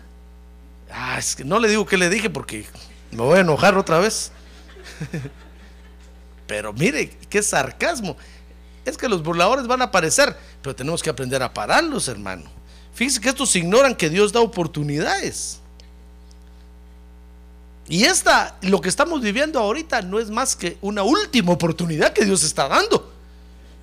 Ah, 0.91 1.17
es 1.17 1.35
que 1.35 1.43
no 1.43 1.59
le 1.59 1.67
digo 1.67 1.85
que 1.85 1.97
le 1.97 2.09
dije 2.09 2.29
porque 2.29 2.65
me 3.11 3.21
voy 3.21 3.37
a 3.37 3.41
enojar 3.41 3.77
otra 3.77 3.99
vez. 3.99 4.31
Pero 6.47 6.73
mire, 6.73 7.09
qué 7.29 7.41
sarcasmo. 7.41 8.15
Es 8.85 8.97
que 8.97 9.09
los 9.09 9.23
burladores 9.23 9.65
van 9.65 9.81
a 9.81 9.85
aparecer, 9.85 10.37
pero 10.61 10.75
tenemos 10.75 11.01
que 11.01 11.09
aprender 11.09 11.41
a 11.41 11.51
pararlos, 11.51 12.07
hermano. 12.07 12.43
Fíjense 12.93 13.19
que 13.19 13.29
estos 13.29 13.55
ignoran 13.55 13.95
que 13.95 14.11
Dios 14.11 14.31
da 14.31 14.41
oportunidades. 14.41 15.59
Y 17.87 18.03
esta, 18.03 18.57
lo 18.61 18.81
que 18.81 18.89
estamos 18.89 19.21
viviendo 19.21 19.59
ahorita, 19.59 20.03
no 20.03 20.19
es 20.19 20.29
más 20.29 20.55
que 20.55 20.77
una 20.81 21.01
última 21.01 21.51
oportunidad 21.51 22.13
que 22.13 22.25
Dios 22.25 22.43
está 22.43 22.67
dando. 22.67 23.11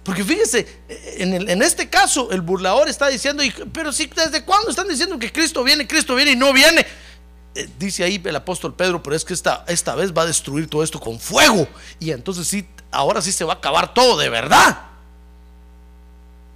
Porque 0.04 0.24
fíjese, 0.24 0.66
en, 0.88 1.62
este 1.62 1.88
caso, 1.88 2.32
el 2.32 2.40
burlador 2.40 2.88
está 2.88 3.08
diciendo, 3.08 3.42
pero 3.72 3.92
si 3.92 4.06
desde 4.06 4.44
cuándo 4.44 4.70
están 4.70 4.88
diciendo 4.88 5.18
que 5.18 5.30
Cristo 5.30 5.62
viene, 5.62 5.86
Cristo 5.86 6.14
viene 6.16 6.32
y 6.32 6.36
no 6.36 6.52
viene. 6.52 6.84
Eh, 7.54 7.68
dice 7.78 8.02
ahí 8.02 8.20
el 8.24 8.34
apóstol 8.34 8.74
Pedro, 8.74 9.02
pero 9.02 9.14
es 9.14 9.24
que 9.24 9.34
esta, 9.34 9.64
esta 9.68 9.94
vez 9.94 10.12
va 10.12 10.22
a 10.22 10.26
destruir 10.26 10.68
todo 10.68 10.82
esto 10.82 10.98
con 10.98 11.20
fuego. 11.20 11.68
Y 12.00 12.10
entonces 12.10 12.48
sí, 12.48 12.66
ahora 12.90 13.22
sí 13.22 13.30
se 13.30 13.44
va 13.44 13.52
a 13.52 13.56
acabar 13.56 13.94
todo 13.94 14.16
de 14.18 14.28
verdad. 14.28 14.86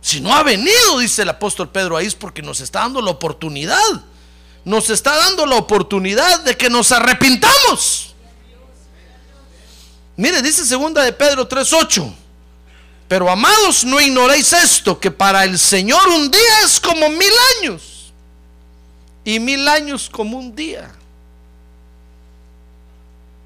Si 0.00 0.20
no 0.20 0.34
ha 0.34 0.42
venido, 0.42 0.98
dice 0.98 1.22
el 1.22 1.28
apóstol 1.28 1.70
Pedro 1.70 1.96
ahí, 1.96 2.06
es 2.06 2.14
porque 2.14 2.42
nos 2.42 2.60
está 2.60 2.80
dando 2.80 3.00
la 3.00 3.10
oportunidad 3.10 4.02
nos 4.66 4.90
está 4.90 5.16
dando 5.16 5.46
la 5.46 5.54
oportunidad 5.54 6.40
de 6.40 6.56
que 6.56 6.68
nos 6.68 6.90
arrepintamos. 6.90 8.14
Mire, 10.16 10.42
dice 10.42 10.66
segunda 10.66 11.04
de 11.04 11.12
Pedro 11.12 11.48
3:8. 11.48 12.12
Pero 13.08 13.30
amados, 13.30 13.84
no 13.84 14.00
ignoréis 14.00 14.52
esto, 14.52 14.98
que 14.98 15.10
para 15.10 15.44
el 15.44 15.58
Señor 15.58 16.06
un 16.08 16.30
día 16.30 16.60
es 16.64 16.80
como 16.80 17.08
mil 17.08 17.32
años 17.60 18.12
y 19.24 19.38
mil 19.38 19.66
años 19.68 20.10
como 20.10 20.38
un 20.38 20.54
día. 20.54 20.90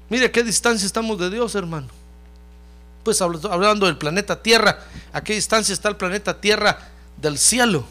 Mire 0.09 0.31
qué 0.31 0.43
distancia 0.43 0.85
estamos 0.85 1.19
de 1.19 1.29
Dios, 1.29 1.55
hermano. 1.55 1.87
Pues 3.03 3.21
hablando 3.21 3.85
del 3.85 3.97
planeta 3.97 4.41
Tierra, 4.41 4.79
¿a 5.13 5.21
qué 5.23 5.33
distancia 5.33 5.73
está 5.73 5.89
el 5.89 5.95
planeta 5.95 6.39
Tierra 6.39 6.89
del 7.17 7.37
cielo? 7.37 7.85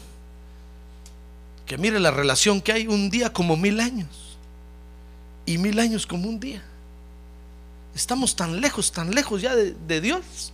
que 1.71 1.77
mire 1.77 2.01
la 2.01 2.11
relación 2.11 2.59
que 2.59 2.73
hay 2.73 2.85
un 2.85 3.09
día 3.09 3.31
como 3.31 3.55
mil 3.55 3.79
años 3.79 4.09
y 5.45 5.57
mil 5.57 5.79
años 5.79 6.05
como 6.05 6.27
un 6.27 6.37
día. 6.37 6.61
Estamos 7.95 8.35
tan 8.35 8.59
lejos, 8.59 8.91
tan 8.91 9.15
lejos 9.15 9.41
ya 9.41 9.55
de, 9.55 10.01
Dios. 10.01 10.51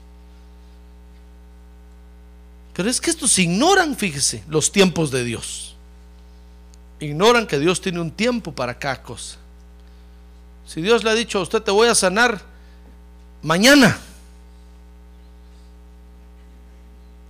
Pero 2.77 2.91
es 2.91 3.01
que 3.01 3.09
estos 3.09 3.39
ignoran, 3.39 3.97
fíjese, 3.97 4.43
los 4.47 4.71
tiempos 4.71 5.09
de 5.09 5.23
Dios. 5.23 5.75
Ignoran 6.99 7.47
que 7.47 7.57
Dios 7.57 7.81
tiene 7.81 7.99
un 7.99 8.11
tiempo 8.11 8.53
para 8.53 8.77
cada 8.77 9.01
cosa. 9.01 9.37
Si 10.67 10.79
Dios 10.83 11.03
le 11.03 11.09
ha 11.09 11.15
dicho 11.15 11.39
a 11.39 11.41
usted 11.41 11.59
te 11.63 11.71
voy 11.71 11.87
a 11.87 11.95
sanar 11.95 12.39
mañana, 13.41 13.97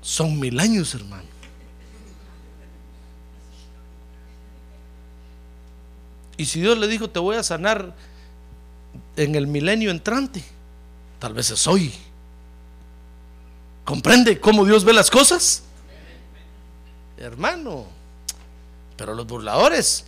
son 0.02 0.38
mil 0.38 0.60
años, 0.60 0.94
hermano. 0.94 1.30
Y 6.36 6.44
si 6.44 6.60
Dios 6.60 6.78
le 6.78 6.90
dijo, 6.90 7.10
te 7.10 7.20
voy 7.20 7.38
a 7.38 7.44
sanar 7.44 7.96
en 9.16 9.36
el 9.36 9.48
milenio 9.48 9.92
entrante, 9.92 10.44
tal 11.20 11.34
vez 11.34 11.52
es 11.52 11.66
hoy. 11.68 11.94
¿Comprende 13.88 14.38
cómo 14.38 14.66
Dios 14.66 14.84
ve 14.84 14.92
las 14.92 15.10
cosas? 15.10 15.64
Hermano, 17.18 17.86
pero 18.98 19.16
los 19.16 19.26
burladores 19.26 20.04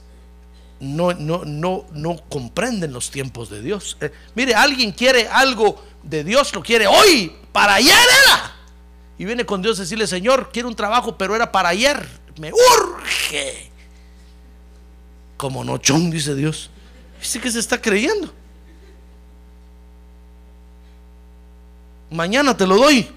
no, 0.81 1.13
no, 1.13 1.45
no, 1.45 1.85
no 1.93 2.17
comprenden 2.27 2.91
los 2.91 3.09
tiempos 3.09 3.49
de 3.49 3.61
Dios. 3.61 3.95
Eh, 4.01 4.11
mire, 4.35 4.53
alguien 4.53 4.91
quiere 4.91 5.29
algo 5.29 5.81
de 6.03 6.25
Dios, 6.25 6.53
lo 6.53 6.61
quiere 6.61 6.87
hoy, 6.87 7.33
para 7.53 7.75
ayer 7.75 7.95
era. 7.95 8.53
Y 9.17 9.23
viene 9.23 9.45
con 9.45 9.61
Dios 9.61 9.79
a 9.79 9.83
decirle, 9.83 10.07
Señor, 10.07 10.49
quiero 10.51 10.67
un 10.67 10.75
trabajo, 10.75 11.17
pero 11.17 11.33
era 11.33 11.49
para 11.49 11.69
ayer. 11.69 12.05
Me 12.37 12.51
urge 12.51 13.71
como 15.37 15.63
nochón, 15.63 16.11
dice 16.11 16.35
Dios. 16.35 16.69
Dice 17.21 17.39
que 17.39 17.49
se 17.49 17.59
está 17.59 17.81
creyendo. 17.81 18.29
Mañana 22.11 22.57
te 22.57 22.67
lo 22.67 22.75
doy. 22.75 23.09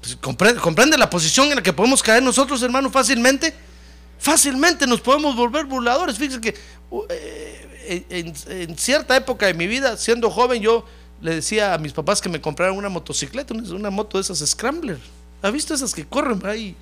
Pues, 0.00 0.16
¿comprende, 0.20 0.60
¿Comprende 0.60 0.96
la 0.96 1.10
posición 1.10 1.48
en 1.48 1.56
la 1.56 1.62
que 1.62 1.72
podemos 1.72 2.02
caer 2.02 2.22
nosotros, 2.22 2.62
hermano, 2.62 2.90
fácilmente? 2.90 3.54
Fácilmente 4.18 4.86
nos 4.86 5.00
podemos 5.00 5.36
volver 5.36 5.66
burladores. 5.66 6.16
Fíjense 6.16 6.40
que 6.40 6.54
uh, 6.90 7.02
eh, 7.10 8.04
en, 8.10 8.76
cierta 8.78 9.16
época 9.16 9.46
de 9.46 9.54
mi 9.54 9.66
vida, 9.66 9.96
siendo 9.96 10.30
joven, 10.30 10.62
yo 10.62 10.84
le 11.20 11.36
decía 11.36 11.74
a 11.74 11.78
mis 11.78 11.92
papás 11.92 12.20
que 12.20 12.28
me 12.28 12.40
compraran 12.40 12.76
una 12.76 12.88
motocicleta, 12.88 13.54
una 13.54 13.90
moto 13.90 14.18
de 14.18 14.22
esas 14.22 14.38
Scrambler. 14.38 14.98
¿Ha 15.42 15.50
visto 15.50 15.74
esas 15.74 15.94
que 15.94 16.06
corren 16.06 16.44
ahí? 16.46 16.74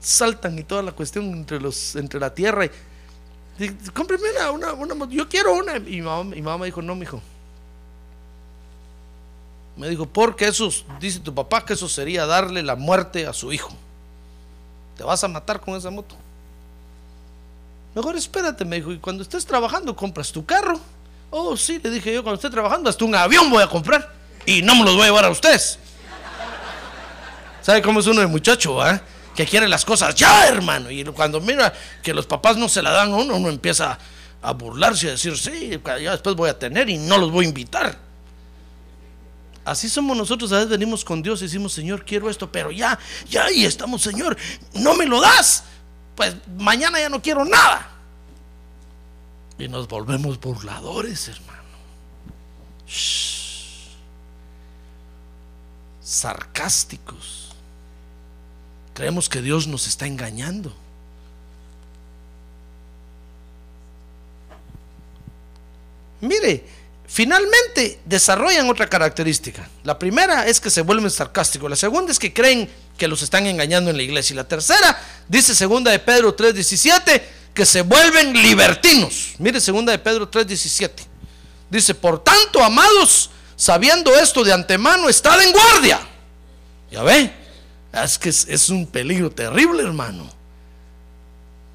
Saltan 0.00 0.58
y 0.58 0.64
toda 0.64 0.82
la 0.82 0.92
cuestión 0.92 1.32
entre, 1.32 1.58
entre 1.94 2.20
la 2.20 2.34
tierra. 2.34 2.66
Y, 2.66 2.70
cómpreme 3.92 4.24
una, 4.52 4.72
una, 4.72 5.06
yo 5.08 5.28
quiero 5.28 5.54
una. 5.54 5.76
Y 5.76 5.80
mi 5.80 6.02
mamá, 6.02 6.34
mamá 6.42 6.64
dijo, 6.64 6.82
no, 6.82 6.94
mijo. 6.94 7.20
Me 9.76 9.88
dijo, 9.88 10.06
porque 10.06 10.46
eso, 10.46 10.70
dice 11.00 11.18
tu 11.18 11.34
papá 11.34 11.64
que 11.64 11.72
eso 11.72 11.88
sería 11.88 12.26
darle 12.26 12.62
la 12.62 12.76
muerte 12.76 13.26
a 13.26 13.32
su 13.32 13.52
hijo. 13.52 13.72
Te 14.96 15.02
vas 15.02 15.22
a 15.24 15.28
matar 15.28 15.60
con 15.60 15.74
esa 15.74 15.90
moto. 15.90 16.14
Mejor 17.94 18.16
espérate, 18.16 18.64
me 18.64 18.76
dijo, 18.76 18.92
y 18.92 18.98
cuando 18.98 19.22
estés 19.22 19.44
trabajando 19.44 19.94
compras 19.94 20.30
tu 20.30 20.44
carro. 20.44 20.80
Oh, 21.30 21.56
sí, 21.56 21.80
le 21.82 21.90
dije 21.90 22.12
yo, 22.12 22.22
cuando 22.22 22.36
esté 22.36 22.50
trabajando 22.50 22.88
hasta 22.88 23.04
un 23.04 23.14
avión 23.14 23.50
voy 23.50 23.62
a 23.62 23.68
comprar. 23.68 24.12
Y 24.46 24.62
no 24.62 24.74
me 24.74 24.84
los 24.84 24.94
voy 24.94 25.02
a 25.02 25.06
llevar 25.06 25.24
a 25.24 25.30
ustedes. 25.30 25.78
¿Sabe 27.62 27.82
cómo 27.82 28.00
es 28.00 28.06
uno 28.06 28.20
de 28.20 28.26
muchacho, 28.26 28.80
ah? 28.82 29.00
Que 29.34 29.46
quiere 29.46 29.68
las 29.68 29.84
cosas 29.84 30.14
ya, 30.14 30.46
hermano. 30.46 30.90
Y 30.90 31.04
cuando 31.04 31.40
mira 31.40 31.72
que 32.02 32.14
los 32.14 32.26
papás 32.26 32.56
no 32.56 32.68
se 32.68 32.82
la 32.82 32.90
dan 32.90 33.12
a 33.12 33.16
uno, 33.16 33.36
uno 33.36 33.48
empieza 33.48 33.98
a 34.40 34.52
burlarse 34.52 35.06
y 35.06 35.08
a 35.08 35.12
decir, 35.12 35.36
sí, 35.36 35.80
ya 35.84 36.12
después 36.12 36.36
voy 36.36 36.50
a 36.50 36.58
tener 36.58 36.88
y 36.88 36.98
no 36.98 37.18
los 37.18 37.30
voy 37.30 37.46
a 37.46 37.48
invitar. 37.48 37.98
Así 39.64 39.88
somos 39.88 40.16
nosotros, 40.16 40.52
a 40.52 40.56
veces 40.56 40.68
venimos 40.70 41.04
con 41.04 41.22
Dios 41.22 41.40
y 41.40 41.44
decimos, 41.46 41.72
Señor, 41.72 42.04
quiero 42.04 42.28
esto, 42.28 42.52
pero 42.52 42.70
ya, 42.70 42.98
ya 43.28 43.44
ahí 43.44 43.64
estamos, 43.64 44.02
Señor, 44.02 44.36
no 44.74 44.94
me 44.94 45.06
lo 45.06 45.20
das. 45.20 45.64
Pues 46.14 46.36
mañana 46.58 47.00
ya 47.00 47.08
no 47.08 47.22
quiero 47.22 47.44
nada. 47.46 47.90
Y 49.58 49.68
nos 49.68 49.88
volvemos 49.88 50.38
burladores, 50.38 51.28
hermano. 51.28 51.62
Sarcásticos. 56.02 57.53
Creemos 58.94 59.28
que 59.28 59.42
Dios 59.42 59.66
nos 59.66 59.86
está 59.86 60.06
engañando. 60.06 60.74
Mire, 66.20 66.64
finalmente 67.06 68.00
desarrollan 68.04 68.70
otra 68.70 68.88
característica. 68.88 69.68
La 69.82 69.98
primera 69.98 70.46
es 70.46 70.60
que 70.60 70.70
se 70.70 70.82
vuelven 70.82 71.10
sarcásticos. 71.10 71.68
La 71.68 71.76
segunda 71.76 72.12
es 72.12 72.18
que 72.18 72.32
creen 72.32 72.70
que 72.96 73.08
los 73.08 73.22
están 73.22 73.46
engañando 73.46 73.90
en 73.90 73.96
la 73.96 74.02
iglesia. 74.02 74.34
Y 74.34 74.36
la 74.36 74.48
tercera, 74.48 74.98
dice 75.28 75.54
segunda 75.54 75.90
de 75.90 75.98
Pedro 75.98 76.34
3:17, 76.34 77.22
que 77.52 77.66
se 77.66 77.82
vuelven 77.82 78.32
libertinos. 78.32 79.34
Mire 79.38 79.60
segunda 79.60 79.92
de 79.92 79.98
Pedro 79.98 80.30
3:17. 80.30 81.04
Dice, 81.68 81.94
por 81.94 82.22
tanto, 82.22 82.62
amados, 82.62 83.30
sabiendo 83.56 84.14
esto 84.14 84.44
de 84.44 84.52
antemano, 84.52 85.08
estad 85.08 85.42
en 85.42 85.50
guardia 85.50 86.00
Ya 86.90 87.02
ve, 87.02 87.32
es 88.02 88.18
que 88.18 88.28
es, 88.28 88.68
un 88.70 88.86
peligro 88.86 89.30
terrible, 89.30 89.82
hermano. 89.82 90.28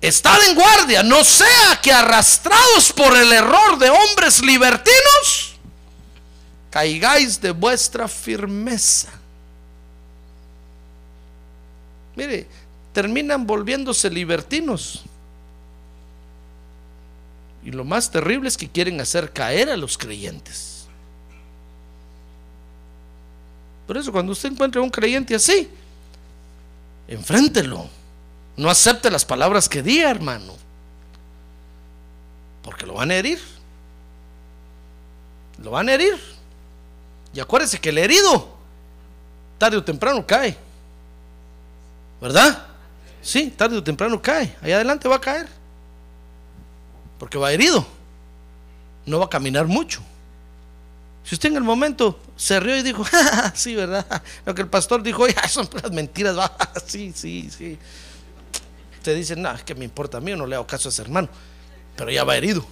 Estad 0.02 0.38
en 0.50 0.56
guardia, 0.56 1.04
no 1.04 1.24
sea 1.24 1.80
que 1.82 1.92
arrastrados 1.92 2.92
por 2.92 3.16
el 3.16 3.32
error 3.32 3.78
de 3.78 3.90
hombres 3.90 4.42
libertinos, 4.42 5.58
caigáis 6.70 7.40
de 7.40 7.52
vuestra 7.52 8.08
firmeza. 8.08 9.10
Mire, 12.16 12.48
terminan 12.92 13.46
volviéndose 13.48 14.10
libertinos. 14.10 15.04
Y 17.64 17.72
lo 17.72 17.84
más 17.84 18.10
terrible 18.10 18.48
es 18.48 18.58
que 18.58 18.70
quieren 18.70 19.00
hacer 19.00 19.32
caer 19.32 19.70
a 19.70 19.78
los 19.78 19.98
creyentes. 19.98 20.86
Por 23.88 23.98
eso 23.98 24.12
cuando 24.12 24.34
usted 24.34 24.52
encuentra 24.52 24.82
un 24.82 24.90
creyente 24.90 25.36
así, 25.36 25.70
enfréntelo. 27.10 27.90
No 28.56 28.70
acepte 28.70 29.10
las 29.10 29.26
palabras 29.26 29.68
que 29.68 29.82
diga, 29.82 30.10
hermano. 30.10 30.56
Porque 32.64 32.86
lo 32.86 32.94
van 32.94 33.12
a 33.12 33.16
herir. 33.16 33.40
Lo 35.58 35.72
van 35.72 35.90
a 35.90 35.94
herir. 35.94 36.20
Y 37.34 37.40
acuérdese 37.40 37.80
que 37.80 37.90
el 37.90 37.98
herido, 37.98 38.50
tarde 39.58 39.78
o 39.78 39.84
temprano 39.84 40.26
cae. 40.26 40.58
¿Verdad? 42.22 42.66
Sí, 43.22 43.54
tarde 43.56 43.78
o 43.78 43.84
temprano 43.84 44.22
cae. 44.22 44.56
Ahí 44.62 44.72
adelante 44.72 45.08
va 45.08 45.18
a 45.18 45.22
caer. 45.22 45.48
Porque 47.18 47.38
va 47.38 47.52
herido. 47.52 47.86
No 49.06 49.20
va 49.20 49.26
a 49.26 49.30
caminar 49.30 49.66
mucho. 49.66 50.02
Si 51.30 51.36
usted 51.36 51.50
en 51.50 51.58
el 51.58 51.64
momento 51.64 52.20
se 52.36 52.60
rió 52.60 52.76
y 52.76 52.82
dijo, 52.82 53.06
sí, 53.54 53.76
¿verdad? 53.76 54.24
Lo 54.48 54.56
que 54.56 54.64
el 54.64 54.68
pastor 54.68 55.04
dijo, 55.04 55.28
ya 55.28 55.48
son 55.48 55.70
las 55.80 55.92
mentiras, 55.92 56.36
va, 56.36 56.52
sí, 56.88 57.14
sí, 57.16 57.52
sí. 57.56 57.78
Usted 58.98 59.16
dice, 59.16 59.36
no, 59.36 59.52
es 59.52 59.62
que 59.62 59.76
me 59.76 59.86
importa 59.86 60.18
a 60.18 60.22
mí, 60.22 60.32
no 60.32 60.48
le 60.48 60.56
hago 60.56 60.66
caso 60.66 60.90
a 60.90 60.92
ese 60.92 61.04
hermano. 61.04 61.30
Pero 61.96 62.10
ya 62.10 62.24
va 62.24 62.36
herido. 62.36 62.66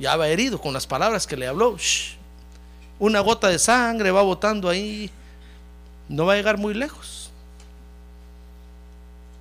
Ya 0.00 0.16
va 0.16 0.26
herido 0.26 0.60
con 0.60 0.72
las 0.72 0.88
palabras 0.88 1.24
que 1.24 1.36
le 1.36 1.46
habló. 1.46 1.76
Una 2.98 3.20
gota 3.20 3.46
de 3.46 3.60
sangre 3.60 4.10
va 4.10 4.22
botando 4.22 4.68
ahí. 4.68 5.08
No 6.08 6.26
va 6.26 6.32
a 6.32 6.36
llegar 6.36 6.58
muy 6.58 6.74
lejos. 6.74 7.30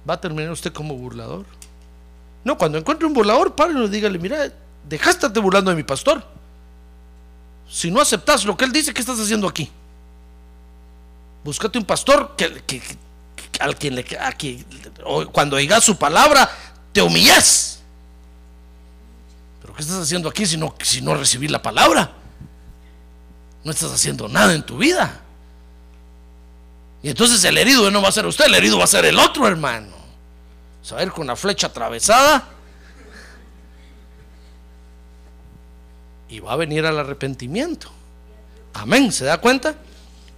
Va 0.07 0.13
a 0.13 0.21
terminar 0.21 0.51
usted 0.51 0.71
como 0.71 0.95
burlador. 0.95 1.47
No, 2.43 2.55
cuando 2.55 2.77
encuentre 2.77 3.07
un 3.07 3.15
burlador, 3.15 3.55
párelo 3.55 3.85
y 3.85 3.89
dígale, 3.89 4.19
mira, 4.19 4.53
dejaste 4.87 5.27
de 5.27 5.39
burlando 5.39 5.71
de 5.71 5.77
mi 5.77 5.83
pastor. 5.83 6.23
Si 7.71 7.89
no 7.89 8.01
aceptas 8.01 8.43
lo 8.43 8.57
que 8.57 8.65
él 8.65 8.73
dice, 8.73 8.93
¿qué 8.93 8.99
estás 8.99 9.17
haciendo 9.17 9.47
aquí? 9.47 9.71
Búscate 11.41 11.77
un 11.77 11.85
pastor 11.85 12.35
que, 12.35 12.81
al 13.61 13.77
quien 13.77 13.95
le 13.95 14.05
a 14.19 14.35
cuando 15.31 15.55
diga 15.55 15.79
su 15.79 15.97
palabra, 15.97 16.49
te 16.91 17.01
humillas. 17.01 17.79
Pero 19.61 19.73
¿qué 19.73 19.81
estás 19.83 19.99
haciendo 19.99 20.27
aquí 20.27 20.45
si 20.45 20.57
no, 20.57 20.75
si 20.81 21.01
no 21.01 21.15
recibir 21.15 21.49
la 21.49 21.61
palabra? 21.61 22.11
No 23.63 23.71
estás 23.71 23.91
haciendo 23.93 24.27
nada 24.27 24.53
en 24.53 24.63
tu 24.63 24.77
vida. 24.77 25.21
Y 27.01 27.09
entonces 27.09 27.41
el 27.45 27.57
herido 27.57 27.89
no 27.89 28.01
va 28.01 28.09
a 28.09 28.11
ser 28.11 28.25
usted, 28.25 28.45
el 28.45 28.55
herido 28.55 28.77
va 28.77 28.83
a 28.83 28.87
ser 28.87 29.05
el 29.05 29.17
otro 29.17 29.47
hermano. 29.47 29.95
Se 30.83 30.93
va 30.93 31.01
a 31.01 31.09
con 31.09 31.25
la 31.25 31.37
flecha 31.37 31.67
atravesada. 31.67 32.49
Y 36.31 36.39
va 36.39 36.53
a 36.53 36.55
venir 36.55 36.85
al 36.85 36.97
arrepentimiento. 36.97 37.91
Amén, 38.73 39.11
¿se 39.11 39.25
da 39.25 39.37
cuenta? 39.39 39.75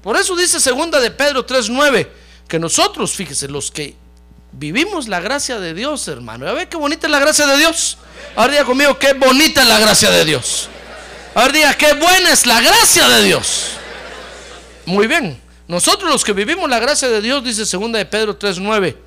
Por 0.02 0.18
eso 0.18 0.36
dice 0.36 0.60
segunda 0.60 1.00
de 1.00 1.12
Pedro 1.12 1.46
3:9 1.46 2.10
que 2.48 2.60
nosotros, 2.60 3.14
fíjese, 3.14 3.48
los 3.48 3.72
que 3.72 3.96
vivimos 4.52 5.08
la 5.08 5.20
gracia 5.20 5.60
de 5.60 5.74
Dios, 5.74 6.08
hermano. 6.08 6.48
A 6.48 6.54
ver 6.54 6.68
qué 6.68 6.78
bonita 6.78 7.08
es 7.08 7.12
la 7.12 7.20
gracia 7.20 7.48
de 7.48 7.58
Dios. 7.58 7.98
Ahora 8.36 8.66
conmigo, 8.66 8.98
qué 8.98 9.14
bonita 9.14 9.62
es 9.62 9.68
la 9.68 9.80
gracia 9.80 10.10
de 10.10 10.26
Dios. 10.26 10.68
Ahora 11.36 11.54
diga, 11.54 11.74
qué 11.76 11.94
buena 11.94 12.32
es 12.32 12.46
la 12.46 12.62
gracia 12.62 13.08
de 13.08 13.24
Dios. 13.24 13.70
Muy 14.86 15.08
bien. 15.08 15.42
Nosotros 15.68 16.12
los 16.12 16.24
que 16.24 16.34
vivimos 16.34 16.70
la 16.70 16.80
gracia 16.80 17.08
de 17.08 17.22
Dios, 17.22 17.44
dice 17.44 17.66
segunda 17.66 17.98
de 17.98 18.06
Pedro 18.06 18.38
3:9. 18.38 18.98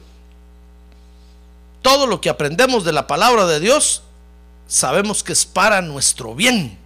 Todo 1.82 2.06
lo 2.06 2.20
que 2.20 2.30
aprendemos 2.30 2.84
de 2.84 2.92
la 2.92 3.06
palabra 3.06 3.46
de 3.46 3.60
Dios, 3.60 4.02
sabemos 4.66 5.22
que 5.22 5.32
es 5.32 5.44
para 5.44 5.80
nuestro 5.82 6.34
bien. 6.34 6.78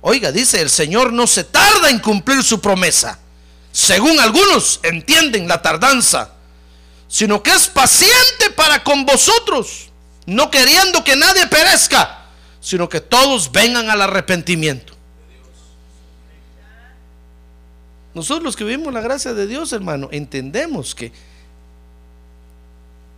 Oiga, 0.00 0.32
dice, 0.32 0.60
el 0.60 0.70
Señor 0.70 1.12
no 1.12 1.26
se 1.26 1.44
tarda 1.44 1.90
en 1.90 1.98
cumplir 1.98 2.42
su 2.42 2.60
promesa. 2.60 3.18
Según 3.72 4.18
algunos 4.18 4.80
entienden 4.82 5.46
la 5.46 5.62
tardanza, 5.62 6.32
sino 7.06 7.42
que 7.42 7.50
es 7.50 7.68
paciente 7.68 8.50
para 8.56 8.82
con 8.82 9.04
vosotros, 9.04 9.90
no 10.26 10.50
queriendo 10.50 11.04
que 11.04 11.16
nadie 11.16 11.46
perezca, 11.46 12.24
sino 12.60 12.88
que 12.88 13.00
todos 13.00 13.52
vengan 13.52 13.90
al 13.90 14.02
arrepentimiento. 14.02 14.94
Nosotros 18.14 18.42
los 18.42 18.56
que 18.56 18.64
vivimos 18.64 18.92
la 18.92 19.00
gracia 19.00 19.34
de 19.34 19.46
Dios, 19.46 19.72
hermano, 19.72 20.08
entendemos 20.10 20.94
que 20.94 21.12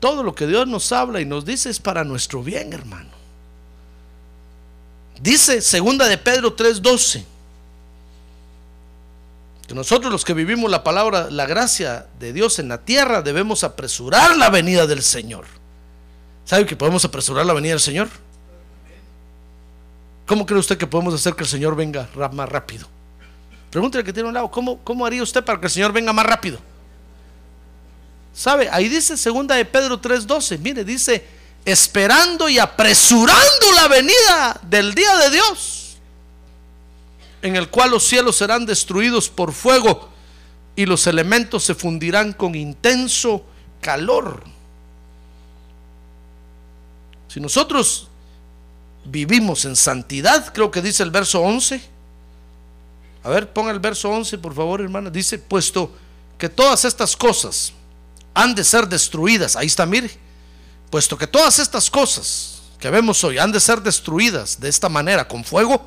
todo 0.01 0.23
lo 0.23 0.35
que 0.35 0.47
Dios 0.47 0.67
nos 0.67 0.93
habla 0.93 1.21
y 1.21 1.25
nos 1.25 1.45
dice 1.45 1.71
es 1.71 1.79
para 1.79 2.05
nuestro 2.05 2.43
bien, 2.43 2.73
hermano. 2.73 3.22
Dice 5.23 5.61
segunda 5.63 6.09
de 6.09 6.19
Pedro 6.19 6.57
3:12 6.57 7.25
que 9.69 9.75
nosotros 9.75 10.11
los 10.11 10.25
que 10.25 10.35
vivimos 10.35 10.69
la 10.69 10.83
palabra, 10.83 11.31
la 11.31 11.47
gracia 11.47 12.07
de 12.19 12.33
Dios 12.33 12.59
en 12.59 12.69
la 12.69 12.79
tierra, 12.79 13.23
debemos 13.23 13.63
apresurar 13.63 14.37
la 14.37 14.51
venida 14.51 14.89
del 14.89 15.01
Señor. 15.01 15.45
¿Sabe 16.45 16.67
que 16.67 16.75
podemos 16.75 17.05
apresurar 17.05 17.47
la 17.47 17.53
venida 17.53 17.73
del 17.73 17.81
Señor? 17.81 18.09
¿Cómo 20.27 20.45
cree 20.45 20.59
usted 20.59 20.77
que 20.77 20.89
podemos 20.89 21.15
hacer 21.15 21.35
que 21.35 21.45
el 21.45 21.49
Señor 21.49 21.77
venga 21.77 22.09
más 22.33 22.49
rápido? 22.49 22.89
Pregúntele 23.71 24.03
que 24.03 24.13
tiene 24.13 24.29
un 24.29 24.35
lado, 24.35 24.51
¿cómo, 24.51 24.81
¿cómo 24.83 25.07
haría 25.07 25.23
usted 25.23 25.45
para 25.45 25.61
que 25.61 25.67
el 25.67 25.73
Señor 25.73 25.93
venga 25.93 26.13
más 26.13 26.27
rápido? 26.27 26.59
¿Sabe? 28.35 28.69
Ahí 28.73 28.89
dice 28.89 29.17
segunda 29.17 29.55
de 29.55 29.65
Pedro 29.65 30.01
3:12, 30.01 30.59
mire, 30.59 30.85
dice, 30.85 31.25
esperando 31.65 32.49
y 32.49 32.59
apresurando 32.59 33.73
la 33.77 33.89
venida 33.89 34.61
del 34.63 34.95
día 34.95 35.17
de 35.17 35.31
Dios, 35.31 35.97
en 37.43 37.57
el 37.57 37.69
cual 37.69 37.91
los 37.91 38.05
cielos 38.05 38.37
serán 38.37 38.67
destruidos 38.67 39.29
por 39.29 39.53
fuego 39.53 40.09
y 40.75 40.87
los 40.87 41.07
elementos 41.07 41.65
se 41.65 41.75
fundirán 41.75 42.33
con 42.33 42.55
intenso 42.55 43.45
calor. 43.81 44.45
Si 47.29 47.41
nosotros 47.41 48.09
vivimos 49.05 49.65
en 49.65 49.77
santidad, 49.77 50.53
creo 50.53 50.71
que 50.71 50.83
dice 50.83 51.03
el 51.03 51.11
verso 51.11 51.41
11, 51.41 51.93
a 53.25 53.31
ver, 53.31 53.53
ponga 53.53 53.71
el 53.71 53.79
verso 53.79 54.11
11, 54.11 54.39
por 54.39 54.55
favor, 54.55 54.81
hermana. 54.81 55.09
Dice, 55.09 55.39
puesto 55.39 55.93
que 56.37 56.49
todas 56.49 56.85
estas 56.85 57.17
cosas 57.17 57.73
han 58.35 58.55
de 58.55 58.65
ser 58.65 58.89
destruidas. 58.89 59.55
Ahí 59.55 59.69
está, 59.69 59.87
mire. 59.87 60.11
Puesto 60.93 61.17
que 61.17 61.27
todas 61.27 61.59
estas 61.59 61.89
cosas 61.89 62.61
que 62.79 62.91
vemos 62.91 63.25
hoy 63.25 63.39
han 63.39 63.51
de 63.51 63.61
ser 63.61 63.81
destruidas 63.81 64.61
de 64.61 64.69
esta 64.69 64.91
manera, 64.91 65.27
con 65.27 65.43
fuego, 65.43 65.87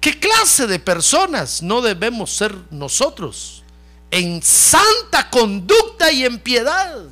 ¿qué 0.00 0.18
clase 0.18 0.66
de 0.66 0.80
personas 0.80 1.62
no 1.62 1.80
debemos 1.80 2.32
ser 2.32 2.52
nosotros? 2.72 3.62
En 4.10 4.42
santa 4.42 5.30
conducta 5.30 6.10
y 6.10 6.24
en 6.24 6.40
piedad. 6.40 7.04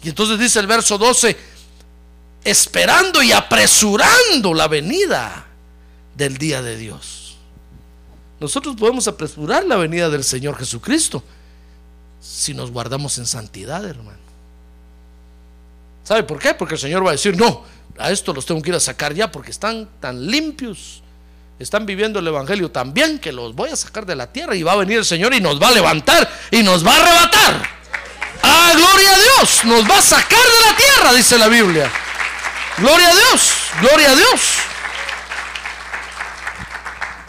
Y 0.00 0.10
entonces 0.10 0.38
dice 0.38 0.60
el 0.60 0.68
verso 0.68 0.96
12, 0.96 1.36
esperando 2.44 3.20
y 3.20 3.32
apresurando 3.32 4.54
la 4.54 4.68
venida 4.68 5.44
del 6.14 6.38
día 6.38 6.62
de 6.62 6.76
Dios. 6.76 7.36
Nosotros 8.38 8.76
podemos 8.76 9.08
apresurar 9.08 9.64
la 9.64 9.74
venida 9.74 10.08
del 10.08 10.22
Señor 10.22 10.56
Jesucristo 10.56 11.24
si 12.20 12.54
nos 12.54 12.70
guardamos 12.70 13.18
en 13.18 13.26
santidad, 13.26 13.84
hermano. 13.84 14.19
¿Sabe 16.10 16.24
por 16.24 16.40
qué? 16.40 16.54
Porque 16.54 16.74
el 16.74 16.80
Señor 16.80 17.06
va 17.06 17.10
a 17.10 17.12
decir, 17.12 17.36
no, 17.36 17.62
a 17.96 18.10
esto 18.10 18.32
los 18.32 18.44
tengo 18.44 18.60
que 18.60 18.70
ir 18.70 18.74
a 18.74 18.80
sacar 18.80 19.14
ya 19.14 19.30
porque 19.30 19.52
están 19.52 19.88
tan 20.00 20.26
limpios, 20.26 21.04
están 21.60 21.86
viviendo 21.86 22.18
el 22.18 22.26
Evangelio 22.26 22.68
tan 22.68 22.92
bien 22.92 23.20
que 23.20 23.30
los 23.30 23.54
voy 23.54 23.70
a 23.70 23.76
sacar 23.76 24.04
de 24.04 24.16
la 24.16 24.26
tierra 24.32 24.56
y 24.56 24.64
va 24.64 24.72
a 24.72 24.74
venir 24.74 24.98
el 24.98 25.04
Señor 25.04 25.32
y 25.34 25.40
nos 25.40 25.62
va 25.62 25.68
a 25.68 25.70
levantar 25.70 26.28
y 26.50 26.64
nos 26.64 26.84
va 26.84 26.96
a 26.96 27.00
arrebatar. 27.00 27.68
¡Ah, 28.42 28.72
gloria 28.74 29.14
a 29.14 29.18
Dios! 29.20 29.64
Nos 29.66 29.88
va 29.88 29.98
a 29.98 30.02
sacar 30.02 30.40
de 30.40 30.68
la 30.68 30.76
tierra, 30.76 31.12
dice 31.12 31.38
la 31.38 31.46
Biblia. 31.46 31.88
Gloria 32.78 33.08
a 33.08 33.14
Dios, 33.14 33.52
gloria 33.80 34.10
a 34.10 34.16
Dios. 34.16 34.40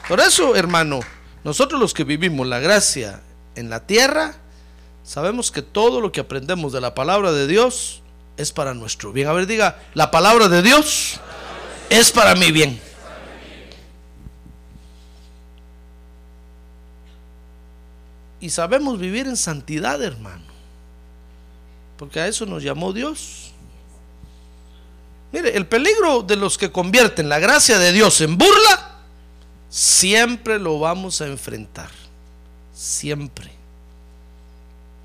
Por 0.07 0.19
eso, 0.21 0.55
hermano, 0.55 1.01
nosotros 1.43 1.79
los 1.79 1.93
que 1.93 2.03
vivimos 2.03 2.47
la 2.47 2.57
gracia 2.57 3.21
en 3.53 3.69
la 3.69 3.86
tierra, 3.86 4.34
sabemos 5.03 5.51
que 5.51 5.61
todo 5.61 6.01
lo 6.01 6.11
que 6.11 6.21
aprendemos 6.21 6.73
de 6.73 6.82
la 6.82 6.95
palabra 6.95 7.32
de 7.32 7.45
Dios 7.45 8.01
es 8.38 8.51
para 8.51 8.73
nuestro 8.73 9.11
bien. 9.11 9.27
A 9.27 9.34
ver, 9.34 9.47
diga, 9.47 9.79
la 9.93 10.11
palabra 10.11 10.47
de 10.47 10.61
Dios 10.61 11.19
es 11.89 12.11
para 12.11 12.36
mi 12.36 12.51
bien. 12.51 12.79
y 18.41 18.49
sabemos 18.49 18.99
vivir 18.99 19.27
en 19.27 19.38
santidad, 19.38 20.03
hermano. 20.03 20.43
Porque 21.97 22.19
a 22.19 22.27
eso 22.27 22.47
nos 22.47 22.63
llamó 22.63 22.91
Dios. 22.91 23.51
Mire, 25.32 25.55
el 25.55 25.67
peligro 25.67 26.23
de 26.23 26.36
los 26.36 26.57
que 26.57 26.71
convierten 26.71 27.29
la 27.29 27.39
gracia 27.39 27.77
de 27.77 27.93
Dios 27.93 28.19
en 28.19 28.38
burla, 28.38 28.99
siempre 29.69 30.59
lo 30.59 30.79
vamos 30.79 31.21
a 31.21 31.27
enfrentar. 31.27 31.91
Siempre. 32.73 33.51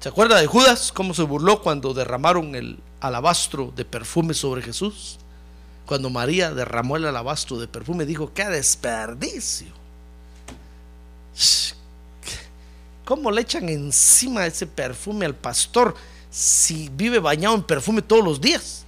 ¿Se 0.01 0.09
acuerda 0.09 0.41
de 0.41 0.47
Judas? 0.47 0.91
¿Cómo 0.91 1.13
se 1.13 1.23
burló 1.23 1.61
cuando 1.63 1.93
derramaron 1.93 2.55
el 2.55 2.79
alabastro 3.01 3.73
de 3.75 3.85
perfume 3.85 4.35
sobre 4.35 4.63
Jesús? 4.63 5.19
Cuando 5.87 6.11
María 6.11 6.53
derramó 6.53 6.97
el 6.97 7.07
alabastro 7.07 7.59
de 7.59 7.69
perfume, 7.69 8.05
dijo, 8.05 8.33
qué 8.35 8.45
desperdicio. 8.47 9.69
¿Cómo 13.05 13.31
le 13.31 13.43
echan 13.43 13.69
encima 13.69 14.47
ese 14.47 14.67
perfume 14.67 15.27
al 15.27 15.35
pastor 15.35 15.95
si 16.29 16.89
vive 16.89 17.21
bañado 17.21 17.55
en 17.55 17.63
perfume 17.63 18.03
todos 18.03 18.25
los 18.25 18.41
días? 18.41 18.85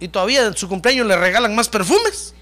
Y 0.00 0.08
todavía 0.08 0.44
en 0.46 0.56
su 0.56 0.68
cumpleaños 0.68 1.06
le 1.06 1.16
regalan 1.16 1.54
más 1.54 1.68
perfumes. 1.68 2.34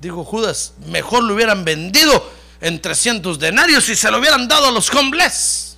Dijo 0.00 0.24
Judas, 0.24 0.74
mejor 0.86 1.24
lo 1.24 1.34
hubieran 1.34 1.64
vendido 1.64 2.30
en 2.60 2.80
300 2.80 3.38
denarios 3.38 3.88
y 3.88 3.96
se 3.96 4.10
lo 4.10 4.18
hubieran 4.18 4.46
dado 4.46 4.68
a 4.68 4.70
los 4.70 4.92
homeless. 4.94 5.71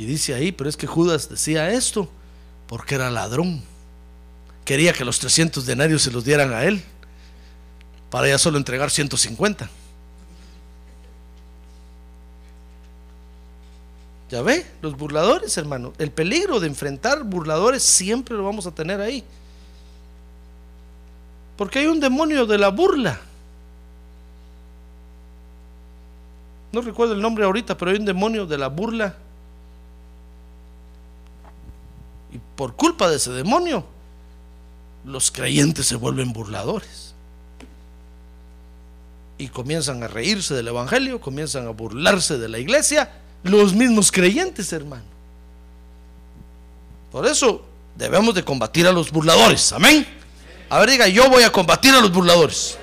Y 0.00 0.06
dice 0.06 0.32
ahí, 0.32 0.50
pero 0.50 0.70
es 0.70 0.78
que 0.78 0.86
Judas 0.86 1.28
decía 1.28 1.68
esto 1.72 2.08
porque 2.66 2.94
era 2.94 3.10
ladrón. 3.10 3.62
Quería 4.64 4.94
que 4.94 5.04
los 5.04 5.18
300 5.18 5.66
denarios 5.66 6.00
se 6.00 6.10
los 6.10 6.24
dieran 6.24 6.54
a 6.54 6.64
él 6.64 6.82
para 8.08 8.26
ya 8.26 8.38
solo 8.38 8.56
entregar 8.56 8.90
150. 8.90 9.68
Ya 14.30 14.40
ve, 14.40 14.64
los 14.80 14.96
burladores, 14.96 15.58
hermano, 15.58 15.92
el 15.98 16.10
peligro 16.10 16.60
de 16.60 16.68
enfrentar 16.68 17.22
burladores 17.22 17.82
siempre 17.82 18.34
lo 18.34 18.42
vamos 18.42 18.66
a 18.66 18.74
tener 18.74 19.02
ahí. 19.02 19.22
Porque 21.58 21.80
hay 21.80 21.88
un 21.88 22.00
demonio 22.00 22.46
de 22.46 22.56
la 22.56 22.68
burla. 22.68 23.20
No 26.72 26.80
recuerdo 26.80 27.12
el 27.12 27.20
nombre 27.20 27.44
ahorita, 27.44 27.76
pero 27.76 27.90
hay 27.90 27.98
un 27.98 28.06
demonio 28.06 28.46
de 28.46 28.56
la 28.56 28.68
burla. 28.68 29.14
Y 32.32 32.38
por 32.56 32.74
culpa 32.74 33.08
de 33.08 33.16
ese 33.16 33.30
demonio, 33.30 33.84
los 35.04 35.30
creyentes 35.30 35.86
se 35.86 35.96
vuelven 35.96 36.32
burladores. 36.32 37.14
Y 39.38 39.48
comienzan 39.48 40.02
a 40.02 40.08
reírse 40.08 40.54
del 40.54 40.68
Evangelio, 40.68 41.20
comienzan 41.20 41.66
a 41.66 41.70
burlarse 41.70 42.38
de 42.38 42.48
la 42.48 42.58
iglesia, 42.58 43.10
los 43.42 43.72
mismos 43.72 44.12
creyentes, 44.12 44.72
hermano. 44.72 45.04
Por 47.10 47.26
eso 47.26 47.64
debemos 47.96 48.34
de 48.34 48.44
combatir 48.44 48.86
a 48.86 48.92
los 48.92 49.10
burladores. 49.10 49.72
Amén. 49.72 50.06
A 50.68 50.78
ver, 50.78 50.90
diga, 50.90 51.08
yo 51.08 51.28
voy 51.28 51.42
a 51.42 51.50
combatir 51.50 51.92
a 51.94 52.00
los 52.00 52.12
burladores. 52.12 52.78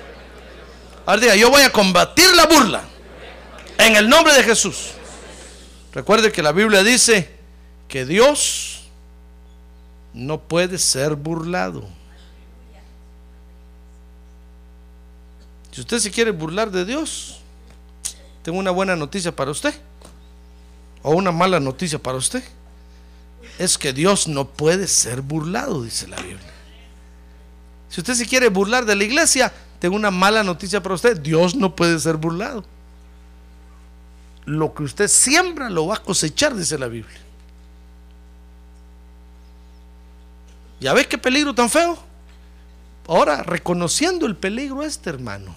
A 1.06 1.12
ver, 1.12 1.20
diga, 1.20 1.36
yo 1.36 1.50
voy 1.50 1.62
a 1.62 1.72
combatir 1.72 2.34
la 2.34 2.46
burla. 2.46 2.82
En 3.78 3.96
el 3.96 4.08
nombre 4.08 4.34
de 4.34 4.42
Jesús. 4.42 4.90
Recuerde 5.94 6.30
que 6.30 6.42
la 6.42 6.52
Biblia 6.52 6.82
dice 6.82 7.34
que 7.86 8.04
Dios 8.04 8.77
no 10.12 10.40
puede 10.40 10.78
ser 10.78 11.14
burlado. 11.14 11.86
Si 15.70 15.80
usted 15.80 15.98
se 15.98 16.10
quiere 16.10 16.32
burlar 16.32 16.70
de 16.70 16.84
Dios, 16.84 17.40
tengo 18.42 18.58
una 18.58 18.70
buena 18.70 18.96
noticia 18.96 19.34
para 19.34 19.50
usted. 19.50 19.74
O 21.02 21.12
una 21.12 21.30
mala 21.30 21.60
noticia 21.60 21.98
para 21.98 22.18
usted. 22.18 22.42
Es 23.58 23.78
que 23.78 23.92
Dios 23.92 24.26
no 24.26 24.48
puede 24.48 24.88
ser 24.88 25.22
burlado, 25.22 25.82
dice 25.82 26.08
la 26.08 26.16
Biblia. 26.16 26.52
Si 27.88 28.00
usted 28.00 28.14
se 28.14 28.26
quiere 28.26 28.48
burlar 28.48 28.84
de 28.84 28.96
la 28.96 29.04
iglesia, 29.04 29.52
tengo 29.78 29.96
una 29.96 30.10
mala 30.10 30.42
noticia 30.42 30.82
para 30.82 30.94
usted. 30.94 31.20
Dios 31.20 31.54
no 31.54 31.76
puede 31.76 31.98
ser 31.98 32.16
burlado. 32.16 32.64
Lo 34.44 34.74
que 34.74 34.82
usted 34.82 35.08
siembra 35.08 35.70
lo 35.70 35.86
va 35.86 35.96
a 35.96 36.02
cosechar, 36.02 36.56
dice 36.56 36.78
la 36.78 36.88
Biblia. 36.88 37.18
¿Ya 40.80 40.92
ve 40.92 41.06
qué 41.06 41.18
peligro 41.18 41.54
tan 41.54 41.68
feo? 41.70 41.98
Ahora, 43.06 43.42
reconociendo 43.42 44.26
el 44.26 44.36
peligro 44.36 44.82
este, 44.82 45.10
hermano, 45.10 45.54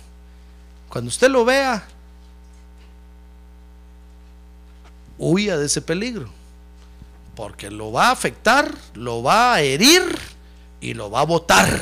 cuando 0.90 1.10
usted 1.10 1.30
lo 1.30 1.46
vea, 1.46 1.86
huya 5.18 5.58
de 5.58 5.66
ese 5.66 5.82
peligro, 5.82 6.30
porque 7.36 7.70
lo 7.70 7.92
va 7.92 8.08
a 8.08 8.12
afectar, 8.12 8.74
lo 8.94 9.22
va 9.22 9.54
a 9.54 9.62
herir 9.62 10.04
y 10.80 10.94
lo 10.94 11.12
va 11.12 11.22
a 11.22 11.26
botar. 11.26 11.82